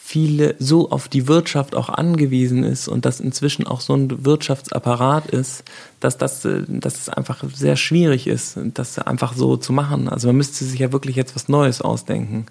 viele 0.09 0.55
so 0.59 0.90
auf 0.90 1.09
die 1.09 1.29
Wirtschaft 1.29 1.77
auch 1.77 1.90
angewiesen 1.90 2.64
ist 2.64 2.88
und 2.88 3.05
das 3.05 3.21
inzwischen 3.21 3.66
auch 3.66 3.83
so 3.83 3.92
ein 3.92 4.25
Wirtschaftsapparat 4.25 5.27
ist, 5.27 5.64
dass 6.01 6.16
das, 6.16 6.47
äh, 6.47 6.62
dass 6.66 6.99
es 6.99 7.11
einfach 7.11 7.44
sehr 7.55 7.77
schwierig 7.77 8.27
ist, 8.27 8.59
das 8.73 8.99
einfach 8.99 9.35
so 9.35 9.59
zu 9.59 9.75
machen. 9.75 10.09
Also 10.09 10.29
man 10.29 10.37
müsste 10.37 10.64
sich 10.64 10.81
ja 10.81 10.92
wirklich 10.92 11.14
jetzt 11.14 11.37
was 11.37 11.51
Neues 11.51 11.83
ausdenken. 11.83 12.47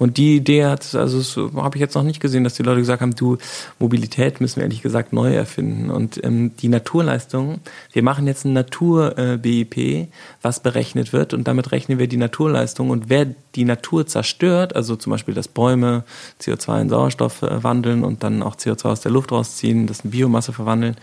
Und 0.00 0.16
die 0.16 0.36
Idee 0.36 0.64
hat, 0.64 0.94
also 0.94 1.52
habe 1.56 1.76
ich 1.76 1.80
jetzt 1.80 1.94
noch 1.94 2.02
nicht 2.02 2.20
gesehen, 2.20 2.42
dass 2.42 2.54
die 2.54 2.62
Leute 2.62 2.80
gesagt 2.80 3.02
haben, 3.02 3.14
du, 3.14 3.36
Mobilität 3.78 4.40
müssen 4.40 4.56
wir 4.56 4.62
ehrlich 4.62 4.80
gesagt 4.80 5.12
neu 5.12 5.34
erfinden. 5.34 5.90
Und 5.90 6.24
ähm, 6.24 6.56
die 6.56 6.68
Naturleistungen, 6.68 7.60
wir 7.92 8.02
machen 8.02 8.26
jetzt 8.26 8.46
ein 8.46 8.54
Natur-BIP, 8.54 9.76
äh, 9.76 10.08
was 10.40 10.60
berechnet 10.60 11.12
wird 11.12 11.34
und 11.34 11.46
damit 11.46 11.70
rechnen 11.70 11.98
wir 11.98 12.08
die 12.08 12.16
Naturleistung. 12.16 12.88
Und 12.88 13.10
wer 13.10 13.26
die 13.54 13.66
Natur 13.66 14.06
zerstört, 14.06 14.74
also 14.74 14.96
zum 14.96 15.10
Beispiel, 15.10 15.34
dass 15.34 15.48
Bäume 15.48 16.04
CO2 16.40 16.80
in 16.80 16.88
Sauerstoff 16.88 17.42
äh, 17.42 17.62
wandeln 17.62 18.02
und 18.02 18.22
dann 18.22 18.42
auch 18.42 18.56
CO2 18.56 18.84
aus 18.86 19.00
der 19.02 19.12
Luft 19.12 19.32
rausziehen, 19.32 19.86
das 19.86 20.00
in 20.00 20.12
Biomasse 20.12 20.54
verwandeln, 20.54 20.96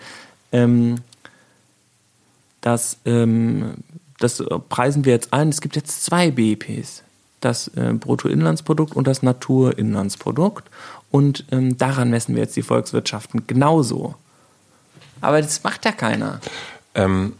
ähm, 0.51 0.95
das, 2.61 2.97
ähm, 3.05 3.75
das 4.17 4.43
preisen 4.69 5.05
wir 5.05 5.13
jetzt 5.13 5.33
ein. 5.33 5.49
Es 5.49 5.61
gibt 5.61 5.75
jetzt 5.75 6.03
zwei 6.03 6.31
BIPs 6.31 7.03
das 7.39 7.67
äh, 7.69 7.93
Bruttoinlandsprodukt 7.93 8.95
und 8.95 9.07
das 9.07 9.23
Naturinlandsprodukt. 9.23 10.69
Und 11.11 11.45
ähm, 11.51 11.77
daran 11.77 12.09
messen 12.09 12.35
wir 12.35 12.43
jetzt 12.43 12.55
die 12.55 12.63
Volkswirtschaften 12.63 13.47
genauso. 13.47 14.15
Aber 15.21 15.41
das 15.41 15.63
macht 15.63 15.85
ja 15.85 15.91
keiner. 15.91 16.41
Ähm, 16.95 17.33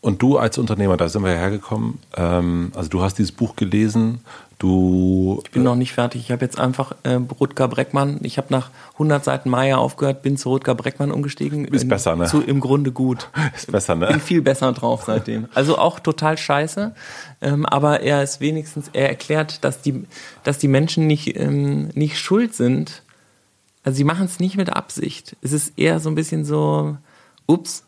und 0.00 0.22
du 0.22 0.38
als 0.38 0.56
Unternehmer, 0.58 0.96
da 0.96 1.08
sind 1.08 1.24
wir 1.24 1.32
hergekommen. 1.32 1.98
Ähm, 2.16 2.70
also 2.74 2.88
du 2.88 3.02
hast 3.02 3.18
dieses 3.18 3.32
Buch 3.32 3.56
gelesen 3.56 4.20
Du, 4.58 5.42
ich 5.44 5.50
bin 5.50 5.64
noch 5.64 5.74
nicht 5.74 5.92
fertig. 5.92 6.22
Ich 6.22 6.30
habe 6.30 6.42
jetzt 6.42 6.58
einfach 6.58 6.92
äh, 7.02 7.14
Rutger 7.14 7.68
Breckmann. 7.68 8.20
Ich 8.22 8.38
habe 8.38 8.46
nach 8.50 8.70
100 8.94 9.22
Seiten 9.22 9.50
Maya 9.50 9.76
aufgehört, 9.76 10.22
bin 10.22 10.38
zu 10.38 10.48
Rutger 10.48 10.74
Breckmann 10.74 11.10
umgestiegen. 11.10 11.66
Ist 11.66 11.82
in, 11.82 11.88
besser, 11.90 12.16
ne? 12.16 12.24
Zu 12.24 12.40
im 12.40 12.60
Grunde 12.60 12.90
gut. 12.90 13.28
Ist 13.54 13.70
besser, 13.70 13.96
ne? 13.96 14.06
Bin 14.06 14.20
viel 14.20 14.40
besser 14.40 14.72
drauf 14.72 15.04
seitdem. 15.06 15.48
Also 15.54 15.76
auch 15.76 16.00
total 16.00 16.38
scheiße. 16.38 16.94
Ähm, 17.42 17.66
aber 17.66 18.00
er 18.00 18.22
ist 18.22 18.40
wenigstens, 18.40 18.88
er 18.94 19.10
erklärt, 19.10 19.62
dass 19.62 19.82
die, 19.82 20.04
dass 20.42 20.56
die 20.56 20.68
Menschen 20.68 21.06
nicht, 21.06 21.38
ähm, 21.38 21.88
nicht 21.88 22.18
schuld 22.18 22.54
sind. 22.54 23.02
Also 23.84 23.98
sie 23.98 24.04
machen 24.04 24.24
es 24.24 24.40
nicht 24.40 24.56
mit 24.56 24.70
Absicht. 24.70 25.36
Es 25.42 25.52
ist 25.52 25.78
eher 25.78 26.00
so 26.00 26.08
ein 26.08 26.14
bisschen 26.14 26.46
so, 26.46 26.96
ups. 27.46 27.84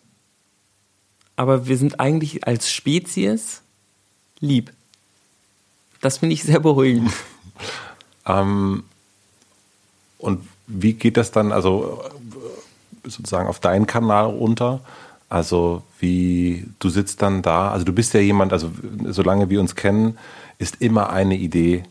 Aber 1.35 1.67
wir 1.67 1.79
sind 1.79 1.99
eigentlich 1.99 2.47
als 2.47 2.71
Spezies 2.71 3.63
lieb. 4.41 4.73
Das 6.01 6.19
finde 6.19 6.35
ich 6.35 6.43
sehr 6.43 6.61
beruhigend. 6.61 7.13
ähm, 8.27 8.85
und 10.19 10.47
wie 10.67 10.95
geht 10.95 11.17
das 11.17 11.31
dann, 11.31 11.53
also 11.53 12.03
sozusagen 13.05 13.49
auf 13.49 13.61
deinen 13.61 13.87
Kanal 13.87 14.27
runter? 14.27 14.81
Also 15.29 15.83
wie 15.99 16.67
du 16.79 16.89
sitzt 16.89 17.23
dann 17.23 17.43
da, 17.43 17.71
also 17.71 17.85
du 17.85 17.93
bist 17.93 18.15
ja 18.15 18.21
jemand, 18.21 18.53
also 18.53 18.71
solange 19.09 19.51
wir 19.51 19.61
uns 19.61 19.75
kennen, 19.75 20.19
ist 20.59 20.81
immer 20.81 21.11
eine 21.11 21.37
Idee 21.37 21.85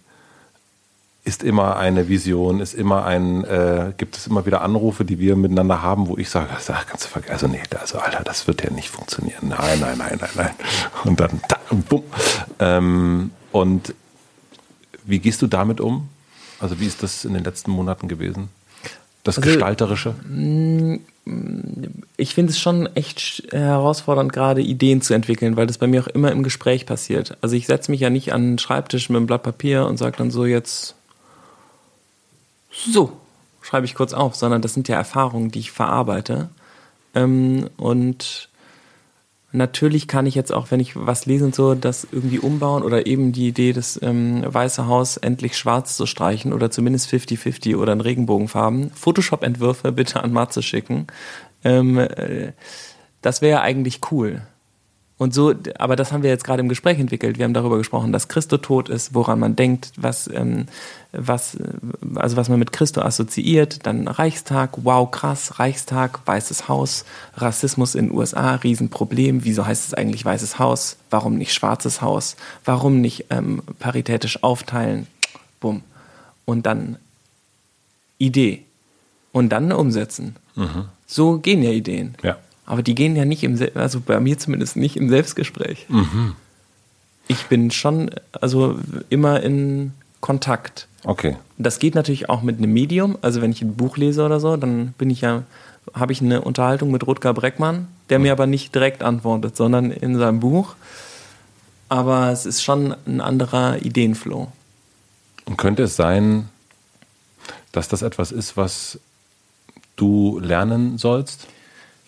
ist 1.28 1.44
immer 1.44 1.76
eine 1.76 2.08
Vision, 2.08 2.62
ist 2.62 2.74
immer 2.74 3.04
ein, 3.04 3.44
äh, 3.44 3.92
gibt 3.98 4.16
es 4.16 4.28
immer 4.28 4.46
wieder 4.46 4.62
Anrufe, 4.62 5.04
die 5.04 5.20
wir 5.20 5.36
miteinander 5.36 5.82
haben, 5.82 6.08
wo 6.08 6.18
ich 6.18 6.30
sage, 6.30 6.48
sag, 6.60 6.88
kannst 6.88 7.04
du 7.04 7.10
vergessen, 7.10 7.34
also 7.34 7.48
nee, 7.50 7.62
also 7.78 8.00
Alter, 8.00 8.24
das 8.24 8.48
wird 8.48 8.64
ja 8.64 8.72
nicht 8.72 8.90
funktionieren. 8.90 9.50
Nein, 9.50 9.80
nein, 9.82 9.98
nein, 9.98 10.18
nein, 10.22 10.30
nein. 10.36 10.52
Und 11.04 11.20
dann, 11.20 11.42
ta, 11.50 11.58
bumm. 11.70 12.04
Ähm, 12.60 13.32
und 13.62 13.94
wie 15.06 15.20
gehst 15.20 15.42
du 15.42 15.48
damit 15.48 15.80
um? 15.80 16.10
Also 16.60 16.80
wie 16.80 16.86
ist 16.86 17.04
das 17.04 17.26
in 17.26 17.34
den 17.34 17.44
letzten 17.44 17.72
Monaten 17.72 18.08
gewesen? 18.08 18.50
Das 19.24 19.38
also, 19.38 19.50
Gestalterische? 19.50 20.16
Ich 22.18 22.34
finde 22.34 22.52
es 22.52 22.60
schon 22.60 22.88
echt 22.96 23.44
herausfordernd, 23.52 24.32
gerade 24.32 24.62
Ideen 24.62 25.02
zu 25.02 25.14
entwickeln, 25.14 25.58
weil 25.58 25.68
das 25.68 25.78
bei 25.78 25.88
mir 25.88 26.02
auch 26.02 26.08
immer 26.08 26.32
im 26.32 26.44
Gespräch 26.44 26.86
passiert. 26.86 27.38
Also 27.42 27.56
ich 27.56 27.68
setze 27.68 27.92
mich 27.92 28.00
ja 28.00 28.10
nicht 28.10 28.34
an 28.34 28.52
den 28.52 28.58
Schreibtisch 28.58 29.10
mit 29.10 29.18
einem 29.18 29.28
Blatt 29.28 29.44
Papier 29.44 29.86
und 29.86 29.98
sage 29.98 30.18
dann 30.18 30.32
so 30.32 30.46
jetzt 30.46 30.96
so, 32.72 33.12
schreibe 33.62 33.86
ich 33.86 33.96
kurz 33.96 34.14
auf, 34.14 34.36
sondern 34.36 34.62
das 34.62 34.74
sind 34.74 34.88
ja 34.88 34.96
Erfahrungen, 34.96 35.52
die 35.52 35.60
ich 35.60 35.72
verarbeite. 35.72 36.50
Ähm, 37.16 37.70
und 37.78 38.50
natürlich 39.52 40.08
kann 40.08 40.26
ich 40.26 40.36
jetzt 40.36 40.54
auch, 40.54 40.72
wenn 40.72 40.80
ich 40.80 40.96
was 40.96 41.26
lese 41.26 41.46
und 41.46 41.56
so, 41.56 41.76
das 41.76 42.08
irgendwie 42.12 42.40
umbauen 42.40 42.84
oder 42.84 43.06
eben 43.06 43.32
die 43.32 43.48
Idee, 43.48 43.74
das 43.74 44.00
ähm, 44.02 44.44
Weiße 44.46 44.88
Haus 44.88 45.18
endlich 45.18 45.58
schwarz 45.58 45.96
zu 45.96 46.06
streichen 46.06 46.54
oder 46.54 46.70
zumindest 46.72 47.10
50-50 47.10 47.78
oder 47.78 47.94
in 47.94 48.02
Regenbogenfarben. 48.02 48.92
Photoshop-Entwürfe 48.92 49.92
bitte 49.92 50.24
an 50.24 50.34
Matze 50.34 50.62
schicken. 50.62 51.08
Ähm, 51.64 51.98
äh, 51.98 52.54
das 53.22 53.42
wäre 53.42 53.62
eigentlich 53.62 54.02
cool. 54.12 54.42
Und 55.20 55.34
so, 55.34 55.52
aber 55.80 55.96
das 55.96 56.12
haben 56.12 56.22
wir 56.22 56.30
jetzt 56.30 56.44
gerade 56.44 56.62
im 56.62 56.70
Gespräch 56.70 57.00
entwickelt. 57.00 57.40
Wir 57.40 57.46
haben 57.46 57.54
darüber 57.56 57.80
gesprochen, 57.80 58.12
dass 58.12 58.28
Christo 58.28 58.58
tot 58.58 58.88
ist, 58.88 59.16
woran 59.16 59.40
man 59.40 59.56
denkt, 59.56 59.92
was, 59.98 60.30
ähm, 60.32 60.68
was, 61.12 61.58
also 62.14 62.38
was 62.38 62.50
man 62.50 62.60
mit 62.60 62.72
Christo 62.72 63.02
assoziiert. 63.02 63.88
Dann 63.88 64.08
Reichstag, 64.08 64.78
wow, 64.84 65.10
krass, 65.10 65.58
Reichstag, 65.58 66.20
Weißes 66.26 66.68
Haus, 66.68 67.04
Rassismus 67.36 67.96
in 67.96 68.10
den 68.10 68.16
USA, 68.16 68.56
Riesenproblem. 68.56 69.44
Wieso 69.44 69.66
heißt 69.66 69.88
es 69.88 69.94
eigentlich 69.96 70.24
Weißes 70.24 70.60
Haus? 70.60 70.98
Warum 71.10 71.36
nicht 71.36 71.52
Schwarzes 71.52 72.02
Haus? 72.04 72.36
Warum 72.64 73.02
nicht 73.02 73.26
ähm, 73.32 73.64
paritätisch 73.80 74.44
aufteilen? 74.44 75.08
Bumm. 75.60 75.82
Und 76.46 76.68
dann 76.68 76.98
Idee. 78.20 78.66
Und 79.32 79.50
dann 79.50 79.72
umsetzen. 79.72 80.36
Mhm. 80.56 80.86
So 81.08 81.40
gehen 81.40 81.64
ja 81.64 81.72
Ideen. 81.72 82.14
Ja. 82.22 82.38
Aber 82.68 82.84
die 82.84 82.94
gehen 82.94 83.16
ja 83.16 83.26
nicht 83.26 83.44
im, 83.44 83.58
also 83.76 84.02
bei 84.02 84.20
mir 84.20 84.38
zumindest 84.38 84.76
nicht 84.76 84.98
im 84.98 85.10
Selbstgespräch. 85.10 85.88
Mhm. 85.88 86.36
Ich 87.30 87.46
bin 87.46 87.72
schon, 87.72 88.12
also 88.34 88.78
immer 89.10 89.42
in 89.42 89.94
Kontakt. 90.20 90.88
Okay. 91.04 91.38
Das 91.58 91.80
geht 91.80 91.96
natürlich 91.96 92.30
auch 92.30 92.42
mit 92.42 92.58
einem 92.58 92.74
Medium. 92.74 93.18
Also 93.22 93.42
wenn 93.42 93.52
ich 93.52 93.62
ein 93.62 93.76
Buch 93.76 93.96
lese 93.96 94.24
oder 94.26 94.42
so, 94.42 94.58
dann 94.58 94.94
bin 94.98 95.10
ich 95.10 95.22
ja, 95.22 95.44
habe 95.94 96.12
ich 96.12 96.22
eine 96.22 96.42
Unterhaltung 96.42 96.92
mit 96.92 97.08
Rutger 97.08 97.34
Breckmann, 97.34 97.88
der 98.10 98.20
mhm. 98.20 98.24
mir 98.24 98.32
aber 98.34 98.48
nicht 98.48 98.76
direkt 98.76 99.02
antwortet, 99.02 99.56
sondern 99.56 99.90
in 99.90 100.18
seinem 100.18 100.42
Buch. 100.42 100.76
Aber 101.88 102.32
es 102.32 102.46
ist 102.46 102.64
schon 102.64 102.96
ein 103.06 103.22
anderer 103.22 103.82
Ideenflow. 103.82 104.52
Und 105.46 105.58
könnte 105.58 105.84
es 105.84 105.96
sein, 105.96 106.50
dass 107.72 107.88
das 107.88 108.02
etwas 108.02 108.34
ist, 108.34 108.58
was 108.58 109.00
du 109.96 110.40
lernen 110.40 110.98
sollst? 110.98 111.48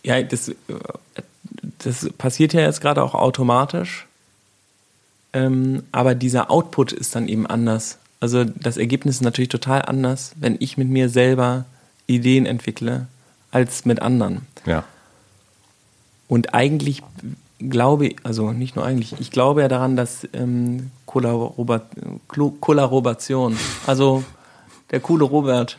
Ja, 0.03 0.21
das, 0.21 0.51
das 1.79 2.09
passiert 2.17 2.53
ja 2.53 2.61
jetzt 2.61 2.81
gerade 2.81 3.03
auch 3.03 3.15
automatisch. 3.15 4.05
Ähm, 5.31 5.83
aber 5.91 6.15
dieser 6.15 6.49
Output 6.49 6.91
ist 6.91 7.15
dann 7.15 7.27
eben 7.27 7.45
anders. 7.45 7.99
Also 8.19 8.43
das 8.43 8.77
Ergebnis 8.77 9.15
ist 9.15 9.21
natürlich 9.21 9.49
total 9.49 9.83
anders, 9.83 10.33
wenn 10.35 10.57
ich 10.59 10.77
mit 10.77 10.89
mir 10.89 11.09
selber 11.09 11.65
Ideen 12.07 12.45
entwickle, 12.45 13.07
als 13.51 13.85
mit 13.85 14.01
anderen. 14.01 14.47
Ja. 14.65 14.83
Und 16.27 16.53
eigentlich 16.53 17.03
glaube 17.59 18.07
ich, 18.07 18.17
also 18.23 18.51
nicht 18.51 18.75
nur 18.75 18.85
eigentlich, 18.85 19.15
ich 19.19 19.31
glaube 19.31 19.61
ja 19.61 19.67
daran, 19.67 19.95
dass 19.95 20.27
ähm, 20.33 20.91
Kollaboration, 21.05 23.57
also 23.85 24.23
der 24.91 24.99
coole 24.99 25.25
Robert, 25.25 25.77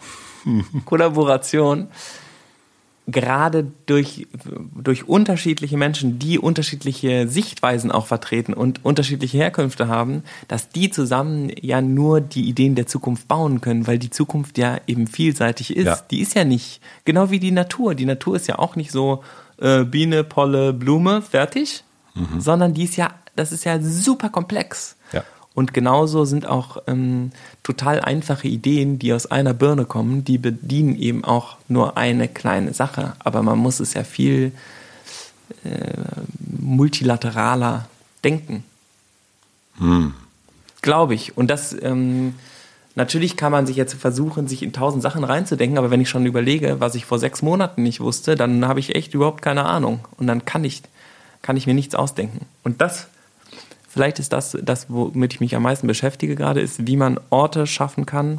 Kollaboration 0.85 1.89
gerade 3.11 3.70
durch, 3.86 4.26
durch 4.74 5.08
unterschiedliche 5.08 5.76
Menschen, 5.76 6.18
die 6.18 6.38
unterschiedliche 6.38 7.28
Sichtweisen 7.28 7.90
auch 7.90 8.06
vertreten 8.06 8.54
und 8.54 8.84
unterschiedliche 8.84 9.38
Herkünfte 9.38 9.88
haben, 9.88 10.22
dass 10.48 10.68
die 10.68 10.90
zusammen 10.90 11.50
ja 11.61 11.80
nur 11.80 12.20
die 12.20 12.48
Ideen 12.48 12.74
der 12.74 12.86
Zukunft 12.86 13.28
bauen 13.28 13.61
können, 13.61 13.86
weil 13.86 13.98
die 13.98 14.11
Zukunft 14.11 14.58
ja 14.58 14.78
eben 14.86 15.06
vielseitig 15.06 15.76
ist. 15.76 15.86
Ja. 15.86 15.98
Die 16.11 16.20
ist 16.20 16.34
ja 16.34 16.44
nicht, 16.44 16.80
genau 17.04 17.30
wie 17.30 17.40
die 17.40 17.52
Natur. 17.52 17.94
Die 17.94 18.06
Natur 18.06 18.36
ist 18.36 18.46
ja 18.46 18.58
auch 18.58 18.76
nicht 18.76 18.90
so 18.90 19.22
äh, 19.58 19.84
Biene, 19.84 20.24
Polle, 20.24 20.72
Blume, 20.72 21.22
fertig, 21.22 21.84
mhm. 22.14 22.40
sondern 22.40 22.74
die 22.74 22.84
ist 22.84 22.96
ja, 22.96 23.11
das 23.36 23.52
ist 23.52 23.64
ja 23.64 23.80
super 23.80 24.28
komplex. 24.28 24.96
Ja. 25.12 25.24
Und 25.55 25.74
genauso 25.74 26.24
sind 26.24 26.46
auch 26.46 26.78
ähm, 26.86 27.32
total 27.62 28.01
einfache 28.01 28.46
Ideen, 28.46 28.98
die 28.98 29.12
aus 29.12 29.26
einer 29.26 29.53
Birne 29.53 29.84
kommen, 29.84 30.24
die 30.24 30.38
bedienen 30.38 30.96
eben 30.96 31.24
auch 31.24 31.57
nur 31.68 31.96
eine 31.96 32.28
kleine 32.28 32.72
Sache. 32.72 33.14
Aber 33.18 33.42
man 33.42 33.59
muss 33.59 33.80
es 33.80 33.94
ja 33.94 34.05
viel 34.05 34.53
äh, 35.64 35.92
multilateraler 36.61 37.88
denken. 38.22 38.64
Hm. 39.78 40.14
Glaube 40.82 41.14
ich. 41.14 41.36
Und 41.36 41.51
das, 41.51 41.76
ähm, 41.82 42.34
natürlich 42.94 43.36
kann 43.36 43.51
man 43.51 43.66
sich 43.66 43.76
jetzt 43.76 43.94
versuchen, 43.94 44.46
sich 44.46 44.62
in 44.62 44.72
tausend 44.72 45.03
Sachen 45.03 45.24
reinzudenken, 45.24 45.78
aber 45.78 45.90
wenn 45.90 46.01
ich 46.01 46.09
schon 46.09 46.26
überlege, 46.26 46.78
was 46.78 46.94
ich 46.94 47.05
vor 47.05 47.18
sechs 47.18 47.42
Monaten 47.42 47.82
nicht 47.82 48.01
wusste, 48.01 48.36
dann 48.36 48.66
habe 48.68 48.78
ich 48.78 48.94
echt 48.94 49.14
überhaupt 49.14 49.42
keine 49.42 49.64
Ahnung. 49.64 50.07
Und 50.16 50.28
dann 50.28 50.44
kann 50.44 50.62
ich, 50.62 50.82
kann 51.42 51.57
ich 51.57 51.66
mir 51.66 51.74
nichts 51.74 51.96
ausdenken. 51.96 52.46
Und 52.62 52.80
das 52.80 53.09
Vielleicht 53.93 54.20
ist 54.20 54.32
das, 54.32 54.57
das, 54.62 54.86
womit 54.88 55.34
ich 55.34 55.41
mich 55.41 55.57
am 55.57 55.64
meisten 55.64 55.88
beschäftige 55.88 56.36
gerade, 56.36 56.61
ist, 56.61 56.86
wie 56.86 56.97
man 56.97 57.18
Orte 57.28 57.66
schaffen 57.66 58.07
kann. 58.07 58.38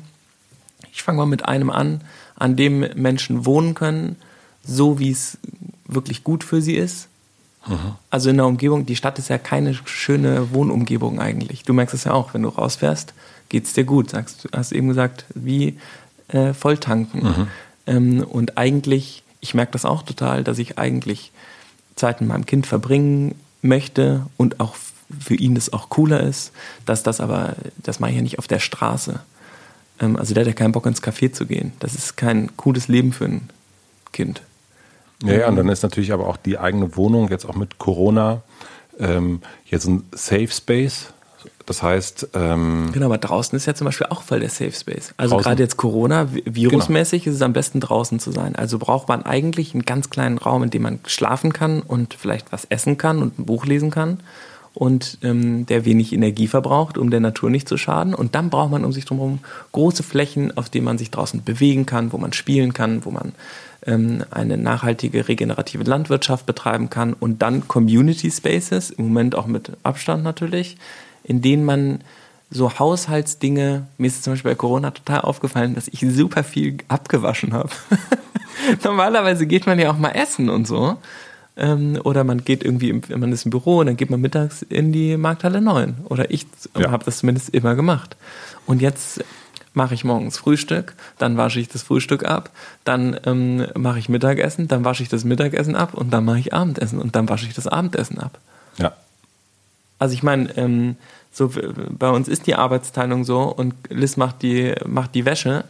Ich 0.94 1.04
fange 1.04 1.18
mal 1.18 1.26
mit 1.26 1.46
einem 1.46 1.70
an, 1.70 2.00
an 2.36 2.56
dem 2.56 2.80
Menschen 2.96 3.46
wohnen 3.46 3.74
können, 3.74 4.16
so 4.64 4.98
wie 4.98 5.12
es 5.12 5.38
wirklich 5.86 6.24
gut 6.24 6.46
für 6.46 6.62
sie 6.62 6.76
ist. 6.76 7.10
Mhm. 7.68 7.96
Also 8.10 8.30
in 8.30 8.38
der 8.38 8.46
Umgebung, 8.46 8.86
die 8.86 8.96
Stadt 8.96 9.20
ist 9.20 9.28
ja 9.28 9.38
keine 9.38 9.74
schöne 9.84 10.54
Wohnumgebung 10.54 11.20
eigentlich. 11.20 11.64
Du 11.64 11.74
merkst 11.74 11.96
es 11.96 12.06
ja 12.06 12.14
auch, 12.14 12.34
wenn 12.34 12.44
du 12.44 12.50
rausfährst, 12.50 13.14
geht 13.50 13.66
es 13.66 13.74
dir 13.74 13.84
gut. 13.84 14.10
Sagst, 14.10 14.46
du 14.46 14.58
hast 14.58 14.72
eben 14.72 14.88
gesagt, 14.88 15.26
wie 15.36 15.78
äh, 16.30 16.54
volltanken. 16.54 17.24
Mhm. 17.24 17.48
Ähm, 17.88 18.24
und 18.24 18.58
eigentlich, 18.58 19.24
ich 19.42 19.54
merke 19.54 19.74
das 19.74 19.84
auch 19.84 20.04
total, 20.04 20.46
dass 20.46 20.60
ich 20.60 20.78
eigentlich 20.78 21.34
Zeit 21.98 22.22
mit 22.22 22.30
meinem 22.30 22.46
Kind 22.46 22.68
verbringen 22.68 23.36
möchte 23.62 24.26
und 24.38 24.62
auch 24.62 24.76
für 25.20 25.36
ihn 25.36 25.56
das 25.56 25.72
auch 25.74 25.90
cooler 25.90 26.22
ist, 26.22 26.52
dass 26.86 27.04
das 27.04 27.20
aber, 27.20 27.56
das 27.78 28.00
mache 28.00 28.12
ich 28.12 28.18
ja 28.18 28.22
nicht 28.22 28.40
auf 28.40 28.48
der 28.48 28.60
Straße. 28.60 29.20
Ähm, 30.02 30.18
also 30.18 30.34
der 30.34 30.42
hat 30.42 30.48
ja 30.48 30.54
keinen 30.54 30.72
Bock 30.72 30.86
ins 30.86 31.02
Café 31.02 31.32
zu 31.32 31.46
gehen. 31.46 31.74
Das 31.80 31.94
ist 31.94 32.18
kein 32.18 32.56
cooles 32.58 32.88
Leben 32.88 33.14
für 33.14 33.26
ein 33.26 33.50
Kind. 34.12 34.42
Ja, 35.24 35.34
ja, 35.34 35.48
und 35.48 35.56
dann 35.56 35.70
ist 35.70 35.84
natürlich 35.84 36.12
aber 36.12 36.28
auch 36.28 36.38
die 36.38 36.58
eigene 36.58 36.96
Wohnung 36.98 37.30
jetzt 37.30 37.46
auch 37.46 37.56
mit 37.56 37.78
Corona 37.78 38.42
ähm, 39.00 39.42
jetzt 39.66 39.86
ein 39.86 40.04
Safe 40.14 40.48
Space. 40.48 41.14
Das 41.66 41.84
heißt. 41.84 42.30
Ähm, 42.34 42.90
genau, 42.92 43.06
aber 43.06 43.20
draußen 43.20 43.56
ist 43.56 43.66
ja 43.66 43.76
zum 43.76 43.86
Beispiel 43.86 44.08
auch 44.08 44.24
voll 44.24 44.40
der 44.40 44.50
Safe 44.50 44.72
Space. 44.72 45.14
Also 45.18 45.38
gerade 45.38 45.62
jetzt 45.62 45.78
Corona, 45.78 46.28
virusmäßig 46.32 47.24
genau. 47.24 47.32
ist 47.32 47.38
es 47.38 47.42
am 47.44 47.54
besten 47.54 47.80
draußen 47.80 48.20
zu 48.20 48.32
sein. 48.32 48.56
Also 48.56 48.80
braucht 48.80 49.08
man 49.08 49.24
eigentlich 49.24 49.74
einen 49.74 49.84
ganz 49.84 50.10
kleinen 50.10 50.40
Raum, 50.40 50.64
in 50.64 50.70
dem 50.72 50.82
man 50.82 51.00
schlafen 51.06 51.54
kann 51.54 51.82
und 51.82 52.16
vielleicht 52.16 52.52
was 52.52 52.66
essen 52.66 52.98
kann 52.98 53.22
und 53.22 53.40
ein 53.40 53.46
Buch 53.46 53.66
lesen 53.66 53.92
kann 53.92 54.20
und 54.74 55.18
ähm, 55.22 55.66
der 55.66 55.86
wenig 55.86 56.14
Energie 56.14 56.48
verbraucht, 56.48 56.98
um 56.98 57.10
der 57.10 57.20
Natur 57.20 57.50
nicht 57.50 57.68
zu 57.68 57.78
schaden. 57.78 58.14
Und 58.14 58.36
dann 58.36 58.50
braucht 58.50 58.72
man 58.72 58.86
um 58.86 58.94
sich 58.94 59.06
drumherum 59.06 59.40
große 59.74 60.04
Flächen, 60.04 60.56
auf 60.58 60.70
denen 60.70 60.86
man 60.86 60.98
sich 60.98 61.12
draußen 61.12 61.44
bewegen 61.44 61.86
kann, 61.86 62.14
wo 62.14 62.18
man 62.18 62.34
spielen 62.34 62.74
kann, 62.74 63.04
wo 63.04 63.12
man 63.12 63.34
ähm, 63.86 64.24
eine 64.32 64.58
nachhaltige 64.58 65.28
regenerative 65.28 65.84
Landwirtschaft 65.84 66.46
betreiben 66.46 66.90
kann 66.90 67.14
und 67.14 67.42
dann 67.42 67.68
Community 67.68 68.32
Spaces, 68.32 68.92
im 68.92 69.06
Moment 69.10 69.36
auch 69.36 69.48
mit 69.48 69.72
Abstand 69.84 70.24
natürlich, 70.24 70.78
in 71.24 71.42
denen 71.42 71.66
man 71.66 72.00
so 72.50 72.80
Haushaltsdinge, 72.80 73.88
mir 73.98 74.08
ist 74.08 74.24
zum 74.24 74.34
Beispiel 74.34 74.52
bei 74.52 74.56
Corona 74.56 74.92
total 74.92 75.22
aufgefallen, 75.22 75.74
dass 75.74 75.88
ich 75.88 76.02
super 76.02 76.44
viel 76.44 76.78
abgewaschen 76.90 77.54
habe. 77.54 77.70
Normalerweise 78.84 79.48
geht 79.48 79.66
man 79.66 79.80
ja 79.80 79.90
auch 79.90 79.98
mal 79.98 80.12
essen 80.12 80.50
und 80.50 80.68
so. 80.68 80.98
Ähm, 81.58 82.00
oder 82.04 82.24
man 82.24 82.44
geht 82.44 82.64
irgendwie, 82.64 82.90
im, 82.90 83.02
man 83.18 83.32
ist 83.32 83.46
im 83.46 83.52
Büro 83.52 83.80
und 83.80 83.88
dann 83.88 83.98
geht 83.98 84.10
man 84.10 84.22
mittags 84.22 84.62
in 84.62 84.92
die 84.92 85.18
Markthalle 85.18 85.62
9. 85.62 85.96
Oder 86.06 86.32
ich 86.32 86.46
ja. 86.78 86.92
habe 86.92 87.04
das 87.04 87.20
zumindest 87.20 87.50
immer 87.50 87.76
gemacht. 87.76 88.16
Und 88.66 88.82
jetzt 88.82 89.24
mache 89.74 89.94
ich 89.94 90.04
morgens 90.04 90.38
Frühstück, 90.38 90.96
dann 91.18 91.38
wasche 91.38 91.60
ich 91.60 91.70
das 91.70 91.84
Frühstück 91.84 92.26
ab, 92.26 92.50
dann 92.84 93.18
ähm, 93.26 93.68
mache 93.76 94.00
ich 94.00 94.10
Mittagessen, 94.10 94.68
dann 94.68 94.84
wasche 94.84 95.04
ich 95.04 95.10
das 95.10 95.24
Mittagessen 95.24 95.76
ab 95.76 95.94
und 95.94 96.12
dann 96.12 96.26
mache 96.26 96.40
ich 96.40 96.54
Abendessen 96.54 97.00
und 97.00 97.16
dann 97.16 97.30
wasche 97.30 97.48
ich 97.48 97.54
das 97.54 97.68
Abendessen 97.68 98.20
ab. 98.20 98.38
Ja. 98.78 98.94
Also 99.98 100.14
ich 100.14 100.24
meine, 100.24 100.56
ähm, 100.58 100.98
So, 101.34 101.50
bei 101.98 102.10
uns 102.10 102.28
ist 102.28 102.48
die 102.48 102.56
Arbeitsteilung 102.56 103.24
so 103.24 103.44
und 103.44 103.74
Liz 103.90 104.18
macht 104.18 104.42
die, 104.42 104.76
macht 104.86 105.16
die 105.16 105.24
Wäsche. 105.24 105.64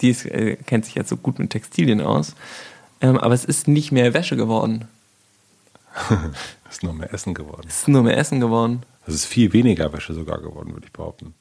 Die 0.00 0.10
ist, 0.10 0.26
äh, 0.26 0.56
kennt 0.56 0.84
sich 0.84 0.94
jetzt 0.94 1.08
so 1.08 1.16
gut 1.16 1.40
mit 1.40 1.50
Textilien 1.50 2.00
aus. 2.00 2.36
Ähm, 3.00 3.18
aber 3.18 3.34
es 3.34 3.44
ist 3.44 3.66
nicht 3.66 3.90
mehr 3.90 4.14
Wäsche 4.14 4.36
geworden. 4.36 4.86
Es 6.68 6.70
ist 6.76 6.82
nur 6.82 6.92
mehr 6.92 7.12
Essen 7.12 7.34
geworden. 7.34 7.66
Es 7.68 7.80
ist 7.80 7.88
nur 7.88 8.02
mehr 8.02 8.16
Essen 8.16 8.40
geworden. 8.40 8.82
Es 9.06 9.14
ist 9.14 9.24
viel 9.24 9.52
weniger 9.52 9.92
Wäsche 9.92 10.14
sogar 10.14 10.40
geworden, 10.40 10.72
würde 10.72 10.86
ich 10.86 10.92
behaupten. 10.92 11.34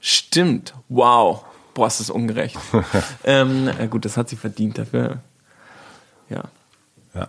Stimmt. 0.00 0.74
Wow. 0.88 1.44
Boah, 1.74 1.86
ist 1.86 2.00
das 2.00 2.10
ungerecht. 2.10 2.58
ähm, 3.24 3.70
gut, 3.88 4.04
das 4.04 4.16
hat 4.16 4.28
sie 4.28 4.36
verdient 4.36 4.78
dafür. 4.78 5.20
Ja. 6.28 6.44
Ja. 7.14 7.28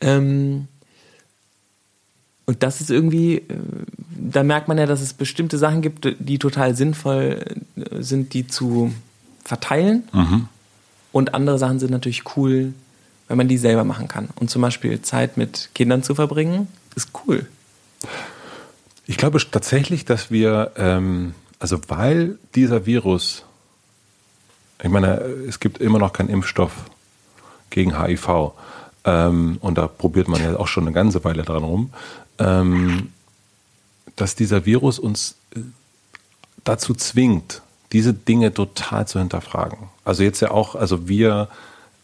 Ähm, 0.00 0.68
und 2.46 2.62
das 2.62 2.80
ist 2.80 2.90
irgendwie, 2.90 3.36
äh, 3.36 3.44
da 4.16 4.42
merkt 4.42 4.68
man 4.68 4.76
ja, 4.76 4.86
dass 4.86 5.00
es 5.00 5.14
bestimmte 5.14 5.56
Sachen 5.56 5.82
gibt, 5.82 6.16
die 6.18 6.38
total 6.38 6.74
sinnvoll 6.74 7.44
äh, 7.76 8.02
sind, 8.02 8.34
die 8.34 8.46
zu 8.46 8.92
verteilen. 9.44 10.02
Mhm. 10.12 10.48
Und 11.12 11.34
andere 11.34 11.58
Sachen 11.58 11.78
sind 11.78 11.90
natürlich 11.90 12.36
cool, 12.36 12.74
wenn 13.30 13.38
man 13.38 13.48
die 13.48 13.58
selber 13.58 13.84
machen 13.84 14.08
kann. 14.08 14.28
Und 14.40 14.50
zum 14.50 14.60
Beispiel 14.60 15.00
Zeit 15.00 15.36
mit 15.36 15.70
Kindern 15.74 16.02
zu 16.02 16.14
verbringen, 16.14 16.68
ist 16.96 17.10
cool. 17.26 17.46
Ich 19.06 19.16
glaube 19.16 19.40
tatsächlich, 19.50 20.04
dass 20.04 20.30
wir, 20.30 20.72
ähm, 20.76 21.34
also 21.58 21.78
weil 21.88 22.38
dieser 22.54 22.86
Virus, 22.86 23.44
ich 24.82 24.90
meine, 24.90 25.20
es 25.48 25.60
gibt 25.60 25.78
immer 25.78 25.98
noch 25.98 26.12
keinen 26.12 26.28
Impfstoff 26.28 26.72
gegen 27.70 27.98
HIV. 27.98 28.52
Ähm, 29.04 29.58
und 29.60 29.78
da 29.78 29.86
probiert 29.86 30.28
man 30.28 30.42
ja 30.42 30.56
auch 30.56 30.68
schon 30.68 30.84
eine 30.84 30.92
ganze 30.92 31.24
Weile 31.24 31.44
dran 31.44 31.62
rum 31.62 31.90
ähm, 32.40 33.12
dass 34.16 34.34
dieser 34.34 34.66
Virus 34.66 34.98
uns 34.98 35.36
äh, 35.54 35.60
dazu 36.64 36.94
zwingt, 36.94 37.62
diese 37.92 38.14
Dinge 38.14 38.52
total 38.52 39.06
zu 39.06 39.18
hinterfragen. 39.18 39.78
Also 40.04 40.22
jetzt 40.22 40.40
ja 40.40 40.50
auch, 40.50 40.74
also 40.74 41.08
wir 41.08 41.48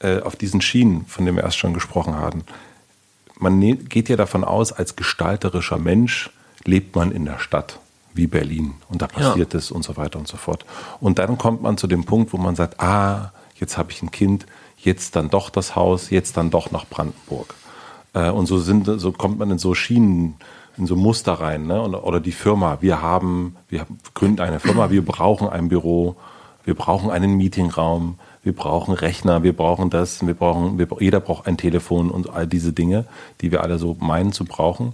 äh, 0.00 0.20
auf 0.20 0.36
diesen 0.36 0.60
Schienen, 0.60 1.06
von 1.06 1.24
denen 1.24 1.36
wir 1.36 1.44
erst 1.44 1.58
schon 1.58 1.74
gesprochen 1.74 2.14
haben, 2.14 2.44
man 3.38 3.58
ne-, 3.58 3.76
geht 3.76 4.08
ja 4.08 4.16
davon 4.16 4.44
aus, 4.44 4.72
als 4.72 4.96
gestalterischer 4.96 5.78
Mensch 5.78 6.30
lebt 6.64 6.96
man 6.96 7.12
in 7.12 7.24
der 7.24 7.38
Stadt 7.38 7.78
wie 8.14 8.26
Berlin 8.26 8.74
und 8.88 9.02
da 9.02 9.06
passiert 9.06 9.54
es 9.54 9.70
und 9.70 9.84
so 9.84 9.96
weiter 9.96 10.18
und 10.18 10.26
so 10.26 10.36
fort. 10.36 10.64
Und 11.00 11.18
dann 11.18 11.36
kommt 11.36 11.62
man 11.62 11.76
zu 11.76 11.86
dem 11.86 12.04
Punkt, 12.04 12.32
wo 12.32 12.38
man 12.38 12.56
sagt, 12.56 12.80
ah, 12.80 13.32
jetzt 13.56 13.76
habe 13.76 13.92
ich 13.92 14.02
ein 14.02 14.10
Kind, 14.10 14.46
jetzt 14.78 15.16
dann 15.16 15.28
doch 15.30 15.50
das 15.50 15.76
Haus, 15.76 16.10
jetzt 16.10 16.36
dann 16.36 16.50
doch 16.50 16.70
nach 16.70 16.86
Brandenburg. 16.86 17.54
Äh, 18.14 18.30
und 18.30 18.46
so 18.46 18.58
sind, 18.58 18.86
so 18.86 19.12
kommt 19.12 19.38
man 19.38 19.50
in 19.50 19.58
so 19.58 19.74
Schienen, 19.74 20.36
in 20.78 20.86
so 20.86 20.96
Muster 20.96 21.34
rein, 21.34 21.66
ne? 21.66 21.82
oder 21.82 22.20
die 22.20 22.32
Firma. 22.32 22.78
Wir 22.80 23.00
haben, 23.00 23.56
wir 23.68 23.86
gründen 24.14 24.40
eine 24.40 24.60
Firma, 24.60 24.90
wir 24.90 25.04
brauchen 25.04 25.48
ein 25.48 25.68
Büro, 25.68 26.16
wir 26.64 26.74
brauchen 26.74 27.10
einen 27.10 27.36
Meetingraum, 27.36 28.18
wir 28.46 28.54
brauchen 28.54 28.94
Rechner, 28.94 29.42
wir 29.42 29.54
brauchen 29.54 29.90
das, 29.90 30.24
wir 30.24 30.34
brauchen, 30.34 30.78
wir, 30.78 30.86
jeder 31.00 31.18
braucht 31.18 31.48
ein 31.48 31.56
Telefon 31.56 32.12
und 32.12 32.30
all 32.30 32.46
diese 32.46 32.72
Dinge, 32.72 33.04
die 33.40 33.50
wir 33.50 33.60
alle 33.60 33.76
so 33.76 33.96
meinen 33.98 34.30
zu 34.30 34.44
brauchen. 34.44 34.92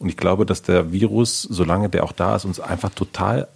Und 0.00 0.08
ich 0.08 0.16
glaube, 0.16 0.44
dass 0.44 0.62
der 0.62 0.90
Virus, 0.90 1.42
solange 1.42 1.88
der 1.88 2.02
auch 2.02 2.10
da 2.10 2.34
ist, 2.34 2.44
uns 2.44 2.58
einfach 2.58 2.90
total 2.90 3.46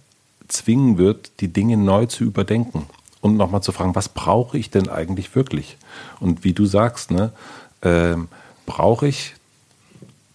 zwingen 0.47 0.97
wird, 0.97 1.41
die 1.41 1.49
Dinge 1.49 1.75
neu 1.75 2.05
zu 2.05 2.23
überdenken 2.23 2.85
und 3.19 3.35
nochmal 3.35 3.61
zu 3.61 3.73
fragen, 3.73 3.95
was 3.95 4.07
brauche 4.07 4.57
ich 4.57 4.69
denn 4.69 4.87
eigentlich 4.87 5.35
wirklich? 5.35 5.75
Und 6.21 6.45
wie 6.45 6.53
du 6.53 6.65
sagst, 6.65 7.11
ne, 7.11 7.33
ähm, 7.81 8.29
brauche 8.65 9.09
ich 9.09 9.35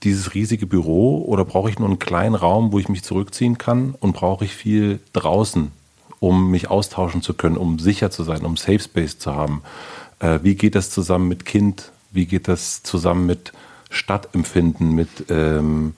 dieses 0.02 0.34
riesige 0.34 0.66
Büro 0.66 1.24
oder 1.24 1.46
brauche 1.46 1.70
ich 1.70 1.78
nur 1.78 1.88
einen 1.88 1.98
kleinen 1.98 2.34
Raum, 2.34 2.72
wo 2.72 2.78
ich 2.78 2.90
mich 2.90 3.04
zurückziehen 3.04 3.56
kann 3.56 3.94
und 4.00 4.12
brauche 4.12 4.44
ich 4.44 4.52
viel 4.52 5.00
draußen, 5.14 5.72
um 6.20 6.50
mich 6.50 6.70
austauschen 6.70 7.22
zu 7.22 7.34
können, 7.34 7.56
um 7.56 7.78
sicher 7.78 8.10
zu 8.10 8.24
sein, 8.24 8.44
um 8.44 8.56
Safe 8.56 8.80
Space 8.80 9.18
zu 9.18 9.34
haben? 9.34 9.62
Äh, 10.20 10.40
wie 10.42 10.54
geht 10.54 10.74
das 10.74 10.90
zusammen 10.90 11.28
mit 11.28 11.44
Kind? 11.44 11.92
Wie 12.10 12.26
geht 12.26 12.48
das 12.48 12.82
zusammen 12.82 13.26
mit 13.26 13.52
Stadtempfinden, 13.90 14.92
mit 14.92 15.08
ähm, 15.28 15.94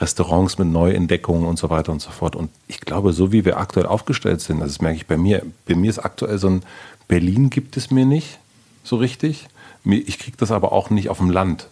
Restaurants, 0.00 0.58
mit 0.58 0.68
Neuentdeckungen 0.68 1.46
und 1.46 1.58
so 1.58 1.70
weiter 1.70 1.92
und 1.92 2.02
so 2.02 2.10
fort? 2.10 2.36
Und 2.36 2.50
ich 2.68 2.80
glaube, 2.80 3.12
so 3.12 3.32
wie 3.32 3.44
wir 3.44 3.58
aktuell 3.58 3.86
aufgestellt 3.86 4.40
sind, 4.40 4.60
das 4.60 4.80
merke 4.80 4.96
ich 4.96 5.06
bei 5.06 5.16
mir, 5.16 5.42
bei 5.66 5.74
mir 5.74 5.90
ist 5.90 5.98
aktuell 5.98 6.38
so 6.38 6.48
ein 6.48 6.62
Berlin 7.08 7.50
gibt 7.50 7.76
es 7.76 7.90
mir 7.90 8.06
nicht 8.06 8.38
so 8.82 8.96
richtig 8.96 9.48
ich 9.84 10.18
kriege 10.18 10.36
das 10.36 10.50
aber 10.50 10.72
auch 10.72 10.90
nicht 10.90 11.08
auf 11.08 11.18
dem 11.18 11.30
Land. 11.30 11.68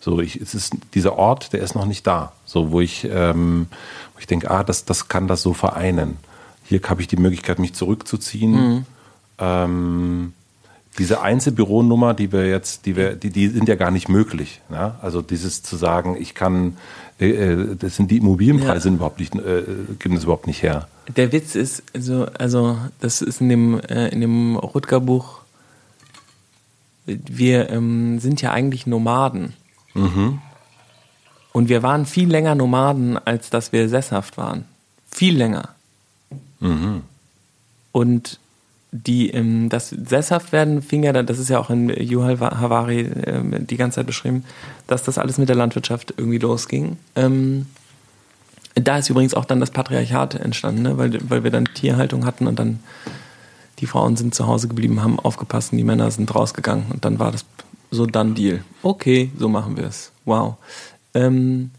So, 0.00 0.20
ich, 0.20 0.36
es 0.36 0.54
ist 0.54 0.74
dieser 0.92 1.16
Ort, 1.16 1.52
der 1.52 1.60
ist 1.60 1.74
noch 1.74 1.86
nicht 1.86 2.06
da. 2.06 2.32
So, 2.44 2.72
wo 2.72 2.80
ich, 2.80 3.08
ähm, 3.10 3.68
wo 4.12 4.20
ich 4.20 4.26
denke, 4.26 4.50
ah, 4.50 4.62
das, 4.62 4.84
das 4.84 5.08
kann 5.08 5.28
das 5.28 5.40
so 5.40 5.54
vereinen. 5.54 6.18
Hier 6.64 6.80
habe 6.82 7.00
ich 7.00 7.08
die 7.08 7.16
Möglichkeit, 7.16 7.58
mich 7.58 7.74
zurückzuziehen. 7.74 8.52
Mhm. 8.52 8.86
Ähm, 9.38 10.32
diese 10.98 11.22
Einzelbüronummer, 11.22 12.14
die 12.14 12.32
wir 12.32 12.46
jetzt, 12.48 12.86
die 12.86 12.96
wir, 12.96 13.14
die, 13.14 13.30
die 13.30 13.48
sind 13.48 13.68
ja 13.68 13.74
gar 13.74 13.90
nicht 13.90 14.08
möglich. 14.08 14.60
Ja? 14.70 14.98
Also 15.02 15.22
dieses 15.22 15.62
zu 15.62 15.76
sagen, 15.76 16.16
ich 16.18 16.34
kann, 16.34 16.76
äh, 17.20 17.30
äh 17.30 17.76
das 17.76 17.96
sind 17.96 18.10
die 18.10 18.18
Immobilienpreise 18.18 18.74
ja. 18.74 18.80
sind 18.80 18.94
überhaupt 18.94 19.18
nicht, 19.18 19.34
äh, 19.34 19.62
geben 19.98 20.14
das 20.14 20.24
überhaupt 20.24 20.46
nicht 20.46 20.62
her. 20.62 20.88
Der 21.16 21.32
Witz 21.32 21.54
ist, 21.54 21.82
also, 21.94 22.26
also 22.38 22.78
das 23.00 23.22
ist 23.22 23.40
in 23.40 23.48
dem, 23.48 23.80
äh, 23.80 24.08
in 24.08 24.20
dem 24.20 24.56
Rutger-Buch 24.56 25.44
wir 27.06 27.70
ähm, 27.70 28.18
sind 28.18 28.40
ja 28.42 28.52
eigentlich 28.52 28.86
Nomaden. 28.86 29.54
Mhm. 29.94 30.40
Und 31.52 31.68
wir 31.68 31.82
waren 31.82 32.06
viel 32.06 32.28
länger 32.28 32.54
Nomaden, 32.54 33.18
als 33.18 33.50
dass 33.50 33.72
wir 33.72 33.88
sesshaft 33.88 34.36
waren. 34.36 34.64
Viel 35.10 35.36
länger. 35.36 35.74
Mhm. 36.64 37.02
Und 37.92 38.40
die, 38.90 39.30
ähm, 39.30 39.68
das 39.68 39.90
Sesshaftwerden 39.90 40.80
fing 40.80 41.02
ja, 41.02 41.12
das 41.12 41.38
ist 41.38 41.50
ja 41.50 41.58
auch 41.58 41.70
in 41.70 41.88
Yuval 41.90 42.40
Havari 42.40 43.00
äh, 43.00 43.42
die 43.60 43.76
ganze 43.76 43.96
Zeit 43.96 44.06
beschrieben, 44.06 44.44
dass 44.86 45.02
das 45.02 45.18
alles 45.18 45.36
mit 45.38 45.48
der 45.48 45.56
Landwirtschaft 45.56 46.14
irgendwie 46.16 46.38
losging. 46.38 46.96
Ähm, 47.16 47.66
da 48.74 48.98
ist 48.98 49.10
übrigens 49.10 49.34
auch 49.34 49.44
dann 49.44 49.60
das 49.60 49.70
Patriarchat 49.70 50.34
entstanden, 50.36 50.82
ne? 50.82 50.98
weil, 50.98 51.18
weil 51.28 51.44
wir 51.44 51.50
dann 51.50 51.66
Tierhaltung 51.66 52.24
hatten 52.24 52.46
und 52.46 52.58
dann 52.58 52.80
die 53.80 53.86
Frauen 53.86 54.16
sind 54.16 54.34
zu 54.34 54.46
Hause 54.46 54.68
geblieben, 54.68 55.02
haben 55.02 55.18
aufgepasst 55.18 55.72
und 55.72 55.78
die 55.78 55.84
Männer 55.84 56.10
sind 56.10 56.32
rausgegangen. 56.34 56.86
Und 56.90 57.04
dann 57.04 57.18
war 57.18 57.32
das 57.32 57.44
so 57.90 58.06
dann 58.06 58.34
Deal. 58.34 58.64
Okay, 58.82 59.30
so 59.38 59.48
machen 59.48 59.76
wir 59.76 59.84
es. 59.84 60.10
Wow. 60.24 60.56
Ähm, 61.14 61.70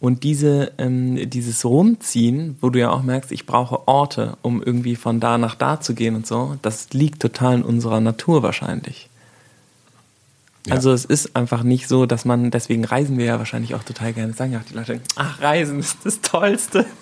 und 0.00 0.24
diese, 0.24 0.72
ähm, 0.78 1.28
dieses 1.28 1.64
Rumziehen, 1.64 2.56
wo 2.60 2.70
du 2.70 2.78
ja 2.78 2.90
auch 2.90 3.02
merkst, 3.02 3.32
ich 3.32 3.44
brauche 3.44 3.86
Orte, 3.86 4.38
um 4.42 4.62
irgendwie 4.62 4.96
von 4.96 5.20
da 5.20 5.36
nach 5.36 5.54
da 5.54 5.80
zu 5.80 5.94
gehen 5.94 6.16
und 6.16 6.26
so, 6.26 6.56
das 6.62 6.90
liegt 6.92 7.20
total 7.20 7.56
in 7.56 7.62
unserer 7.62 8.00
Natur 8.00 8.42
wahrscheinlich. 8.42 9.10
Ja. 10.66 10.74
Also 10.74 10.92
es 10.92 11.04
ist 11.04 11.36
einfach 11.36 11.62
nicht 11.62 11.86
so, 11.86 12.06
dass 12.06 12.24
man, 12.24 12.50
deswegen 12.50 12.84
reisen 12.84 13.18
wir 13.18 13.26
ja 13.26 13.38
wahrscheinlich 13.38 13.74
auch 13.74 13.82
total 13.82 14.12
gerne, 14.12 14.32
sagen 14.32 14.52
ja 14.52 14.60
auch 14.60 14.64
die 14.64 14.74
Leute, 14.74 15.00
ach, 15.16 15.40
Reisen 15.40 15.78
ist 15.78 15.98
das 16.04 16.20
Tollste. 16.20 16.86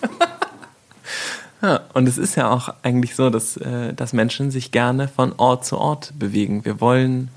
Ja, 1.61 1.81
und 1.93 2.07
es 2.07 2.17
ist 2.17 2.35
ja 2.35 2.49
auch 2.49 2.73
eigentlich 2.83 3.15
so, 3.15 3.29
dass, 3.29 3.57
äh, 3.57 3.93
dass 3.93 4.13
Menschen 4.13 4.49
sich 4.49 4.71
gerne 4.71 5.09
von 5.09 5.33
Ort 5.37 5.65
zu 5.65 5.77
Ort 5.77 6.13
bewegen. 6.17 6.63
Wir 6.63 6.79
wollen, 6.79 7.29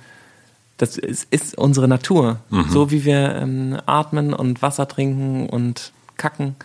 das 0.76 0.98
ist, 0.98 1.26
ist 1.30 1.56
unsere 1.56 1.88
Natur. 1.88 2.38
Mhm. 2.50 2.66
So 2.70 2.90
wie 2.90 3.04
wir 3.04 3.34
ähm, 3.36 3.78
atmen 3.86 4.34
und 4.34 4.62
Wasser 4.62 4.88
trinken 4.88 5.48
und 5.48 5.92
kacken 6.16 6.56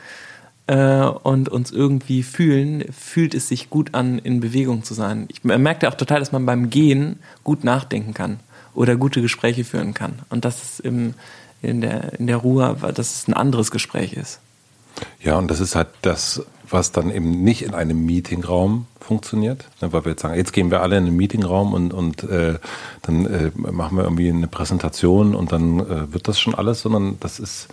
äh, 0.67 1.01
und 1.01 1.49
uns 1.49 1.71
irgendwie 1.71 2.23
fühlen, 2.23 2.85
fühlt 2.91 3.33
es 3.33 3.47
sich 3.47 3.69
gut 3.69 3.93
an, 3.93 4.19
in 4.19 4.39
Bewegung 4.39 4.83
zu 4.83 4.93
sein. 4.93 5.25
Ich 5.29 5.43
merke 5.43 5.87
auch 5.87 5.95
total, 5.95 6.19
dass 6.19 6.31
man 6.31 6.45
beim 6.45 6.69
Gehen 6.69 7.19
gut 7.43 7.63
nachdenken 7.63 8.13
kann 8.13 8.39
oder 8.73 8.95
gute 8.95 9.21
Gespräche 9.21 9.63
führen 9.63 9.93
kann. 9.93 10.19
Und 10.29 10.45
dass 10.45 10.61
es 10.61 10.79
im, 10.79 11.13
in, 11.61 11.81
der, 11.81 12.19
in 12.19 12.27
der 12.27 12.37
Ruhe, 12.37 12.77
dass 12.93 13.21
es 13.21 13.27
ein 13.27 13.33
anderes 13.33 13.71
Gespräch 13.71 14.13
ist. 14.13 14.39
Ja, 15.21 15.37
und 15.37 15.49
das 15.49 15.59
ist 15.59 15.75
halt 15.75 15.89
das, 16.01 16.43
was 16.70 16.91
dann 16.91 17.11
eben 17.11 17.43
nicht 17.43 17.61
in 17.61 17.74
einem 17.74 18.05
Meetingraum 18.05 18.88
funktioniert, 18.99 19.65
ne, 19.82 19.93
weil 19.93 20.05
wir 20.05 20.11
jetzt 20.11 20.22
sagen, 20.22 20.36
jetzt 20.36 20.53
gehen 20.53 20.72
wir 20.72 20.82
alle 20.82 20.97
in 20.97 21.05
einen 21.05 21.15
Meetingraum 21.15 21.74
und, 21.74 21.93
und 21.93 22.24
äh, 22.24 22.59
dann 23.03 23.26
äh, 23.26 23.51
machen 23.55 23.97
wir 23.97 24.03
irgendwie 24.03 24.30
eine 24.30 24.47
Präsentation 24.47 25.36
und 25.36 25.51
dann 25.51 25.80
äh, 25.80 26.13
wird 26.13 26.28
das 26.28 26.39
schon 26.39 26.55
alles, 26.55 26.82
sondern 26.82 27.18
das 27.20 27.39
ist, 27.39 27.68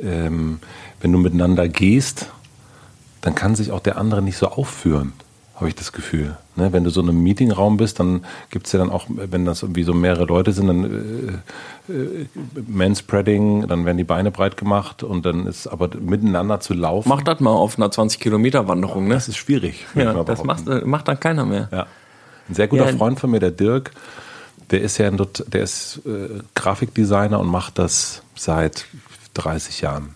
ähm, 0.00 0.60
wenn 1.00 1.12
du 1.12 1.18
miteinander 1.18 1.68
gehst, 1.68 2.30
dann 3.20 3.34
kann 3.34 3.54
sich 3.54 3.70
auch 3.72 3.80
der 3.80 3.98
andere 3.98 4.22
nicht 4.22 4.38
so 4.38 4.48
aufführen 4.48 5.12
habe 5.60 5.68
ich 5.68 5.74
das 5.74 5.92
Gefühl. 5.92 6.36
Ne? 6.56 6.72
Wenn 6.72 6.84
du 6.84 6.90
so 6.90 7.00
in 7.00 7.08
einem 7.08 7.22
Meetingraum 7.22 7.76
bist, 7.76 7.98
dann 7.98 8.24
gibt 8.50 8.66
es 8.66 8.72
ja 8.72 8.78
dann 8.78 8.90
auch, 8.90 9.06
wenn 9.08 9.44
das 9.44 9.62
irgendwie 9.62 9.82
so 9.82 9.92
mehrere 9.92 10.24
Leute 10.24 10.52
sind, 10.52 10.68
dann 10.68 11.42
äh, 11.88 11.92
äh, 11.92 12.26
Manspreading, 12.66 13.66
dann 13.66 13.84
werden 13.84 13.96
die 13.96 14.04
Beine 14.04 14.30
breit 14.30 14.56
gemacht 14.56 15.02
und 15.02 15.26
dann 15.26 15.46
ist 15.46 15.66
aber 15.66 15.90
miteinander 15.98 16.60
zu 16.60 16.74
laufen. 16.74 17.08
Mach 17.08 17.22
das 17.22 17.40
mal 17.40 17.50
auf 17.50 17.76
einer 17.76 17.88
20-Kilometer-Wanderung, 17.88 19.08
ne? 19.08 19.14
Das 19.14 19.28
ist 19.28 19.36
schwierig. 19.36 19.86
Ja, 19.94 20.22
das 20.22 20.44
macht, 20.44 20.68
äh, 20.68 20.82
macht 20.84 21.08
dann 21.08 21.18
keiner 21.18 21.44
mehr. 21.44 21.68
Ja. 21.72 21.86
Ein 22.48 22.54
sehr 22.54 22.68
guter 22.68 22.90
ja. 22.90 22.96
Freund 22.96 23.18
von 23.18 23.30
mir, 23.30 23.40
der 23.40 23.50
Dirk, 23.50 23.90
der 24.70 24.80
ist 24.80 24.98
ja 24.98 25.10
dort, 25.10 25.44
der 25.52 25.62
ist 25.62 26.00
äh, 26.06 26.40
Grafikdesigner 26.54 27.40
und 27.40 27.48
macht 27.48 27.78
das 27.78 28.22
seit 28.36 28.86
30 29.34 29.80
Jahren. 29.80 30.14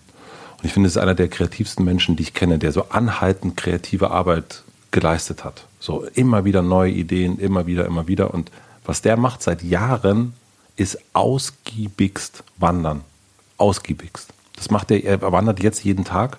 Und 0.57 0.65
ich 0.65 0.73
finde, 0.73 0.87
es 0.87 0.95
ist 0.95 1.01
einer 1.01 1.15
der 1.15 1.27
kreativsten 1.27 1.83
Menschen, 1.83 2.15
die 2.15 2.23
ich 2.23 2.33
kenne, 2.33 2.57
der 2.57 2.71
so 2.71 2.85
anhaltend 2.89 3.57
kreative 3.57 4.11
Arbeit 4.11 4.62
geleistet 4.93 5.43
hat. 5.43 5.65
So 5.79 6.05
immer 6.13 6.45
wieder 6.45 6.61
neue 6.61 6.91
Ideen, 6.91 7.37
immer 7.37 7.65
wieder, 7.65 7.85
immer 7.85 8.07
wieder. 8.07 8.33
Und 8.33 8.49
was 8.85 9.01
der 9.01 9.17
macht 9.17 9.43
seit 9.43 9.61
Jahren, 9.61 10.33
ist 10.77 10.97
ausgiebigst 11.11 12.43
wandern. 12.57 13.01
Ausgiebigst. 13.57 14.29
Das 14.55 14.71
macht 14.71 14.91
er, 14.91 15.03
er 15.03 15.21
wandert 15.33 15.61
jetzt 15.61 15.83
jeden 15.83 16.05
Tag 16.05 16.37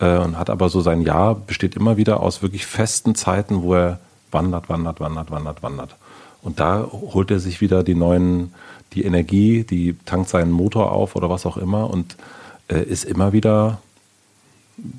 äh, 0.00 0.18
und 0.18 0.38
hat 0.38 0.50
aber 0.50 0.68
so 0.68 0.80
sein 0.80 1.02
Jahr, 1.02 1.34
besteht 1.36 1.76
immer 1.76 1.96
wieder 1.96 2.20
aus 2.20 2.42
wirklich 2.42 2.66
festen 2.66 3.14
Zeiten, 3.14 3.62
wo 3.62 3.74
er 3.74 4.00
wandert, 4.32 4.68
wandert, 4.68 4.98
wandert, 4.98 5.30
wandert, 5.30 5.62
wandert. 5.62 5.96
Und 6.42 6.60
da 6.60 6.86
holt 6.90 7.30
er 7.30 7.38
sich 7.38 7.60
wieder 7.60 7.84
die 7.84 7.94
neuen, 7.94 8.52
die 8.92 9.04
Energie, 9.04 9.64
die 9.64 9.96
tankt 10.04 10.28
seinen 10.28 10.50
Motor 10.50 10.92
auf 10.92 11.16
oder 11.16 11.30
was 11.30 11.46
auch 11.46 11.56
immer 11.56 11.90
und 11.90 12.16
äh, 12.68 12.82
ist 12.82 13.04
immer 13.04 13.32
wieder, 13.32 13.78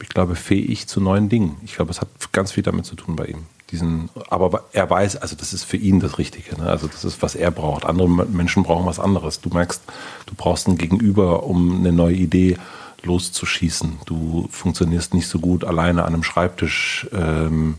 ich 0.01 0.09
glaube, 0.09 0.35
fähig 0.35 0.87
zu 0.87 1.01
neuen 1.01 1.29
Dingen. 1.29 1.57
Ich 1.63 1.75
glaube, 1.75 1.91
es 1.91 2.01
hat 2.01 2.09
ganz 2.31 2.51
viel 2.51 2.63
damit 2.63 2.85
zu 2.85 2.95
tun 2.95 3.15
bei 3.15 3.25
ihm. 3.25 3.45
Diesen, 3.71 4.09
aber 4.29 4.65
er 4.73 4.89
weiß, 4.89 5.17
also 5.17 5.35
das 5.35 5.51
ist 5.53 5.63
für 5.63 5.77
ihn 5.77 5.99
das 5.99 6.17
Richtige. 6.17 6.55
Ne? 6.55 6.67
Also 6.67 6.87
das 6.87 7.03
ist, 7.03 7.21
was 7.21 7.35
er 7.35 7.51
braucht. 7.51 7.85
Andere 7.85 8.07
Menschen 8.07 8.63
brauchen 8.63 8.85
was 8.85 8.99
anderes. 8.99 9.41
Du 9.41 9.49
merkst, 9.49 9.81
du 10.27 10.35
brauchst 10.35 10.67
ein 10.67 10.77
Gegenüber, 10.77 11.43
um 11.43 11.77
eine 11.77 11.91
neue 11.91 12.15
Idee 12.15 12.57
loszuschießen. 13.03 13.99
Du 14.05 14.47
funktionierst 14.51 15.13
nicht 15.13 15.27
so 15.27 15.39
gut 15.39 15.63
alleine 15.63 16.03
an 16.03 16.13
einem 16.13 16.23
Schreibtisch 16.23 17.07
ähm, 17.11 17.75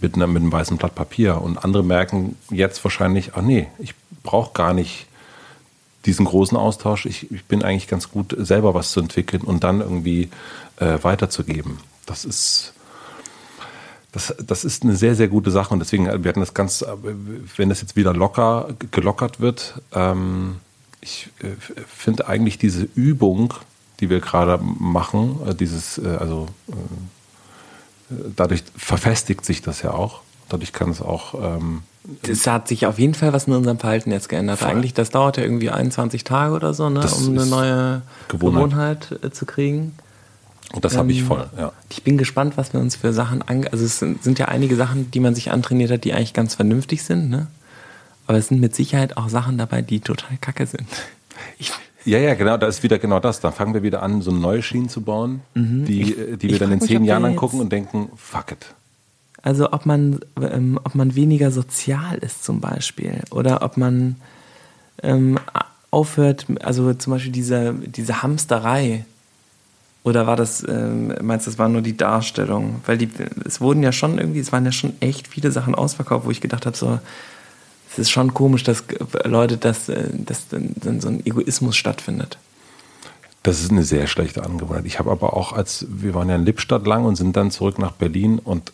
mit, 0.00 0.16
einer, 0.16 0.26
mit 0.26 0.42
einem 0.42 0.52
weißen 0.52 0.76
Blatt 0.76 0.94
Papier. 0.94 1.40
Und 1.40 1.64
andere 1.64 1.82
merken 1.82 2.36
jetzt 2.50 2.82
wahrscheinlich, 2.84 3.32
ach 3.34 3.42
nee, 3.42 3.68
ich 3.78 3.94
brauche 4.22 4.52
gar 4.52 4.74
nicht 4.74 5.06
diesen 6.04 6.26
großen 6.26 6.56
Austausch. 6.56 7.06
Ich, 7.06 7.30
ich, 7.30 7.44
bin 7.44 7.62
eigentlich 7.62 7.88
ganz 7.88 8.10
gut, 8.10 8.34
selber 8.38 8.74
was 8.74 8.90
zu 8.90 9.00
entwickeln 9.00 9.42
und 9.42 9.64
dann 9.64 9.80
irgendwie 9.80 10.30
äh, 10.82 11.02
weiterzugeben. 11.04 11.78
Das 12.06 12.24
ist, 12.24 12.72
das, 14.10 14.34
das 14.44 14.64
ist 14.64 14.82
eine 14.82 14.96
sehr, 14.96 15.14
sehr 15.14 15.28
gute 15.28 15.50
Sache. 15.50 15.72
Und 15.72 15.80
deswegen, 15.80 16.06
wir 16.06 16.28
hatten 16.28 16.40
das 16.40 16.54
ganz, 16.54 16.84
wenn 17.56 17.68
das 17.68 17.80
jetzt 17.80 17.96
wieder 17.96 18.12
locker, 18.12 18.68
gelockert 18.90 19.40
wird, 19.40 19.80
ähm, 19.92 20.56
ich 21.00 21.30
äh, 21.40 21.48
finde 21.86 22.28
eigentlich 22.28 22.58
diese 22.58 22.88
Übung, 22.94 23.54
die 24.00 24.08
wir 24.08 24.20
gerade 24.20 24.58
machen, 24.62 25.40
äh, 25.46 25.54
dieses, 25.54 25.98
äh, 25.98 26.16
also 26.18 26.46
äh, 26.68 28.14
dadurch 28.36 28.62
verfestigt 28.76 29.44
sich 29.44 29.62
das 29.62 29.82
ja 29.82 29.92
auch. 29.92 30.20
Dadurch 30.48 30.72
kann 30.72 30.90
es 30.90 31.00
auch. 31.00 31.34
Ähm, 31.56 31.82
das 32.22 32.46
hat 32.46 32.68
sich 32.68 32.86
auf 32.86 32.98
jeden 32.98 33.14
Fall 33.14 33.32
was 33.32 33.46
in 33.46 33.52
unserem 33.52 33.78
Verhalten 33.78 34.10
jetzt 34.10 34.28
geändert. 34.28 34.58
Voll. 34.58 34.68
Eigentlich, 34.68 34.94
das 34.94 35.10
dauert 35.10 35.36
ja 35.36 35.44
irgendwie 35.44 35.70
21 35.70 36.24
Tage 36.24 36.54
oder 36.54 36.74
so, 36.74 36.88
ne, 36.88 37.08
um 37.16 37.30
eine 37.30 37.46
neue 37.46 38.02
Gewohnheit, 38.28 39.10
Gewohnheit 39.10 39.24
äh, 39.24 39.30
zu 39.30 39.46
kriegen. 39.46 39.92
Und 40.72 40.84
das 40.84 40.94
ähm, 40.94 41.00
habe 41.00 41.12
ich 41.12 41.22
voll, 41.22 41.48
ja. 41.56 41.72
Ich 41.90 42.02
bin 42.02 42.18
gespannt, 42.18 42.56
was 42.56 42.72
wir 42.72 42.80
uns 42.80 42.96
für 42.96 43.12
Sachen 43.12 43.42
an. 43.42 43.66
Also 43.70 43.84
es 43.84 43.98
sind, 43.98 44.22
sind, 44.22 44.38
ja 44.38 44.46
einige 44.46 44.76
Sachen, 44.76 45.10
die 45.10 45.20
man 45.20 45.34
sich 45.34 45.50
antrainiert 45.50 45.90
hat, 45.90 46.04
die 46.04 46.12
eigentlich 46.14 46.34
ganz 46.34 46.54
vernünftig 46.54 47.02
sind, 47.02 47.28
ne? 47.28 47.48
Aber 48.26 48.38
es 48.38 48.48
sind 48.48 48.60
mit 48.60 48.74
Sicherheit 48.74 49.16
auch 49.16 49.28
Sachen 49.28 49.58
dabei, 49.58 49.82
die 49.82 50.00
total 50.00 50.36
kacke 50.40 50.66
sind. 50.66 50.86
Ich, 51.58 51.72
ja, 52.04 52.18
ja, 52.18 52.34
genau, 52.34 52.56
da 52.56 52.66
ist 52.66 52.82
wieder 52.82 52.98
genau 52.98 53.20
das. 53.20 53.40
Da 53.40 53.50
fangen 53.50 53.74
wir 53.74 53.82
wieder 53.82 54.02
an, 54.02 54.22
so 54.22 54.30
neue 54.30 54.62
Schienen 54.62 54.88
zu 54.88 55.02
bauen, 55.02 55.40
mhm. 55.54 55.84
die, 55.84 56.36
die 56.36 56.50
wir 56.50 56.58
dann 56.58 56.72
in 56.72 56.80
zehn 56.80 57.04
Jahren 57.04 57.24
angucken 57.24 57.60
und 57.60 57.72
denken, 57.72 58.10
fuck 58.16 58.52
it. 58.52 58.74
Also 59.42 59.72
ob 59.72 59.86
man, 59.86 60.20
ähm, 60.40 60.78
ob 60.82 60.94
man 60.94 61.16
weniger 61.16 61.50
sozial 61.50 62.18
ist 62.18 62.44
zum 62.44 62.60
Beispiel 62.60 63.22
oder 63.30 63.62
ob 63.62 63.76
man 63.76 64.16
ähm, 65.02 65.38
aufhört, 65.90 66.46
also 66.62 66.94
zum 66.94 67.12
Beispiel 67.12 67.32
diese, 67.32 67.74
diese 67.74 68.22
Hamsterei. 68.22 69.04
Oder 70.04 70.26
war 70.26 70.36
das, 70.36 70.66
ähm, 70.68 71.14
meinst 71.22 71.46
du, 71.46 71.50
das 71.50 71.58
war 71.58 71.68
nur 71.68 71.82
die 71.82 71.96
Darstellung? 71.96 72.80
Weil 72.86 72.98
die, 72.98 73.08
es 73.44 73.60
wurden 73.60 73.82
ja 73.82 73.92
schon 73.92 74.18
irgendwie, 74.18 74.40
es 74.40 74.50
waren 74.50 74.64
ja 74.64 74.72
schon 74.72 74.94
echt 75.00 75.28
viele 75.28 75.52
Sachen 75.52 75.74
ausverkauft, 75.74 76.26
wo 76.26 76.30
ich 76.30 76.40
gedacht 76.40 76.66
habe, 76.66 76.76
so, 76.76 76.98
es 77.92 77.98
ist 77.98 78.10
schon 78.10 78.34
komisch, 78.34 78.64
dass 78.64 78.84
Leute, 79.24 79.58
dass, 79.58 79.88
äh, 79.88 80.08
dass 80.12 80.48
dann 80.48 81.00
so 81.00 81.08
ein 81.08 81.24
Egoismus 81.24 81.76
stattfindet. 81.76 82.38
Das 83.42 83.60
ist 83.60 83.70
eine 83.70 83.82
sehr 83.82 84.06
schlechte 84.06 84.44
Angewohnheit. 84.44 84.86
Ich 84.86 84.98
habe 84.98 85.10
aber 85.10 85.36
auch, 85.36 85.52
als 85.52 85.86
wir 85.88 86.14
waren 86.14 86.28
ja 86.28 86.36
in 86.36 86.44
Lippstadt 86.44 86.86
lang 86.86 87.04
und 87.04 87.16
sind 87.16 87.36
dann 87.36 87.50
zurück 87.50 87.78
nach 87.78 87.92
Berlin 87.92 88.38
und 88.38 88.72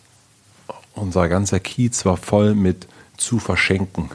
unser 0.93 1.27
ganzer 1.27 1.59
Kiez 1.59 2.05
war 2.05 2.17
voll 2.17 2.55
mit 2.55 2.87
zu 3.17 3.39
verschenken 3.39 4.09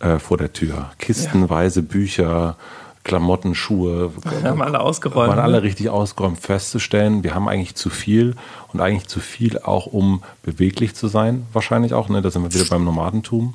äh, 0.00 0.18
vor 0.18 0.36
der 0.36 0.52
Tür. 0.52 0.90
Kistenweise 0.98 1.80
ja. 1.80 1.86
Bücher, 1.86 2.56
Klamotten, 3.04 3.54
Schuhe. 3.54 4.12
Haben 4.44 4.62
alle 4.62 4.80
ausgeräumt. 4.80 5.30
Waren 5.30 5.38
alle 5.38 5.58
ne? 5.58 5.62
richtig 5.62 5.88
ausgeräumt, 5.88 6.38
festzustellen, 6.38 7.22
wir 7.24 7.34
haben 7.34 7.48
eigentlich 7.48 7.74
zu 7.74 7.90
viel 7.90 8.36
und 8.72 8.80
eigentlich 8.80 9.08
zu 9.08 9.20
viel 9.20 9.58
auch, 9.58 9.86
um 9.86 10.22
beweglich 10.42 10.94
zu 10.94 11.08
sein, 11.08 11.46
wahrscheinlich 11.52 11.94
auch. 11.94 12.08
Ne? 12.08 12.22
Da 12.22 12.30
sind 12.30 12.42
wir 12.42 12.52
wieder 12.52 12.68
beim 12.68 12.84
Nomadentum 12.84 13.54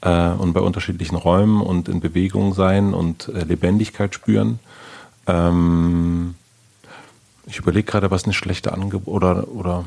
äh, 0.00 0.30
und 0.30 0.52
bei 0.52 0.60
unterschiedlichen 0.60 1.16
Räumen 1.16 1.60
und 1.60 1.88
in 1.88 2.00
Bewegung 2.00 2.54
sein 2.54 2.94
und 2.94 3.28
äh, 3.28 3.44
Lebendigkeit 3.44 4.14
spüren. 4.14 4.58
Ähm, 5.26 6.34
ich 7.46 7.58
überlege 7.58 7.90
gerade, 7.90 8.10
was 8.10 8.24
eine 8.24 8.32
schlechte 8.32 8.72
Angebot 8.72 9.22
oder, 9.22 9.48
oder 9.48 9.84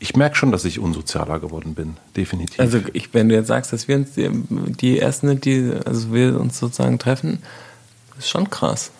ich 0.00 0.16
merke 0.16 0.36
schon, 0.36 0.52
dass 0.52 0.64
ich 0.64 0.78
unsozialer 0.78 1.38
geworden 1.38 1.74
bin, 1.74 1.96
definitiv. 2.16 2.58
Also 2.58 2.80
ich, 2.92 3.14
wenn 3.14 3.28
du 3.28 3.34
jetzt 3.34 3.46
sagst, 3.46 3.72
dass 3.72 3.88
wir 3.88 3.96
uns 3.96 4.12
die, 4.12 4.28
die 4.50 4.98
ersten 4.98 5.28
sind, 5.28 5.44
die, 5.44 5.72
also 5.84 6.12
wir 6.12 6.38
uns 6.40 6.58
sozusagen 6.58 6.98
treffen, 6.98 7.42
ist 8.18 8.28
schon 8.28 8.50
krass. 8.50 8.90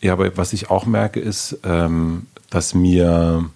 Ja, 0.00 0.14
aber 0.14 0.36
was 0.36 0.52
ich 0.52 0.70
auch 0.70 0.86
merke, 0.86 1.20
ist, 1.20 1.58
ähm, 1.64 2.26
dass 2.48 2.74
mir, 2.74 3.50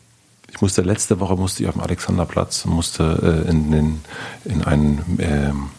ich 0.50 0.60
musste 0.60 0.82
letzte 0.82 1.20
Woche 1.20 1.36
musste 1.36 1.62
ich 1.62 1.68
auf 1.68 1.74
dem 1.74 1.82
Alexanderplatz, 1.82 2.64
musste 2.66 3.44
äh, 3.46 3.50
in, 3.50 3.70
den, 3.70 4.04
in 4.44 4.62
einen 4.62 5.18
ähm, 5.18 5.70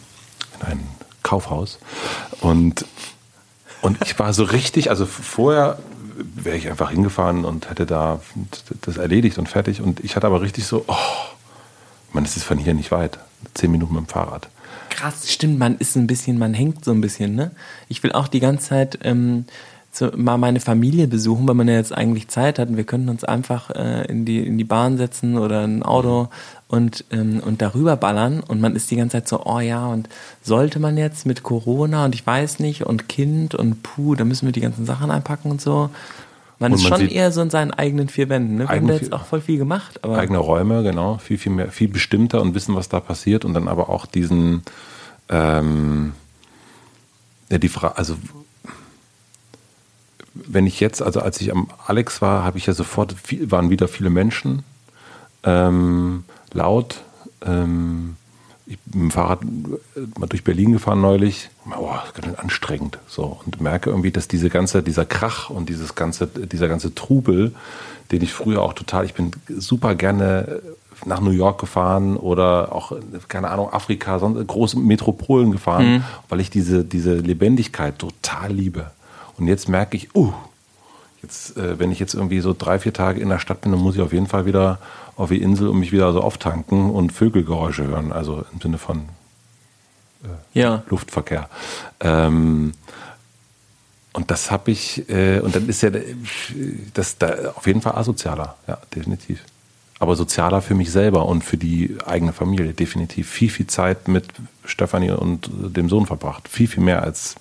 in 0.60 0.66
ein 0.66 0.88
Kaufhaus. 1.22 1.78
Und, 2.40 2.84
und 3.82 3.98
ich 4.04 4.18
war 4.18 4.32
so 4.32 4.44
richtig, 4.44 4.90
also 4.90 5.06
vorher 5.06 5.78
wäre 6.34 6.56
ich 6.56 6.68
einfach 6.68 6.90
hingefahren 6.90 7.44
und 7.44 7.68
hätte 7.68 7.86
da 7.86 8.20
das 8.82 8.96
erledigt 8.96 9.38
und 9.38 9.48
fertig. 9.48 9.80
Und 9.80 10.00
ich 10.00 10.16
hatte 10.16 10.26
aber 10.26 10.40
richtig 10.40 10.66
so, 10.66 10.84
oh, 10.86 10.94
ich 12.08 12.14
meine, 12.14 12.26
es 12.26 12.36
ist 12.36 12.44
von 12.44 12.58
hier 12.58 12.74
nicht 12.74 12.90
weit. 12.90 13.18
Zehn 13.54 13.70
Minuten 13.70 13.94
mit 13.94 14.06
dem 14.06 14.08
Fahrrad. 14.08 14.48
Krass, 14.96 15.30
stimmt, 15.30 15.58
man 15.58 15.76
ist 15.76 15.94
ein 15.94 16.06
bisschen, 16.06 16.38
man 16.38 16.54
hängt 16.54 16.82
so 16.82 16.90
ein 16.90 17.02
bisschen, 17.02 17.34
ne? 17.34 17.50
Ich 17.88 18.02
will 18.02 18.12
auch 18.12 18.28
die 18.28 18.40
ganze 18.40 18.68
Zeit 18.68 18.98
ähm, 19.02 19.44
so 19.92 20.10
mal 20.16 20.38
meine 20.38 20.58
Familie 20.58 21.06
besuchen, 21.06 21.46
weil 21.46 21.54
man 21.54 21.68
ja 21.68 21.74
jetzt 21.74 21.94
eigentlich 21.94 22.28
Zeit 22.28 22.58
hat 22.58 22.70
und 22.70 22.78
wir 22.78 22.84
könnten 22.84 23.10
uns 23.10 23.22
einfach 23.22 23.68
äh, 23.70 24.06
in, 24.06 24.24
die, 24.24 24.38
in 24.38 24.56
die 24.56 24.64
Bahn 24.64 24.96
setzen 24.96 25.36
oder 25.36 25.64
ein 25.64 25.82
Auto 25.82 26.30
und, 26.68 27.04
ähm, 27.10 27.40
und 27.44 27.60
darüber 27.60 27.96
ballern 27.96 28.40
und 28.40 28.62
man 28.62 28.74
ist 28.74 28.90
die 28.90 28.96
ganze 28.96 29.18
Zeit 29.18 29.28
so, 29.28 29.44
oh 29.44 29.60
ja, 29.60 29.86
und 29.86 30.08
sollte 30.42 30.78
man 30.78 30.96
jetzt 30.96 31.26
mit 31.26 31.42
Corona 31.42 32.06
und 32.06 32.14
ich 32.14 32.26
weiß 32.26 32.60
nicht 32.60 32.86
und 32.86 33.06
Kind 33.06 33.54
und 33.54 33.82
puh, 33.82 34.14
da 34.14 34.24
müssen 34.24 34.46
wir 34.46 34.52
die 34.52 34.62
ganzen 34.62 34.86
Sachen 34.86 35.10
einpacken 35.10 35.50
und 35.50 35.60
so. 35.60 35.90
Man 36.58 36.72
und 36.72 36.78
ist 36.78 36.88
man 36.88 37.00
schon 37.00 37.08
eher 37.08 37.32
so 37.32 37.42
in 37.42 37.50
seinen 37.50 37.72
eigenen 37.72 38.08
vier 38.08 38.28
Wänden. 38.28 38.56
Ne? 38.56 38.68
Wir 38.68 38.76
haben 38.76 38.86
da 38.86 38.94
jetzt 38.94 39.12
auch 39.12 39.26
voll 39.26 39.42
viel 39.42 39.58
gemacht. 39.58 40.02
Aber 40.02 40.18
eigene 40.18 40.38
Räume, 40.38 40.82
genau, 40.82 41.18
viel, 41.18 41.36
viel 41.36 41.52
mehr, 41.52 41.70
viel 41.70 41.88
bestimmter 41.88 42.40
und 42.40 42.54
wissen, 42.54 42.74
was 42.74 42.88
da 42.88 43.00
passiert 43.00 43.44
und 43.44 43.52
dann 43.52 43.68
aber 43.68 43.90
auch 43.90 44.06
diesen, 44.06 44.62
ähm, 45.28 46.14
ja, 47.50 47.58
die 47.58 47.68
Frage, 47.68 47.98
also 47.98 48.16
wenn 50.34 50.66
ich 50.66 50.80
jetzt, 50.80 51.02
also 51.02 51.20
als 51.20 51.40
ich 51.40 51.52
am 51.52 51.68
Alex 51.86 52.22
war, 52.22 52.44
habe 52.44 52.58
ich 52.58 52.66
ja 52.66 52.72
sofort, 52.72 53.12
viel, 53.12 53.50
waren 53.50 53.70
wieder 53.70 53.88
viele 53.88 54.10
Menschen, 54.10 54.64
ähm, 55.44 56.24
laut. 56.52 57.02
Ähm, 57.44 58.16
ich 58.66 58.78
bin 58.80 59.02
mit 59.02 59.02
dem 59.02 59.10
Fahrrad 59.12 59.40
mal 60.18 60.26
durch 60.26 60.44
Berlin 60.44 60.72
gefahren 60.72 61.00
neulich. 61.00 61.50
Oh, 61.66 61.88
das 61.94 62.06
ist 62.06 62.14
ganz 62.14 62.26
schön 62.26 62.38
anstrengend. 62.38 62.98
So, 63.06 63.40
und 63.44 63.60
merke 63.60 63.90
irgendwie, 63.90 64.10
dass 64.10 64.28
diese 64.28 64.50
ganze, 64.50 64.82
dieser 64.82 65.04
Krach 65.04 65.50
und 65.50 65.68
dieses 65.68 65.94
ganze, 65.94 66.26
dieser 66.26 66.68
ganze 66.68 66.94
Trubel, 66.94 67.54
den 68.10 68.22
ich 68.22 68.32
früher 68.32 68.62
auch 68.62 68.72
total, 68.72 69.04
ich 69.04 69.14
bin 69.14 69.30
super 69.48 69.94
gerne 69.94 70.62
nach 71.04 71.20
New 71.20 71.30
York 71.30 71.60
gefahren 71.60 72.16
oder 72.16 72.74
auch, 72.74 72.92
keine 73.28 73.50
Ahnung, 73.50 73.72
Afrika, 73.72 74.18
sonst 74.18 74.44
große 74.46 74.78
Metropolen 74.78 75.52
gefahren, 75.52 75.96
mhm. 75.96 76.04
weil 76.28 76.40
ich 76.40 76.50
diese, 76.50 76.84
diese 76.84 77.14
Lebendigkeit 77.16 77.98
total 77.98 78.52
liebe. 78.52 78.90
Und 79.36 79.46
jetzt 79.46 79.68
merke 79.68 79.96
ich, 79.96 80.14
uh, 80.14 80.32
jetzt, 81.26 81.56
äh, 81.56 81.78
wenn 81.78 81.90
ich 81.90 81.98
jetzt 81.98 82.14
irgendwie 82.14 82.40
so 82.40 82.54
drei, 82.56 82.78
vier 82.78 82.92
Tage 82.92 83.20
in 83.20 83.28
der 83.28 83.40
Stadt 83.40 83.60
bin, 83.60 83.72
dann 83.72 83.80
muss 83.80 83.96
ich 83.96 84.00
auf 84.00 84.12
jeden 84.12 84.28
Fall 84.28 84.46
wieder 84.46 84.78
auf 85.16 85.30
die 85.30 85.42
Insel 85.42 85.68
und 85.68 85.78
mich 85.78 85.92
wieder 85.92 86.12
so 86.12 86.20
auftanken 86.20 86.90
und 86.90 87.12
Vögelgeräusche 87.12 87.86
hören, 87.86 88.12
also 88.12 88.44
im 88.52 88.60
Sinne 88.60 88.78
von 88.78 89.08
äh, 90.22 90.58
ja. 90.58 90.82
Luftverkehr. 90.88 91.48
Ähm, 92.00 92.72
und 94.12 94.30
das 94.30 94.50
habe 94.50 94.70
ich, 94.70 95.08
äh, 95.10 95.40
und 95.40 95.54
dann 95.54 95.68
ist 95.68 95.82
ja 95.82 95.90
das 96.94 97.18
da 97.18 97.52
auf 97.54 97.66
jeden 97.66 97.82
Fall 97.82 97.96
asozialer, 97.96 98.56
ja, 98.66 98.78
definitiv. 98.94 99.42
Aber 99.98 100.14
sozialer 100.14 100.62
für 100.62 100.74
mich 100.74 100.92
selber 100.92 101.26
und 101.26 101.42
für 101.42 101.56
die 101.56 101.96
eigene 102.04 102.32
Familie, 102.32 102.72
definitiv. 102.74 103.28
Viel, 103.30 103.48
viel 103.48 103.66
Zeit 103.66 104.08
mit 104.08 104.26
Stefanie 104.64 105.10
und 105.10 105.50
dem 105.50 105.88
Sohn 105.88 106.06
verbracht. 106.06 106.48
Viel, 106.48 106.68
viel 106.68 106.82
mehr 106.82 107.02
als 107.02 107.36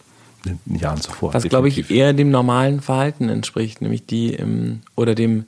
in 0.46 0.60
den 0.66 0.80
Jahren 0.80 1.02
zuvor. 1.02 1.34
Was, 1.34 1.44
glaube 1.44 1.68
ich, 1.68 1.90
eher 1.92 2.14
dem 2.14 2.32
normalen 2.32 2.82
Verhalten 2.82 3.30
entspricht, 3.30 3.82
nämlich 3.82 4.06
die 4.06 4.34
im, 4.34 4.82
oder 4.96 5.16
dem 5.16 5.46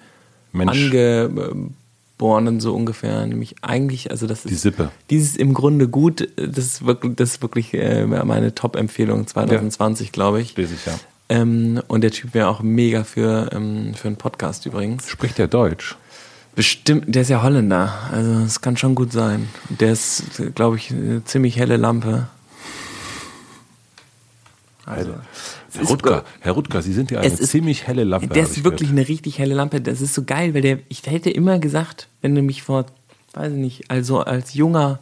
Mensch. 0.51 0.91
Angeborenen 0.91 2.59
so 2.59 2.75
ungefähr, 2.75 3.25
nämlich 3.25 3.55
eigentlich, 3.61 4.11
also 4.11 4.27
das 4.27 4.45
ist 4.45 4.51
Die 4.51 4.55
Sippe. 4.55 4.91
Dieses 5.09 5.35
im 5.35 5.53
Grunde 5.53 5.87
gut, 5.87 6.27
das 6.35 6.65
ist 6.65 6.85
wirklich, 6.85 7.15
das 7.15 7.31
ist 7.31 7.41
wirklich 7.41 7.73
äh, 7.73 8.05
meine 8.05 8.55
Top-Empfehlung 8.55 9.27
2020, 9.27 10.11
glaube 10.11 10.41
ich. 10.41 10.55
Lese 10.57 10.75
ich 10.75 10.85
ja. 10.85 10.93
Ähm, 11.29 11.81
und 11.87 12.01
der 12.01 12.11
Typ 12.11 12.33
wäre 12.33 12.47
auch 12.47 12.61
mega 12.61 13.03
für, 13.03 13.49
ähm, 13.53 13.93
für 13.93 14.07
einen 14.07 14.17
Podcast 14.17 14.65
übrigens. 14.65 15.09
Spricht 15.09 15.37
der 15.37 15.47
Deutsch? 15.47 15.95
Bestimmt, 16.55 17.13
der 17.13 17.21
ist 17.21 17.29
ja 17.29 17.43
Holländer, 17.43 17.93
also 18.11 18.31
es 18.39 18.61
kann 18.61 18.77
schon 18.77 18.95
gut 18.95 19.11
sein. 19.11 19.47
Der 19.69 19.91
ist, 19.91 20.23
glaube 20.55 20.77
ich, 20.77 20.89
eine 20.89 21.23
ziemlich 21.23 21.59
helle 21.59 21.77
Lampe. 21.77 22.29
Also, 24.88 25.13
Herr 25.73 25.85
Rutger, 25.85 26.23
Herr 26.39 26.53
Rutger, 26.53 26.81
Sie 26.81 26.93
sind 26.93 27.11
ja 27.11 27.19
eine 27.19 27.27
ist- 27.33 27.47
ziemlich 27.47 27.85
helle 27.88 28.03
Lampe. 28.03 28.27
Der 28.29 28.43
ist 28.43 28.57
ich 28.57 28.63
wirklich 28.63 28.89
gehört. 28.89 28.99
eine 29.01 29.07
richtig 29.09 29.38
helle 29.39 29.53
Lampe. 29.55 29.81
Das 29.81 30.01
ist 30.01 30.13
so 30.13 30.23
geil, 30.23 30.53
weil 30.53 30.61
der, 30.61 30.79
ich 30.89 31.01
hätte 31.05 31.29
immer 31.29 31.59
gesagt, 31.59 32.07
wenn 32.21 32.33
du 32.35 32.41
mich 32.41 32.63
vor, 32.63 32.85
weiß 33.33 33.51
ich 33.53 33.59
nicht, 33.59 33.91
also 33.91 34.21
als 34.21 34.53
junger 34.53 34.99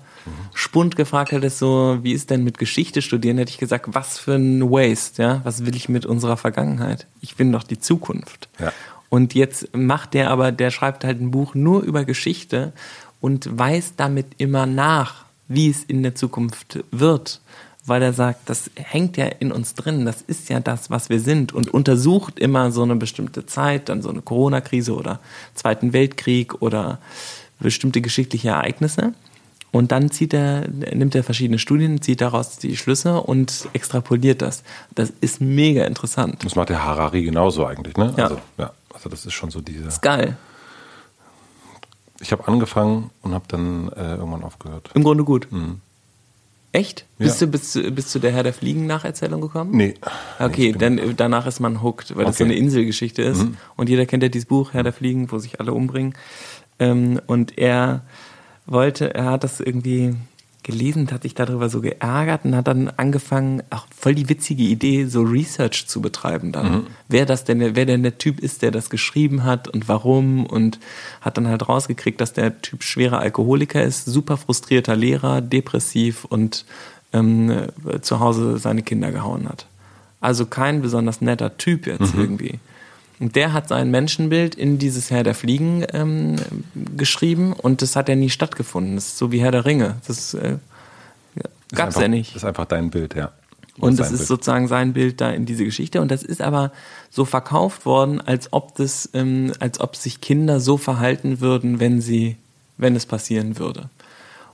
Spund 0.55 0.95
gefragt 0.95 1.31
hättest, 1.31 1.59
so, 1.59 1.99
wie 2.01 2.11
ist 2.13 2.31
denn 2.31 2.43
mit 2.43 2.57
Geschichte 2.57 3.03
studieren, 3.03 3.37
hätte 3.37 3.51
ich 3.51 3.59
gesagt, 3.59 3.85
was 3.93 4.17
für 4.17 4.33
ein 4.33 4.61
Waste, 4.71 5.21
ja? 5.21 5.41
Was 5.43 5.65
will 5.67 5.75
ich 5.75 5.87
mit 5.87 6.07
unserer 6.07 6.35
Vergangenheit? 6.35 7.05
Ich 7.21 7.35
bin 7.35 7.51
doch 7.51 7.61
die 7.63 7.79
Zukunft. 7.79 8.49
Ja. 8.59 8.73
Und 9.09 9.35
jetzt 9.35 9.75
macht 9.77 10.15
der 10.15 10.31
aber, 10.31 10.51
der 10.51 10.71
schreibt 10.71 11.03
halt 11.03 11.21
ein 11.21 11.29
Buch 11.29 11.53
nur 11.53 11.83
über 11.83 12.05
Geschichte 12.05 12.73
und 13.21 13.47
weiß 13.55 13.93
damit 13.97 14.25
immer 14.39 14.65
nach, 14.65 15.25
wie 15.47 15.69
es 15.69 15.83
in 15.83 16.01
der 16.01 16.15
Zukunft 16.15 16.79
wird. 16.89 17.39
Weil 17.87 18.01
er 18.01 18.13
sagt, 18.13 18.49
das 18.49 18.71
hängt 18.75 19.15
ja 19.15 19.25
in 19.25 19.51
uns 19.51 19.75
drin, 19.75 20.05
das 20.05 20.21
ist 20.23 20.49
ja 20.49 20.59
das, 20.59 20.89
was 20.89 21.09
wir 21.09 21.19
sind 21.19 21.53
und 21.53 21.71
untersucht 21.71 22.39
immer 22.39 22.71
so 22.71 22.81
eine 22.81 22.95
bestimmte 22.95 23.45
Zeit, 23.45 23.89
dann 23.89 24.01
so 24.01 24.09
eine 24.09 24.21
Corona-Krise 24.21 24.95
oder 24.95 25.19
Zweiten 25.53 25.93
Weltkrieg 25.93 26.61
oder 26.61 26.99
bestimmte 27.59 28.01
geschichtliche 28.01 28.49
Ereignisse. 28.49 29.13
Und 29.71 29.91
dann 29.91 30.09
zieht 30.09 30.33
er, 30.33 30.69
nimmt 30.69 31.15
er 31.15 31.23
verschiedene 31.23 31.59
Studien, 31.59 32.01
zieht 32.01 32.21
daraus 32.21 32.57
die 32.57 32.77
Schlüsse 32.77 33.21
und 33.21 33.67
extrapoliert 33.73 34.41
das. 34.41 34.63
Das 34.95 35.11
ist 35.19 35.41
mega 35.41 35.83
interessant. 35.83 36.45
Das 36.45 36.55
macht 36.55 36.69
der 36.69 36.83
Harari 36.83 37.23
genauso 37.23 37.65
eigentlich, 37.65 37.97
ne? 37.97 38.13
Ja. 38.15 38.23
Also, 38.23 38.41
ja. 38.57 38.71
Also 38.93 39.09
das 39.09 39.25
ist 39.25 39.33
schon 39.33 39.51
so 39.51 39.59
diese. 39.59 39.83
Ist 39.83 40.01
geil. 40.01 40.37
Ich 42.21 42.31
habe 42.31 42.47
angefangen 42.47 43.09
und 43.21 43.33
habe 43.33 43.43
dann 43.49 43.89
äh, 43.89 44.15
irgendwann 44.15 44.43
aufgehört. 44.43 44.91
Im 44.93 45.03
Grunde 45.03 45.25
gut. 45.25 45.49
Echt? 46.75 47.05
Ja. 47.19 47.25
Bist, 47.27 47.41
du, 47.41 47.47
bist, 47.47 47.75
du, 47.75 47.91
bist 47.91 48.13
du 48.13 48.19
der 48.19 48.33
Herr 48.33 48.43
der 48.43 48.53
Fliegen-Nacherzählung 48.53 49.39
gekommen? 49.39 49.71
Nee. 49.73 49.93
Okay, 50.39 50.73
Nee, 50.73 50.77
dann 50.77 50.99
danach 51.15 51.47
ist 51.47 51.61
man 51.61 51.81
hooked, 51.81 52.17
weil 52.17 52.25
das 52.25 52.37
so 52.37 52.43
Okay. 52.43 52.51
Mhm. 52.51 52.57
eine 52.57 52.65
Inselgeschichte 52.65 53.21
ist. 53.21 53.45
Und 53.77 53.87
jeder 53.87 54.05
kennt 54.05 54.23
ja 54.23 54.29
dieses 54.29 54.45
Buch, 54.45 54.73
Herr 54.73 54.83
der 54.83 54.91
Fliegen, 54.91 55.31
wo 55.31 55.37
sich 55.39 55.61
alle 55.61 55.71
umbringen. 55.73 56.15
Ähm, 56.77 57.21
und 57.27 57.57
er 57.57 58.01
wollte, 58.65 59.13
er 59.15 59.25
hat 59.25 59.45
das 59.45 59.61
irgendwie 59.61 60.15
gelesen, 60.65 61.09
hat 61.11 61.21
sich 61.21 61.35
darüber 61.35 61.69
so 61.69 61.79
geärgert 61.79 62.43
und 62.43 62.55
hat 62.55 62.67
dann 62.67 62.89
angefangen, 62.89 63.63
auch 63.69 63.85
voll 63.95 64.15
die 64.15 64.27
witzige 64.27 64.63
Idee, 64.63 65.05
so 65.05 65.21
Research 65.21 65.87
zu 65.87 66.01
betreiben 66.01 66.51
dann. 66.51 66.71
Mhm. 66.71 66.87
Wer 67.07 67.25
das 67.25 67.45
denn, 67.45 67.75
wer 67.75 67.85
denn 67.85 68.03
der 68.03 68.17
Typ 68.17 68.39
ist, 68.39 68.61
der 68.61 68.71
das 68.71 68.89
geschrieben 68.89 69.43
hat 69.43 69.67
und 69.67 69.87
warum 69.87 70.45
und 70.45 70.79
hat 71.21 71.37
dann 71.37 71.47
halt 71.47 71.69
rausgekriegt, 71.69 72.19
dass 72.19 72.33
der 72.33 72.61
Typ 72.61 72.83
schwerer 72.83 73.19
Alkoholiker 73.19 73.81
ist, 73.81 74.05
super 74.05 74.37
frustrierter 74.37 74.95
Lehrer, 74.95 75.39
depressiv 75.41 76.25
und 76.25 76.65
ähm, 77.13 77.69
äh, 77.87 78.01
zu 78.01 78.19
Hause 78.19 78.57
seine 78.57 78.81
Kinder 78.81 79.11
gehauen 79.11 79.47
hat. 79.47 79.67
Also 80.19 80.47
kein 80.47 80.81
besonders 80.81 81.21
netter 81.21 81.57
Typ 81.57 81.87
jetzt 81.87 82.13
irgendwie. 82.17 82.59
Und 83.19 83.35
der 83.35 83.53
hat 83.53 83.69
sein 83.69 83.91
Menschenbild 83.91 84.55
in 84.55 84.77
dieses 84.77 85.09
Herr 85.09 85.23
der 85.23 85.35
Fliegen 85.35 85.85
ähm, 85.93 86.35
geschrieben 86.97 87.53
und 87.53 87.81
das 87.81 87.95
hat 87.95 88.09
ja 88.09 88.15
nie 88.15 88.29
stattgefunden. 88.29 88.95
Das 88.95 89.07
ist 89.07 89.17
so 89.17 89.31
wie 89.31 89.39
Herr 89.41 89.51
der 89.51 89.65
Ringe. 89.65 89.95
Das 90.07 90.33
äh, 90.33 90.57
gab's 91.71 91.95
einfach- 91.95 92.01
ja 92.01 92.07
nicht. 92.09 92.31
Das 92.35 92.43
ist 92.43 92.47
einfach 92.47 92.65
dein 92.65 92.89
Bild, 92.89 93.15
ja. 93.15 93.31
Und 93.77 93.99
es 93.99 94.11
ist 94.11 94.19
Bild. 94.19 94.27
sozusagen 94.27 94.67
sein 94.67 94.93
Bild 94.93 95.19
da 95.19 95.31
in 95.31 95.45
diese 95.45 95.65
Geschichte. 95.65 95.99
Und 96.01 96.09
das 96.09 96.23
ist 96.23 96.41
aber 96.41 96.71
so 97.09 97.25
verkauft 97.25 97.85
worden, 97.85 98.21
als 98.21 98.53
ob 98.53 98.75
das, 98.75 99.09
ähm, 99.13 99.51
als 99.59 99.79
ob 99.81 99.95
sich 99.97 100.21
Kinder 100.21 100.59
so 100.61 100.77
verhalten 100.77 101.41
würden, 101.41 101.79
wenn 101.81 101.99
sie, 101.99 102.37
wenn 102.77 102.95
es 102.95 103.05
passieren 103.05 103.57
würde. 103.59 103.89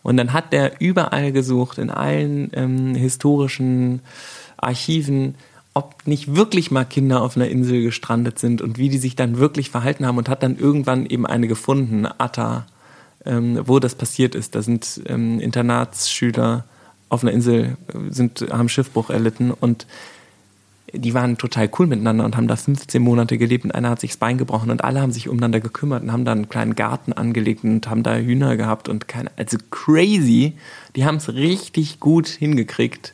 Und 0.03 0.17
dann 0.17 0.33
hat 0.33 0.53
der 0.53 0.81
überall 0.81 1.31
gesucht, 1.31 1.77
in 1.77 1.91
allen 1.91 2.49
ähm, 2.53 2.95
historischen 2.95 4.01
Archiven, 4.57 5.35
ob 5.73 6.05
nicht 6.05 6.35
wirklich 6.35 6.71
mal 6.71 6.83
Kinder 6.83 7.21
auf 7.21 7.35
einer 7.35 7.47
Insel 7.47 7.81
gestrandet 7.81 8.39
sind 8.39 8.61
und 8.61 8.77
wie 8.77 8.89
die 8.89 8.97
sich 8.97 9.15
dann 9.15 9.37
wirklich 9.37 9.69
verhalten 9.69 10.05
haben 10.05 10.17
und 10.17 10.27
hat 10.27 10.43
dann 10.43 10.57
irgendwann 10.57 11.05
eben 11.05 11.25
eine 11.25 11.47
gefunden, 11.47 12.05
Atta, 12.05 12.65
ähm, 13.25 13.61
wo 13.65 13.79
das 13.79 13.95
passiert 13.95 14.35
ist. 14.35 14.55
Da 14.55 14.61
sind 14.61 15.01
ähm, 15.05 15.39
Internatsschüler 15.39 16.65
auf 17.07 17.23
einer 17.23 17.31
Insel, 17.31 17.77
äh, 17.87 18.11
sind, 18.11 18.45
haben 18.51 18.67
Schiffbruch 18.67 19.09
erlitten 19.09 19.51
und 19.51 19.87
die 20.93 21.13
waren 21.13 21.37
total 21.37 21.69
cool 21.79 21.87
miteinander 21.87 22.25
und 22.25 22.35
haben 22.35 22.49
da 22.49 22.57
15 22.57 23.01
Monate 23.01 23.37
gelebt 23.37 23.63
und 23.63 23.71
einer 23.71 23.91
hat 23.91 24.01
sich 24.01 24.11
das 24.11 24.17
Bein 24.17 24.37
gebrochen 24.37 24.71
und 24.71 24.83
alle 24.83 25.01
haben 25.01 25.13
sich 25.13 25.29
umeinander 25.29 25.61
gekümmert 25.61 26.03
und 26.03 26.11
haben 26.11 26.25
da 26.25 26.33
einen 26.33 26.49
kleinen 26.49 26.75
Garten 26.75 27.13
angelegt 27.13 27.63
und 27.63 27.89
haben 27.89 28.03
da 28.03 28.17
Hühner 28.17 28.57
gehabt 28.57 28.89
und 28.89 29.07
keine, 29.07 29.31
also 29.37 29.57
crazy. 29.69 30.53
Die 30.97 31.05
haben 31.05 31.15
es 31.15 31.33
richtig 31.33 32.01
gut 32.01 32.27
hingekriegt 32.27 33.13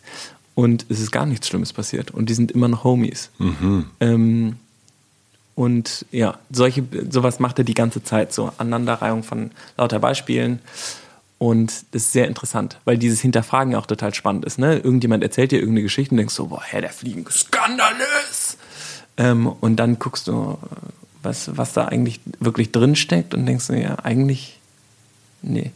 und 0.58 0.88
es 0.90 1.00
ist 1.00 1.12
gar 1.12 1.28
nichts 1.28 1.48
Schlimmes 1.48 1.72
passiert 1.72 2.10
und 2.10 2.32
die 2.32 2.34
sind 2.34 2.52
immer 2.52 2.68
noch 2.68 2.84
Homies. 2.84 3.30
Ähm, 4.00 4.56
und 5.54 6.04
ja, 6.12 6.40
solche, 6.50 6.84
sowas 7.12 7.40
macht 7.40 7.60
er 7.60 7.64
die 7.64 7.76
ganze 7.76 8.04
Zeit, 8.04 8.34
so 8.34 8.52
Aneinanderreihung 8.58 9.22
von 9.22 9.52
lauter 9.78 10.00
Beispielen. 10.00 10.58
Und 11.38 11.86
das 11.92 12.06
ist 12.06 12.14
sehr 12.14 12.28
interessant, 12.28 12.80
weil 12.86 12.98
dieses 12.98 13.22
Hinterfragen 13.22 13.76
auch 13.76 13.86
total 13.86 14.16
spannend 14.16 14.46
ist. 14.46 14.58
Ne? 14.58 14.78
Irgendjemand 14.78 15.22
erzählt 15.22 15.52
dir 15.52 15.60
irgendeine 15.60 15.84
Geschichte 15.84 16.16
und 16.16 16.18
denkst 16.18 16.34
so, 16.34 16.48
boah, 16.48 16.64
Herr 16.64 16.82
der 16.82 16.90
Fliegen, 16.90 17.24
skandalös! 17.30 18.58
Ähm, 19.18 19.46
und 19.46 19.76
dann 19.76 20.00
guckst 20.00 20.28
du, 20.28 20.58
was, 21.22 21.56
was 21.56 21.74
da 21.74 21.86
eigentlich 21.86 22.20
wirklich 22.40 22.72
drin 22.72 22.96
steckt 22.96 23.36
und 23.36 23.46
denkst 23.46 23.68
du, 23.68 23.80
ja, 23.80 24.00
eigentlich, 24.00 24.60
nee. 25.44 25.72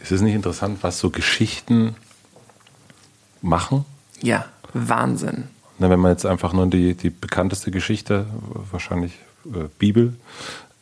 Ist 0.00 0.12
es 0.12 0.22
nicht 0.22 0.34
interessant, 0.34 0.78
was 0.80 0.98
so 0.98 1.10
Geschichten 1.10 1.96
machen? 3.42 3.84
Ja, 4.20 4.44
Wahnsinn. 4.72 5.44
Na, 5.78 5.90
wenn 5.90 6.00
man 6.00 6.10
jetzt 6.10 6.26
einfach 6.26 6.52
nur 6.52 6.66
die, 6.66 6.94
die 6.94 7.10
bekannteste 7.10 7.70
Geschichte, 7.70 8.26
wahrscheinlich 8.70 9.12
äh, 9.46 9.68
Bibel, 9.78 10.14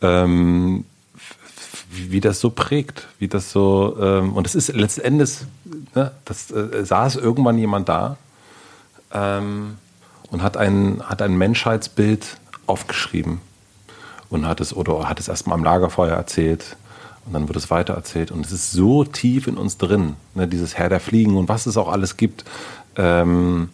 ähm, 0.01 0.85
wie, 1.91 2.21
das 2.21 2.41
so 2.41 2.51
prägt, 2.51 3.07
wie 3.19 3.29
das 3.29 3.53
so, 3.53 3.97
ähm, 4.01 4.33
und 4.33 4.47
es 4.47 4.55
ist 4.55 4.73
letzten 4.75 5.03
Endes, 5.03 5.47
ne, 5.95 6.13
das 6.25 6.51
äh, 6.51 6.85
saß 6.85 7.17
irgendwann 7.17 7.59
jemand 7.59 7.89
da 7.89 8.17
ähm, 9.13 9.79
und 10.31 10.43
hat 10.43 10.57
ein, 10.57 11.03
hat 11.05 11.23
ein 11.23 11.37
Menschheitsbild 11.37 12.39
aufgeschrieben 12.67 13.41
und 14.31 14.47
hat 14.47 14.61
es 14.61 14.75
oder 14.75 15.09
hat 15.09 15.21
es 15.21 15.29
erstmal 15.29 15.57
am 15.57 15.65
Lagerfeuer 15.65 16.17
erzählt 16.17 16.77
und 17.27 17.33
dann 17.33 17.49
wird 17.49 17.57
es 17.57 17.71
weiter 17.71 17.95
erzählt 17.95 18.31
und 18.31 18.47
es 18.47 18.53
ist 18.53 18.71
so 18.71 19.05
tief 19.05 19.47
in 19.47 19.57
uns 19.59 19.79
drin, 19.79 20.15
ne, 20.35 20.47
dieses 20.47 20.79
Herr 20.79 20.89
der 20.89 21.01
Fliegen 21.01 21.37
und 21.37 21.49
was 21.49 21.67
es 21.67 21.77
auch 21.77 21.89
alles 21.89 22.17
gibt, 22.17 22.45
ähm, 22.97 23.71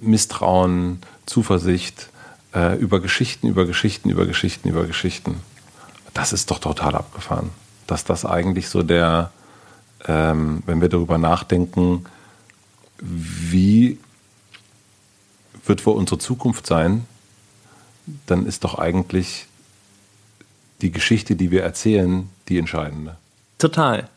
Misstrauen, 0.00 1.00
Zuversicht, 1.26 2.10
äh, 2.54 2.76
über 2.76 3.00
Geschichten, 3.00 3.48
über 3.48 3.66
Geschichten, 3.66 4.10
über 4.10 4.26
Geschichten, 4.26 4.68
über 4.68 4.84
Geschichten. 4.84 5.40
Das 6.12 6.32
ist 6.32 6.50
doch 6.50 6.58
total 6.58 6.94
abgefahren, 6.94 7.50
dass 7.86 8.04
das 8.04 8.24
eigentlich 8.24 8.68
so 8.68 8.82
der, 8.82 9.32
ähm, 10.06 10.62
wenn 10.66 10.80
wir 10.80 10.88
darüber 10.88 11.18
nachdenken, 11.18 12.04
wie 13.00 13.98
wird 15.66 15.84
wohl 15.86 15.94
unsere 15.94 16.18
Zukunft 16.18 16.66
sein, 16.66 17.06
dann 18.26 18.46
ist 18.46 18.64
doch 18.64 18.78
eigentlich 18.78 19.46
die 20.84 20.92
Geschichte, 20.92 21.34
die 21.34 21.50
wir 21.50 21.62
erzählen, 21.62 22.28
die 22.48 22.58
entscheidende. 22.58 23.16
Total. 23.58 24.08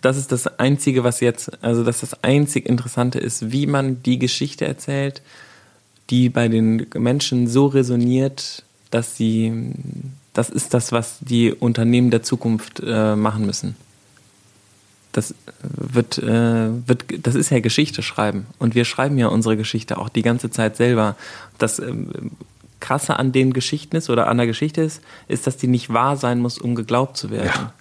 Das 0.00 0.16
ist 0.16 0.32
das 0.32 0.46
Einzige, 0.58 1.04
was 1.04 1.20
jetzt, 1.20 1.62
also 1.62 1.84
das 1.84 2.02
ist 2.02 2.12
das 2.12 2.24
einzig 2.24 2.66
Interessante 2.66 3.18
ist, 3.18 3.52
wie 3.52 3.66
man 3.66 4.02
die 4.02 4.18
Geschichte 4.18 4.64
erzählt, 4.64 5.22
die 6.10 6.28
bei 6.28 6.48
den 6.48 6.86
Menschen 6.94 7.48
so 7.48 7.66
resoniert, 7.66 8.64
dass 8.90 9.16
sie, 9.16 9.72
das 10.32 10.48
ist 10.48 10.74
das, 10.74 10.92
was 10.92 11.18
die 11.20 11.52
Unternehmen 11.52 12.10
der 12.10 12.22
Zukunft 12.22 12.82
äh, 12.84 13.14
machen 13.14 13.44
müssen. 13.44 13.76
Das 15.12 15.34
wird, 15.62 16.18
äh, 16.18 16.68
wird, 16.88 17.04
das 17.26 17.34
ist 17.34 17.50
ja 17.50 17.60
Geschichte 17.60 18.02
schreiben. 18.02 18.46
Und 18.58 18.74
wir 18.74 18.84
schreiben 18.84 19.18
ja 19.18 19.28
unsere 19.28 19.56
Geschichte 19.56 19.98
auch 19.98 20.08
die 20.08 20.22
ganze 20.22 20.50
Zeit 20.50 20.76
selber. 20.76 21.16
Das 21.58 21.78
ähm, 21.78 22.32
Krasse 22.80 23.18
an 23.18 23.32
den 23.32 23.52
Geschichten 23.52 23.96
ist 23.96 24.10
oder 24.10 24.28
an 24.28 24.36
der 24.36 24.46
Geschichte 24.46 24.82
ist, 24.82 25.02
ist, 25.28 25.46
dass 25.46 25.56
die 25.56 25.68
nicht 25.68 25.92
wahr 25.92 26.16
sein 26.16 26.40
muss, 26.40 26.58
um 26.58 26.74
geglaubt 26.74 27.16
zu 27.16 27.30
werden. 27.30 27.50
Ja. 27.54 27.72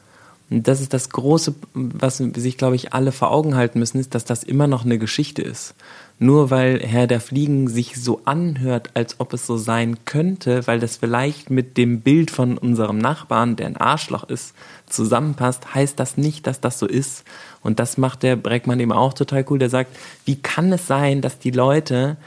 Und 0.49 0.67
das 0.67 0.79
ist 0.79 0.93
das 0.93 1.09
Große, 1.09 1.55
was 1.73 2.17
sich, 2.17 2.57
glaube 2.57 2.75
ich, 2.75 2.93
alle 2.93 3.11
vor 3.11 3.31
Augen 3.31 3.55
halten 3.55 3.79
müssen, 3.79 3.99
ist, 3.99 4.13
dass 4.13 4.25
das 4.25 4.43
immer 4.43 4.67
noch 4.67 4.85
eine 4.85 4.99
Geschichte 4.99 5.41
ist. 5.41 5.73
Nur 6.19 6.49
weil 6.49 6.79
Herr 6.79 7.07
der 7.07 7.19
Fliegen 7.19 7.67
sich 7.67 8.01
so 8.01 8.21
anhört, 8.25 8.91
als 8.93 9.19
ob 9.19 9.33
es 9.33 9.47
so 9.47 9.57
sein 9.57 9.97
könnte, 10.05 10.65
weil 10.67 10.79
das 10.79 10.97
vielleicht 10.97 11.49
mit 11.49 11.77
dem 11.77 12.01
Bild 12.01 12.31
von 12.31 12.57
unserem 12.57 12.99
Nachbarn, 12.99 13.55
der 13.55 13.65
ein 13.65 13.75
Arschloch 13.75 14.23
ist, 14.29 14.53
zusammenpasst, 14.85 15.73
heißt 15.73 15.99
das 15.99 16.15
nicht, 16.15 16.47
dass 16.47 16.61
das 16.61 16.79
so 16.79 16.85
ist. 16.85 17.25
Und 17.61 17.79
das 17.79 17.97
macht 17.97 18.23
der 18.23 18.35
Breckmann 18.35 18.79
eben 18.79 18.93
auch 18.93 19.13
total 19.13 19.43
cool. 19.49 19.59
Der 19.59 19.71
sagt, 19.71 19.93
wie 20.25 20.35
kann 20.35 20.71
es 20.71 20.85
sein, 20.87 21.21
dass 21.21 21.39
die 21.39 21.51
Leute 21.51 22.17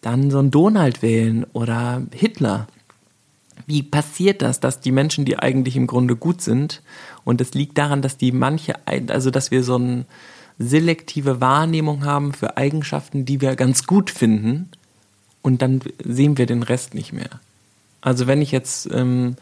dann 0.00 0.30
so 0.30 0.38
einen 0.38 0.50
Donald 0.50 1.02
wählen 1.02 1.44
oder 1.52 2.02
Hitler? 2.12 2.66
Wie 3.66 3.82
passiert 3.82 4.42
das, 4.42 4.60
dass 4.60 4.80
die 4.80 4.92
Menschen, 4.92 5.24
die 5.24 5.38
eigentlich 5.38 5.76
im 5.76 5.86
Grunde 5.86 6.16
gut 6.16 6.40
sind, 6.40 6.82
und 7.24 7.40
es 7.40 7.52
liegt 7.52 7.76
daran, 7.76 8.00
dass 8.00 8.16
die 8.16 8.32
manche, 8.32 8.74
also 8.86 9.30
dass 9.30 9.50
wir 9.50 9.62
so 9.62 9.74
eine 9.74 10.06
selektive 10.58 11.40
Wahrnehmung 11.40 12.04
haben 12.04 12.32
für 12.32 12.56
Eigenschaften, 12.56 13.24
die 13.24 13.40
wir 13.40 13.54
ganz 13.56 13.86
gut 13.86 14.10
finden, 14.10 14.70
und 15.42 15.62
dann 15.62 15.80
sehen 16.04 16.38
wir 16.38 16.46
den 16.46 16.62
Rest 16.62 16.94
nicht 16.94 17.12
mehr. 17.12 17.28
Also 18.00 18.26
wenn 18.26 18.42
ich 18.42 18.52
jetzt 18.52 18.88
ähm, 18.92 19.36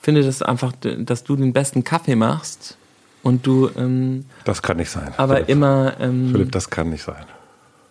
finde, 0.00 0.22
dass 0.22 0.42
einfach, 0.42 0.72
dass 0.80 1.24
du 1.24 1.36
den 1.36 1.52
besten 1.52 1.84
Kaffee 1.84 2.16
machst 2.16 2.76
und 3.22 3.46
du 3.46 3.70
ähm, 3.76 4.24
das 4.44 4.62
kann 4.62 4.76
nicht 4.76 4.90
sein. 4.90 5.12
Aber 5.16 5.34
Philipp. 5.34 5.48
immer 5.48 5.94
ähm, 6.00 6.30
Philipp, 6.32 6.52
das 6.52 6.70
kann 6.70 6.90
nicht 6.90 7.02
sein. 7.02 7.24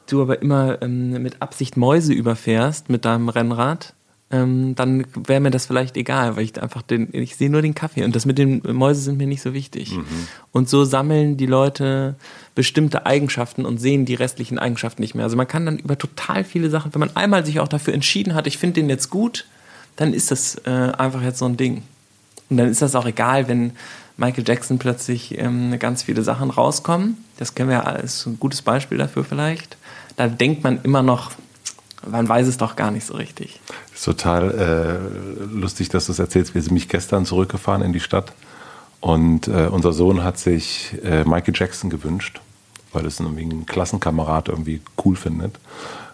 Du 0.08 0.22
aber 0.22 0.42
immer 0.42 0.82
ähm, 0.82 1.22
mit 1.22 1.42
Absicht 1.42 1.78
Mäuse 1.78 2.14
überfährst 2.14 2.90
mit 2.90 3.06
deinem 3.06 3.30
Rennrad, 3.30 3.94
ähm, 4.30 4.76
dann 4.76 5.06
wäre 5.16 5.40
mir 5.40 5.52
das 5.52 5.66
vielleicht 5.66 5.96
egal, 5.96 6.36
weil 6.36 6.44
ich 6.44 6.62
einfach 6.62 6.82
den, 6.82 7.08
ich 7.14 7.38
sehe 7.38 7.50
nur 7.50 7.62
den 7.62 7.76
Kaffee 7.76 8.04
und 8.04 8.14
das 8.14 8.26
mit 8.26 8.38
den 8.38 8.62
Mäuse 8.74 9.00
sind 9.00 9.18
mir 9.18 9.28
nicht 9.28 9.42
so 9.42 9.54
wichtig. 9.54 9.96
Mhm. 9.96 10.06
Und 10.52 10.68
so 10.68 10.84
sammeln 10.84 11.38
die 11.38 11.46
Leute 11.46 12.16
bestimmte 12.54 13.06
Eigenschaften 13.06 13.66
und 13.66 13.78
sehen 13.78 14.06
die 14.06 14.16
restlichen 14.16 14.60
Eigenschaften 14.60 15.02
nicht 15.02 15.16
mehr. 15.16 15.24
Also 15.24 15.38
man 15.38 15.48
kann 15.48 15.66
dann 15.66 15.80
über 15.80 15.98
total 15.98 16.44
viele 16.44 16.70
Sachen, 16.70 16.94
wenn 16.94 17.00
man 17.00 17.16
einmal 17.16 17.46
sich 17.46 17.62
auch 17.62 17.70
dafür 17.70 17.94
entschieden 17.94 18.34
hat, 18.34 18.48
ich 18.48 18.58
finde 18.58 18.82
den 18.82 18.90
jetzt 18.90 19.10
gut, 19.10 19.46
dann 19.96 20.14
ist 20.14 20.30
das 20.30 20.56
äh, 20.66 20.70
einfach 20.70 21.22
jetzt 21.22 21.40
so 21.40 21.46
ein 21.46 21.56
Ding. 21.56 21.84
Und 22.50 22.58
dann 22.58 22.70
ist 22.70 22.82
das 22.82 22.96
auch 22.96 23.06
egal, 23.06 23.48
wenn 23.48 23.72
Michael 24.18 24.44
Jackson 24.46 24.78
plötzlich 24.78 25.38
ähm, 25.38 25.78
ganz 25.80 26.04
viele 26.04 26.24
Sachen 26.24 26.50
rauskommen. 26.50 27.18
Das 27.38 27.56
kennen 27.56 27.70
wir 27.70 27.78
ja 27.78 27.84
als 27.84 28.26
ein 28.26 28.40
gutes 28.40 28.62
Beispiel 28.62 28.98
dafür 28.98 29.24
vielleicht. 29.24 29.78
Da 30.18 30.28
denkt 30.28 30.64
man 30.64 30.82
immer 30.82 31.04
noch, 31.04 31.32
man 32.06 32.28
weiß 32.28 32.48
es 32.48 32.58
doch 32.58 32.76
gar 32.76 32.92
nicht 32.92 33.06
so 33.06 33.14
richtig. 33.14 33.60
Das 33.92 34.00
ist 34.00 34.06
total 34.06 34.52
äh, 34.52 35.46
lustig, 35.46 35.90
dass 35.90 36.08
du 36.08 36.12
es 36.12 36.20
erzählst. 36.20 36.56
Wir 36.56 36.62
sind 36.62 36.74
mich 36.74 36.90
gestern 36.90 37.26
zurückgefahren 37.26 37.84
in 37.84 37.94
die 37.94 38.00
Stadt 38.00 38.34
und 39.00 39.48
äh, 39.48 39.68
unser 39.72 39.94
Sohn 39.94 40.24
hat 40.24 40.40
sich 40.40 40.96
äh, 41.04 41.24
Michael 41.24 41.54
Jackson 41.56 41.92
gewünscht, 41.92 42.42
weil 42.94 43.06
es 43.06 43.20
irgendwie 43.20 43.44
ein 43.44 43.68
Klassenkamerad 43.68 44.50
irgendwie 44.50 44.82
cool 45.06 45.16
findet. 45.16 45.60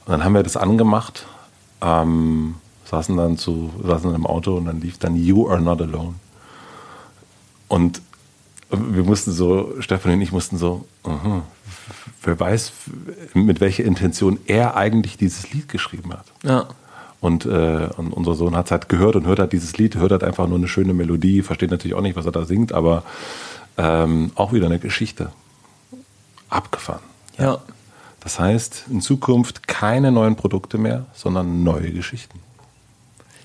Und 0.06 0.12
dann 0.12 0.26
haben 0.26 0.34
wir 0.34 0.43
das 0.43 0.58
angemacht, 0.58 1.26
ähm, 1.82 2.56
saßen 2.86 3.16
dann 3.16 3.38
zu, 3.38 3.72
saßen 3.84 4.12
dann 4.12 4.20
im 4.20 4.28
Auto 4.28 4.58
und 4.58 4.66
dann 4.66 4.82
lief 4.82 4.97
dann 4.97 5.16
You 5.16 5.49
Are 5.49 5.62
Not 5.62 5.82
Alone. 5.82 6.16
Und 7.70 8.01
wir 8.70 9.04
mussten 9.04 9.32
so, 9.32 9.76
Stefan 9.80 10.14
und 10.14 10.22
ich 10.22 10.34
mussten 10.34 10.58
so, 10.58 10.84
uh 11.06 11.10
-huh, 11.10 11.41
wer 12.24 12.40
weiß, 12.40 12.72
mit 13.34 13.62
welcher 13.62 13.84
Intention 13.84 14.40
er 14.48 14.76
eigentlich 14.76 15.18
dieses 15.18 15.52
Lied 15.52 15.70
geschrieben 15.70 16.14
hat. 16.14 16.26
Ja. 16.44 16.68
Und, 17.22 17.46
äh, 17.46 17.90
und 17.96 18.12
unser 18.12 18.36
Sohn 18.36 18.56
hat 18.56 18.66
es 18.66 18.72
halt 18.72 18.90
gehört 18.90 19.16
und 19.16 19.26
hört 19.26 19.40
halt 19.40 19.54
dieses 19.54 19.78
Lied, 19.78 19.96
hört 19.96 20.12
halt 20.12 20.24
einfach 20.24 20.48
nur 20.48 20.58
eine 20.58 20.68
schöne 20.68 20.94
Melodie, 20.94 21.42
versteht 21.42 21.72
natürlich 21.72 21.96
auch 21.96 22.02
nicht, 22.02 22.18
was 22.18 22.26
er 22.26 22.34
da 22.34 22.46
singt, 22.46 22.74
aber 22.74 23.04
ähm, 23.78 24.32
auch 24.36 24.52
wieder 24.52 24.66
eine 24.66 24.80
Geschichte. 24.80 25.32
Abgefahren. 26.50 27.02
Ja. 27.38 27.60
Das 28.20 28.40
heißt, 28.40 28.86
in 28.90 29.02
Zukunft 29.02 29.68
keine 29.68 30.12
neuen 30.12 30.36
Produkte 30.36 30.78
mehr, 30.78 31.06
sondern 31.14 31.64
neue 31.64 31.92
Geschichten. 31.92 32.40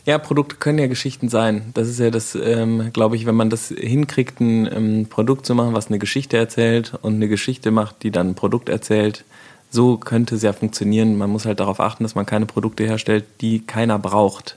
Ja, 0.08 0.16
Produkte 0.16 0.56
können 0.56 0.78
ja 0.78 0.86
Geschichten 0.86 1.28
sein. 1.28 1.70
Das 1.74 1.86
ist 1.86 2.00
ja 2.00 2.10
das, 2.10 2.34
ähm, 2.34 2.94
glaube 2.94 3.16
ich, 3.16 3.26
wenn 3.26 3.34
man 3.34 3.50
das 3.50 3.68
hinkriegt, 3.68 4.40
ein 4.40 4.66
ähm, 4.72 5.06
Produkt 5.10 5.44
zu 5.44 5.54
machen, 5.54 5.74
was 5.74 5.88
eine 5.88 5.98
Geschichte 5.98 6.38
erzählt 6.38 6.94
und 7.02 7.16
eine 7.16 7.28
Geschichte 7.28 7.70
macht, 7.70 8.02
die 8.02 8.10
dann 8.10 8.30
ein 8.30 8.34
Produkt 8.34 8.70
erzählt. 8.70 9.26
So 9.68 9.98
könnte 9.98 10.36
es 10.36 10.42
ja 10.42 10.54
funktionieren. 10.54 11.18
Man 11.18 11.28
muss 11.28 11.44
halt 11.44 11.60
darauf 11.60 11.78
achten, 11.78 12.04
dass 12.04 12.14
man 12.14 12.24
keine 12.24 12.46
Produkte 12.46 12.84
herstellt, 12.84 13.26
die 13.42 13.60
keiner 13.60 13.98
braucht. 13.98 14.56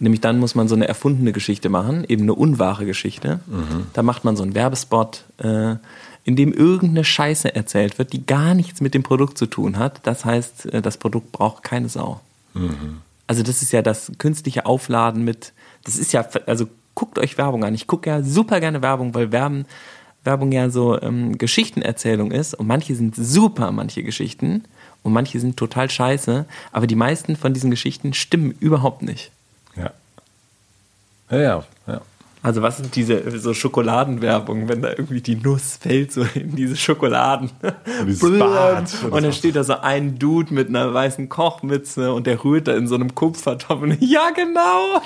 Nämlich 0.00 0.20
dann 0.20 0.40
muss 0.40 0.56
man 0.56 0.66
so 0.66 0.74
eine 0.74 0.88
erfundene 0.88 1.30
Geschichte 1.30 1.68
machen, 1.68 2.02
eben 2.08 2.22
eine 2.24 2.34
unwahre 2.34 2.84
Geschichte. 2.84 3.38
Mhm. 3.46 3.86
Da 3.92 4.02
macht 4.02 4.24
man 4.24 4.36
so 4.36 4.42
einen 4.42 4.56
Werbespot, 4.56 5.26
äh, 5.38 5.76
in 6.24 6.34
dem 6.34 6.52
irgendeine 6.52 7.04
Scheiße 7.04 7.54
erzählt 7.54 8.00
wird, 8.00 8.12
die 8.12 8.26
gar 8.26 8.52
nichts 8.54 8.80
mit 8.80 8.94
dem 8.94 9.04
Produkt 9.04 9.38
zu 9.38 9.46
tun 9.46 9.78
hat. 9.78 10.00
Das 10.02 10.24
heißt, 10.24 10.66
äh, 10.72 10.82
das 10.82 10.96
Produkt 10.96 11.30
braucht 11.30 11.62
keine 11.62 11.88
Sau. 11.88 12.20
Mhm. 12.52 13.02
Also 13.28 13.44
das 13.44 13.62
ist 13.62 13.72
ja 13.72 13.82
das 13.82 14.10
künstliche 14.18 14.66
Aufladen 14.66 15.22
mit, 15.22 15.52
das 15.84 15.96
ist 15.96 16.12
ja, 16.12 16.26
also 16.46 16.66
guckt 16.96 17.18
euch 17.18 17.38
Werbung 17.38 17.62
an. 17.62 17.74
Ich 17.74 17.86
gucke 17.86 18.10
ja 18.10 18.22
super 18.22 18.58
gerne 18.58 18.82
Werbung, 18.82 19.14
weil 19.14 19.30
Werben, 19.30 19.66
Werbung 20.24 20.50
ja 20.50 20.68
so 20.70 21.00
ähm, 21.00 21.38
Geschichtenerzählung 21.38 22.32
ist 22.32 22.54
und 22.54 22.66
manche 22.66 22.96
sind 22.96 23.14
super, 23.14 23.70
manche 23.70 24.02
Geschichten 24.02 24.64
und 25.04 25.12
manche 25.12 25.38
sind 25.38 25.56
total 25.56 25.88
scheiße, 25.88 26.46
aber 26.72 26.86
die 26.88 26.96
meisten 26.96 27.36
von 27.36 27.54
diesen 27.54 27.70
Geschichten 27.70 28.14
stimmen 28.14 28.50
überhaupt 28.58 29.02
nicht. 29.02 29.30
Ja. 29.76 29.92
Ja, 31.30 31.36
ja, 31.36 31.42
ja. 31.42 31.64
Also 32.48 32.62
was 32.62 32.78
sind 32.78 32.96
diese 32.96 33.38
so 33.38 33.52
Schokoladenwerbung, 33.52 34.70
wenn 34.70 34.80
da 34.80 34.88
irgendwie 34.88 35.20
die 35.20 35.36
Nuss 35.36 35.76
fällt 35.76 36.12
so 36.12 36.22
in 36.32 36.56
diese 36.56 36.76
Schokoladen. 36.76 37.50
Und, 39.02 39.12
und 39.12 39.22
dann 39.22 39.34
steht 39.34 39.54
da 39.54 39.64
so 39.64 39.74
ein 39.74 40.18
Dude 40.18 40.54
mit 40.54 40.68
einer 40.70 40.94
weißen 40.94 41.28
Kochmütze 41.28 42.10
und 42.10 42.26
der 42.26 42.42
rührt 42.42 42.66
da 42.68 42.74
in 42.74 42.86
so 42.86 42.94
einem 42.94 43.14
Kupfertopf. 43.14 43.82
Und 43.82 43.98
ja, 44.00 44.30
genau. 44.30 45.02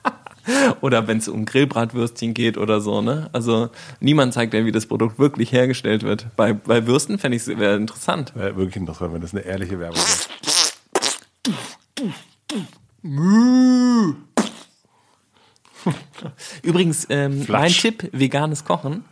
oder 0.82 1.08
wenn 1.08 1.16
es 1.16 1.28
um 1.28 1.46
Grillbratwürstchen 1.46 2.34
geht 2.34 2.58
oder 2.58 2.82
so, 2.82 3.00
ne? 3.00 3.30
Also 3.32 3.70
niemand 4.00 4.34
zeigt 4.34 4.52
ja, 4.52 4.66
wie 4.66 4.72
das 4.72 4.84
Produkt 4.84 5.18
wirklich 5.18 5.52
hergestellt 5.52 6.02
wird. 6.02 6.26
Bei, 6.36 6.52
bei 6.52 6.86
Würsten 6.86 7.18
fände 7.18 7.36
ich 7.36 7.42
es 7.42 7.48
wäre 7.48 7.76
interessant. 7.76 8.32
Wäre 8.34 8.54
wirklich 8.56 8.76
interessant, 8.76 9.14
wenn 9.14 9.22
das 9.22 9.32
eine 9.32 9.46
ehrliche 9.46 9.80
Werbung 9.80 10.02
wäre. 13.02 14.25
Übrigens, 16.62 17.06
ähm, 17.10 17.44
mein 17.48 17.70
Tipp, 17.70 18.08
veganes 18.12 18.64
Kochen. 18.64 19.04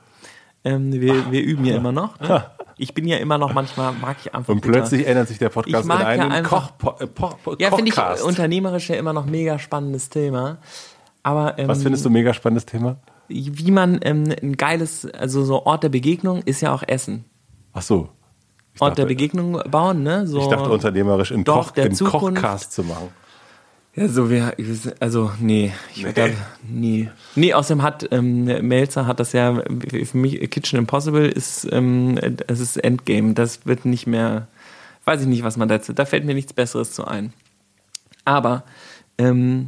Ähm, 0.65 0.93
wir, 0.93 1.31
wir 1.31 1.43
üben 1.43 1.65
ja 1.65 1.77
immer 1.77 1.93
noch. 1.93 2.19
Ne? 2.21 2.45
Ich 2.79 2.95
bin 2.95 3.07
ja 3.07 3.19
immer 3.19 3.39
noch 3.39 3.53
manchmal, 3.53 3.93
mag 3.93 4.17
ich 4.21 4.35
einfach. 4.35 4.53
Und 4.53 4.63
plötzlich 4.63 5.07
ändert 5.07 5.29
sich 5.29 5.39
der 5.39 5.51
Podcast 5.51 5.85
in 5.85 5.91
einen 5.91 6.33
ja 6.33 6.43
Koch, 6.43 6.73
äh, 6.99 7.07
po, 7.07 7.37
Ja, 7.59 7.71
finde 7.71 7.91
ich 7.91 8.23
unternehmerisch 8.23 8.89
ja 8.89 8.97
immer 8.97 9.13
noch 9.13 9.27
mega 9.27 9.59
spannendes 9.59 10.09
Thema. 10.09 10.59
Aber, 11.23 11.59
ähm, 11.59 11.69
Was 11.69 11.83
findest 11.83 12.05
du 12.05 12.11
mega 12.11 12.33
spannendes 12.33 12.67
Thema? 12.67 12.97
Wie 13.29 13.71
man 13.71 14.01
ähm, 14.03 14.25
ein 14.43 14.57
geiles, 14.57 15.07
also 15.07 15.45
so 15.45 15.65
Ort 15.65 15.83
der 15.83 15.89
Begegnung 15.89 16.43
ist 16.43 16.61
ja 16.61 16.75
auch 16.75 16.83
Essen. 16.87 17.25
Ach 17.73 17.83
so. 17.83 18.09
Ich 18.75 18.81
Ort 18.81 18.93
dachte, 18.93 19.03
der 19.03 19.07
Begegnung 19.07 19.61
bauen, 19.71 20.03
ne? 20.03 20.27
So 20.27 20.41
ich 20.41 20.49
dachte 20.49 20.71
unternehmerisch 20.71 21.31
in 21.31 21.45
Koch, 21.45 21.71
den 21.71 21.97
Kochcast 21.97 22.73
zu 22.73 22.83
machen. 22.83 23.09
Ja, 23.97 24.09
so 24.09 24.29
wie, 24.29 24.43
also 24.99 25.31
nee, 25.39 25.73
ich 25.95 26.05
nee. 26.05 26.13
Da, 26.13 26.29
nie. 26.69 27.11
Nee, 27.37 27.55
außerdem 27.55 27.83
hat 27.83 28.09
ähm, 28.11 28.45
Melzer 28.67 29.07
hat 29.07 29.21
das 29.21 29.33
ja 29.33 29.63
für 29.63 30.17
mich 30.17 30.51
Kitchen 30.51 30.81
Impossible 30.81 31.29
ist 31.29 31.69
ähm, 31.71 32.19
es 32.49 32.59
ist 32.59 32.77
Endgame, 32.77 33.35
das 33.35 33.67
wird 33.67 33.85
nicht 33.85 34.09
mehr 34.09 34.49
weiß 35.05 35.21
ich 35.21 35.27
nicht, 35.27 35.45
was 35.45 35.57
man 35.57 35.69
dazu, 35.69 35.93
da 35.93 36.07
fällt 36.07 36.25
mir 36.25 36.35
nichts 36.35 36.53
besseres 36.53 36.93
zu 36.93 37.07
ein. 37.07 37.33
Aber 38.25 38.65
ähm, 39.19 39.67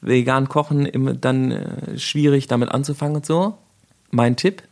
vegan 0.00 0.48
kochen 0.48 0.86
immer 0.86 1.14
dann 1.14 1.50
äh, 1.50 1.98
schwierig 1.98 2.46
damit 2.46 2.70
anzufangen 2.70 3.16
und 3.16 3.26
so. 3.26 3.58
Mein 4.10 4.36
Tipp 4.36 4.62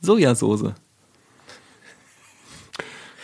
Sojasauce. 0.00 0.72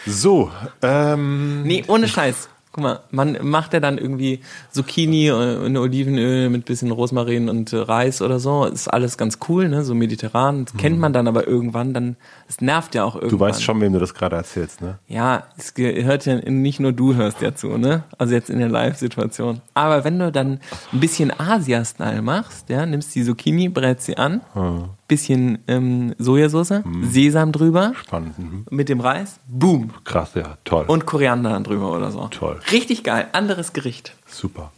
So, 0.06 0.52
ähm 0.82 1.62
Nee, 1.62 1.84
ohne 1.88 2.06
Scheiß. 2.06 2.48
Guck 2.76 2.82
mal, 2.82 3.00
man 3.10 3.38
macht 3.40 3.72
ja 3.72 3.80
dann 3.80 3.96
irgendwie 3.96 4.40
Zucchini 4.70 5.28
in 5.28 5.78
Olivenöl 5.78 6.50
mit 6.50 6.66
bisschen 6.66 6.90
Rosmarin 6.90 7.48
und 7.48 7.72
Reis 7.72 8.20
oder 8.20 8.38
so. 8.38 8.66
Ist 8.66 8.88
alles 8.88 9.16
ganz 9.16 9.38
cool, 9.48 9.70
ne? 9.70 9.82
So 9.82 9.94
mediterran. 9.94 10.66
Das 10.66 10.74
mhm. 10.74 10.78
kennt 10.78 10.98
man 10.98 11.14
dann 11.14 11.26
aber 11.26 11.48
irgendwann, 11.48 11.94
dann, 11.94 12.16
es 12.50 12.60
nervt 12.60 12.94
ja 12.94 13.04
auch 13.04 13.14
irgendwann. 13.14 13.38
Du 13.38 13.40
weißt 13.40 13.62
schon, 13.62 13.80
wem 13.80 13.94
du 13.94 13.98
das 13.98 14.12
gerade 14.12 14.36
erzählst, 14.36 14.82
ne? 14.82 14.98
Ja, 15.08 15.44
es 15.56 15.72
gehört 15.72 16.26
ja, 16.26 16.34
nicht 16.50 16.78
nur 16.78 16.92
du 16.92 17.14
hörst 17.14 17.40
ja 17.40 17.54
zu, 17.54 17.78
ne? 17.78 18.04
Also 18.18 18.34
jetzt 18.34 18.50
in 18.50 18.58
der 18.58 18.68
Live-Situation. 18.68 19.62
Aber 19.72 20.04
wenn 20.04 20.18
du 20.18 20.30
dann 20.30 20.60
ein 20.92 21.00
bisschen 21.00 21.32
Asia-Style 21.34 22.20
machst, 22.20 22.68
ja, 22.68 22.84
nimmst 22.84 23.14
die 23.14 23.24
Zucchini, 23.24 23.70
brätst 23.70 24.04
sie 24.04 24.18
an, 24.18 24.42
mhm 24.54 24.90
bisschen 25.08 25.58
ähm, 25.68 26.14
Sojasauce, 26.18 26.82
mhm. 26.84 27.08
Sesam 27.10 27.52
drüber. 27.52 27.92
Spannend. 28.00 28.38
Mhm. 28.38 28.66
Mit 28.70 28.88
dem 28.88 29.00
Reis. 29.00 29.38
Boom. 29.48 29.92
Krass, 30.04 30.34
ja, 30.34 30.58
toll. 30.64 30.84
Und 30.86 31.06
Koriander 31.06 31.50
dann 31.50 31.64
drüber 31.64 31.92
oder 31.92 32.10
so. 32.10 32.28
Toll. 32.28 32.60
Richtig 32.72 33.04
geil. 33.04 33.28
Anderes 33.32 33.72
Gericht. 33.72 34.14
Super. 34.26 34.72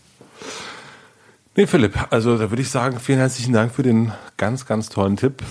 Nee, 1.57 1.67
Philipp, 1.67 1.95
also 2.11 2.39
da 2.39 2.51
würde 2.51 2.63
ich 2.63 2.71
sagen, 2.71 3.01
vielen 3.01 3.19
herzlichen 3.19 3.53
Dank 3.53 3.73
für 3.75 3.83
den 3.83 4.13
ganz, 4.37 4.65
ganz 4.65 4.89
tollen 4.91 5.17
Tipp. 5.17 5.43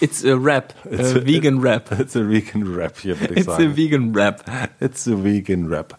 It's 0.00 0.24
a 0.24 0.34
rap. 0.34 0.74
It's 0.90 1.14
a, 1.14 1.24
vegan 1.24 1.60
rap. 1.60 1.90
It's 1.98 2.16
a 2.16 2.28
vegan 2.28 2.74
rap 2.74 2.98
hier, 2.98 3.18
würde 3.18 3.34
ich 3.34 3.40
It's 3.40 3.46
sagen. 3.46 3.72
a 3.72 3.76
vegan 3.76 4.14
rap. 4.14 4.44
It's 4.80 5.08
a 5.08 5.12
vegan 5.12 5.68
rap. 5.68 5.98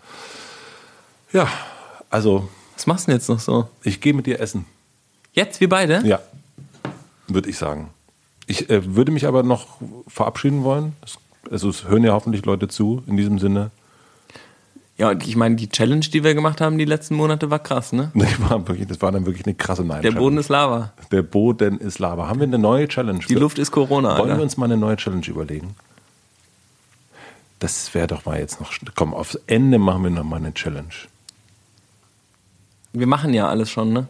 Ja, 1.31 1.47
also 2.09 2.47
Was 2.75 2.85
machst 2.85 3.07
du 3.07 3.11
denn 3.11 3.17
jetzt 3.19 3.29
noch 3.29 3.39
so? 3.39 3.69
ich 3.83 4.01
gehe 4.01 4.13
mit 4.13 4.27
dir 4.27 4.39
essen. 4.39 4.65
Jetzt, 5.31 5.61
wir 5.61 5.69
beide? 5.69 6.01
Ja, 6.05 6.19
würde 7.27 7.49
ich 7.49 7.57
sagen. 7.57 7.89
Ich 8.47 8.69
äh, 8.69 8.95
würde 8.95 9.11
mich 9.11 9.27
aber 9.27 9.43
noch 9.43 9.77
verabschieden 10.07 10.63
wollen. 10.63 10.93
Es, 11.03 11.17
also 11.49 11.69
es 11.69 11.85
hören 11.85 12.03
ja 12.03 12.13
hoffentlich 12.13 12.45
Leute 12.45 12.67
zu 12.67 13.03
in 13.07 13.17
diesem 13.17 13.39
Sinne. 13.39 13.71
Ja, 14.97 15.09
und 15.09 15.27
ich 15.27 15.35
meine, 15.35 15.55
die 15.55 15.69
Challenge, 15.69 16.01
die 16.01 16.23
wir 16.23 16.35
gemacht 16.35 16.61
haben 16.61 16.77
die 16.77 16.85
letzten 16.85 17.15
Monate, 17.15 17.49
war 17.49 17.59
krass, 17.59 17.93
ne? 17.93 18.11
Das 18.15 18.49
war, 18.49 18.67
wirklich, 18.67 18.87
das 18.87 19.01
war 19.01 19.11
dann 19.11 19.25
wirklich 19.25 19.45
eine 19.45 19.55
krasse 19.55 19.83
Nein. 19.83 20.03
Der 20.03 20.11
Boden 20.11 20.37
ist 20.37 20.49
Lava. 20.49 20.93
Der 21.11 21.23
Boden 21.23 21.79
ist 21.79 21.99
Lava. 21.99 22.27
Haben 22.27 22.39
wir 22.39 22.47
eine 22.47 22.59
neue 22.59 22.87
Challenge? 22.87 23.19
Die 23.27 23.35
Luft 23.35 23.57
ist 23.57 23.71
Corona, 23.71 24.17
Wollen 24.17 24.29
Alter. 24.29 24.37
wir 24.37 24.43
uns 24.43 24.57
mal 24.57 24.65
eine 24.65 24.77
neue 24.77 24.97
Challenge 24.97 25.25
überlegen? 25.25 25.75
Das 27.59 27.93
wäre 27.93 28.07
doch 28.07 28.25
mal 28.25 28.39
jetzt 28.39 28.59
noch. 28.59 28.71
Komm, 28.95 29.13
aufs 29.13 29.35
Ende 29.47 29.79
machen 29.79 30.03
wir 30.03 30.11
noch 30.11 30.23
mal 30.23 30.35
eine 30.35 30.53
Challenge. 30.53 30.93
Wir 32.91 33.07
machen 33.07 33.33
ja 33.33 33.47
alles 33.47 33.71
schon, 33.71 33.93
ne? 33.93 34.07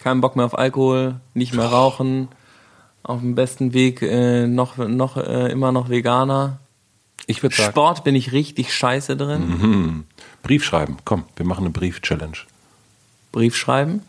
Kein 0.00 0.20
Bock 0.20 0.36
mehr 0.36 0.44
auf 0.44 0.58
Alkohol, 0.58 1.20
nicht 1.34 1.54
mehr 1.54 1.66
rauchen, 1.66 2.28
auf 3.02 3.20
dem 3.20 3.34
besten 3.34 3.72
Weg 3.72 4.02
äh, 4.02 4.46
noch, 4.46 4.76
noch 4.76 5.16
äh, 5.16 5.50
immer 5.50 5.72
noch 5.72 5.88
Veganer. 5.88 6.58
Ich 7.26 7.42
würde 7.42 7.54
sagen, 7.54 7.70
Sport 7.70 8.04
bin 8.04 8.14
ich 8.14 8.32
richtig 8.32 8.74
scheiße 8.74 9.16
drin. 9.16 10.04
Brief 10.42 10.64
schreiben. 10.64 10.96
Komm, 11.04 11.24
wir 11.36 11.46
machen 11.46 11.64
eine 11.64 11.70
Brief-Challenge. 11.70 12.36
Brief 13.32 13.56
schreiben. 13.56 14.02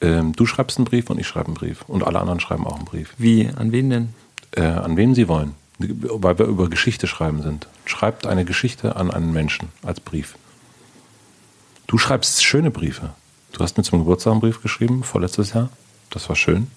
Ähm, 0.00 0.32
du 0.34 0.46
schreibst 0.46 0.78
einen 0.78 0.84
Brief 0.84 1.08
und 1.10 1.18
ich 1.18 1.26
schreibe 1.26 1.46
einen 1.46 1.54
Brief. 1.54 1.82
Und 1.86 2.04
alle 2.04 2.18
anderen 2.18 2.40
schreiben 2.40 2.66
auch 2.66 2.76
einen 2.76 2.84
Brief. 2.84 3.14
Wie? 3.16 3.48
An 3.56 3.72
wen 3.72 3.90
denn? 3.90 4.08
Äh, 4.52 4.62
an 4.62 4.96
wen 4.96 5.14
sie 5.14 5.28
wollen. 5.28 5.54
Weil 5.78 6.38
wir 6.38 6.46
über 6.46 6.68
Geschichte 6.68 7.06
schreiben 7.06 7.42
sind. 7.42 7.68
Schreibt 7.84 8.26
eine 8.26 8.44
Geschichte 8.44 8.96
an 8.96 9.10
einen 9.10 9.32
Menschen 9.32 9.68
als 9.82 10.00
Brief. 10.00 10.36
Du 11.86 11.98
schreibst 11.98 12.44
schöne 12.44 12.70
Briefe. 12.70 13.10
Du 13.52 13.60
hast 13.60 13.76
mir 13.76 13.84
zum 13.84 14.00
Geburtstag 14.00 14.32
einen 14.32 14.40
Brief 14.40 14.62
geschrieben, 14.62 15.04
vorletztes 15.04 15.52
Jahr. 15.52 15.70
Das 16.10 16.28
war 16.28 16.36
schön. 16.36 16.68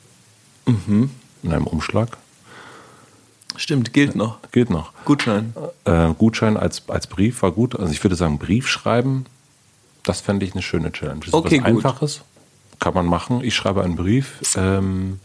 In 1.43 1.53
einem 1.53 1.67
Umschlag. 1.67 2.17
Stimmt, 3.55 3.93
gilt 3.93 4.15
noch. 4.15 4.37
Gilt 4.51 4.69
noch. 4.69 4.91
Gutschein. 5.05 5.53
Äh, 5.85 6.09
Gutschein 6.17 6.57
als, 6.57 6.87
als 6.89 7.07
Brief 7.07 7.41
war 7.41 7.51
gut. 7.51 7.77
Also 7.79 7.91
ich 7.91 8.03
würde 8.03 8.15
sagen, 8.15 8.37
Brief 8.37 8.67
schreiben, 8.67 9.25
das 10.03 10.21
fände 10.21 10.45
ich 10.45 10.53
eine 10.53 10.61
schöne 10.61 10.91
Challenge. 10.91 11.19
Das 11.19 11.27
ist 11.29 11.33
Okay, 11.33 11.59
was 11.63 11.71
gut. 11.71 11.85
Einfaches. 11.85 12.21
Kann 12.79 12.93
man 12.93 13.07
machen. 13.07 13.43
Ich 13.43 13.55
schreibe 13.55 13.83
einen 13.83 13.95
Brief. 13.95 14.39
Ähm, 14.55 15.19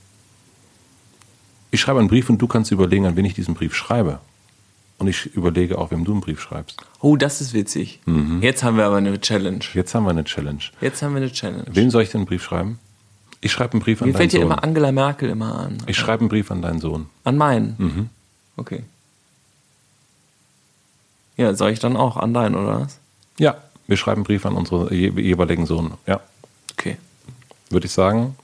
ich 1.70 1.80
schreibe 1.80 1.98
einen 2.00 2.08
Brief 2.08 2.30
und 2.30 2.38
du 2.38 2.46
kannst 2.46 2.70
überlegen, 2.70 3.04
an 3.06 3.16
wen 3.16 3.24
ich 3.24 3.34
diesen 3.34 3.54
Brief 3.54 3.74
schreibe. 3.74 4.20
Und 4.98 5.08
ich 5.08 5.26
überlege 5.34 5.78
auch, 5.78 5.90
wem 5.90 6.04
du 6.04 6.12
einen 6.12 6.20
Brief 6.20 6.40
schreibst. 6.40 6.80
Oh, 7.00 7.16
das 7.16 7.40
ist 7.40 7.52
witzig. 7.54 8.00
Jetzt 8.40 8.62
haben 8.62 8.76
wir 8.76 8.84
aber 8.86 8.96
eine 8.98 9.20
Challenge. 9.20 9.64
Jetzt 9.74 9.94
haben 9.94 10.04
wir 10.04 10.10
eine 10.10 10.24
Challenge. 10.24 10.62
Jetzt 10.80 11.02
haben 11.02 11.14
wir 11.14 11.20
eine 11.22 11.32
Challenge. 11.32 11.64
Wem 11.72 11.90
soll 11.90 12.04
ich 12.04 12.10
denn 12.10 12.20
einen 12.20 12.26
Brief 12.26 12.44
schreiben? 12.44 12.78
Ich 13.44 13.52
schreibe 13.52 13.72
einen 13.74 13.82
Brief 13.82 14.00
an 14.00 14.06
Mir 14.08 14.12
deinen 14.14 14.18
fällt 14.20 14.32
ja 14.32 14.40
Sohn. 14.40 14.46
immer 14.52 14.62
Angela 14.64 14.92
Merkel 14.92 15.28
immer 15.28 15.58
an. 15.58 15.78
ich 15.86 15.96
schreibe 15.98 16.20
einen 16.20 16.28
Brief 16.30 16.50
an 16.50 16.62
deinen 16.62 16.80
Sohn. 16.80 17.10
An 17.24 17.36
meinen? 17.36 18.08
Okay. 18.56 18.84
Ja, 21.36 21.54
soll 21.54 21.70
ich 21.70 21.78
dann 21.80 21.96
auch 21.96 22.16
an 22.16 22.34
deinen, 22.34 22.54
oder 22.54 22.82
was? 22.82 22.98
Ja, 23.38 23.56
wir 23.86 23.96
schreiben 23.96 24.18
einen 24.18 24.24
Brief 24.24 24.46
an 24.46 24.54
unseren 24.54 24.88
je- 24.94 25.10
jeweiligen 25.20 25.66
Sohn. 25.66 25.94
Ja, 26.06 26.20
Okay. 26.72 26.96
würde 27.70 27.86
ich 27.86 27.92
sagen. 27.92 28.36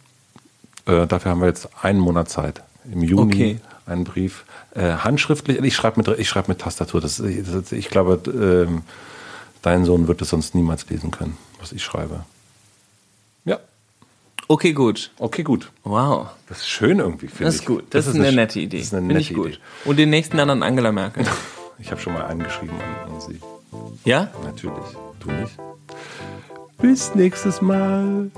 Äh, 0.86 1.06
dafür 1.06 1.30
haben 1.32 1.40
wir 1.40 1.48
jetzt 1.48 1.68
einen 1.82 2.00
Monat 2.00 2.28
Zeit. 2.30 2.62
Im 2.90 3.02
Juni 3.02 3.32
Okay. 3.34 3.60
einen 3.86 4.04
Brief. 4.04 4.44
Äh, 4.74 4.94
handschriftlich, 4.96 5.58
ich 5.62 5.76
schreibe 5.76 5.98
mit, 6.02 6.18
ich 6.18 6.28
schreibe 6.28 6.48
mit 6.48 6.60
Tastatur. 6.60 7.00
Das, 7.00 7.22
das, 7.22 7.72
ich 7.72 7.88
glaube, 7.90 8.20
ähm, 8.66 8.82
dein 9.62 9.84
Sohn 9.84 10.08
wird 10.08 10.22
es 10.22 10.30
sonst 10.30 10.54
niemals 10.54 10.88
lesen 10.88 11.10
können, 11.10 11.36
was 11.60 11.72
ich 11.72 11.84
schreibe. 11.84 12.24
Okay, 14.50 14.72
gut. 14.72 15.10
okay, 15.18 15.42
gut. 15.42 15.70
Wow. 15.84 16.28
Das 16.48 16.58
ist 16.58 16.68
schön 16.68 16.98
irgendwie, 17.00 17.28
finde 17.28 17.44
Das 17.44 17.56
ich. 17.56 17.60
ist 17.60 17.66
gut. 17.66 17.84
Das, 17.90 18.06
ist 18.06 18.14
eine, 18.14 18.32
nette 18.32 18.58
Idee. 18.60 18.78
Das 18.78 18.86
ist 18.86 18.94
eine 18.94 19.02
Finde 19.02 19.14
nette 19.16 19.30
ich 19.30 19.34
gut. 19.36 19.46
Idee. 19.48 19.58
Und 19.84 19.98
den 19.98 20.08
nächsten 20.10 20.38
dann 20.38 20.48
an 20.50 20.62
Angela 20.62 20.90
Merkel. 20.92 21.24
Ich 21.80 21.92
habe 21.92 22.00
schon 22.00 22.12
mal 22.12 22.24
einen 22.26 22.42
geschrieben 22.42 22.72
an, 23.06 23.12
an 23.12 23.20
sie. 23.20 23.38
ja? 24.04 24.32
Natürlich. 24.42 24.84
Du 25.20 25.30
nicht. 25.30 25.52
Bis 26.82 27.14
nächstes 27.14 27.62
Mal. 27.62 28.32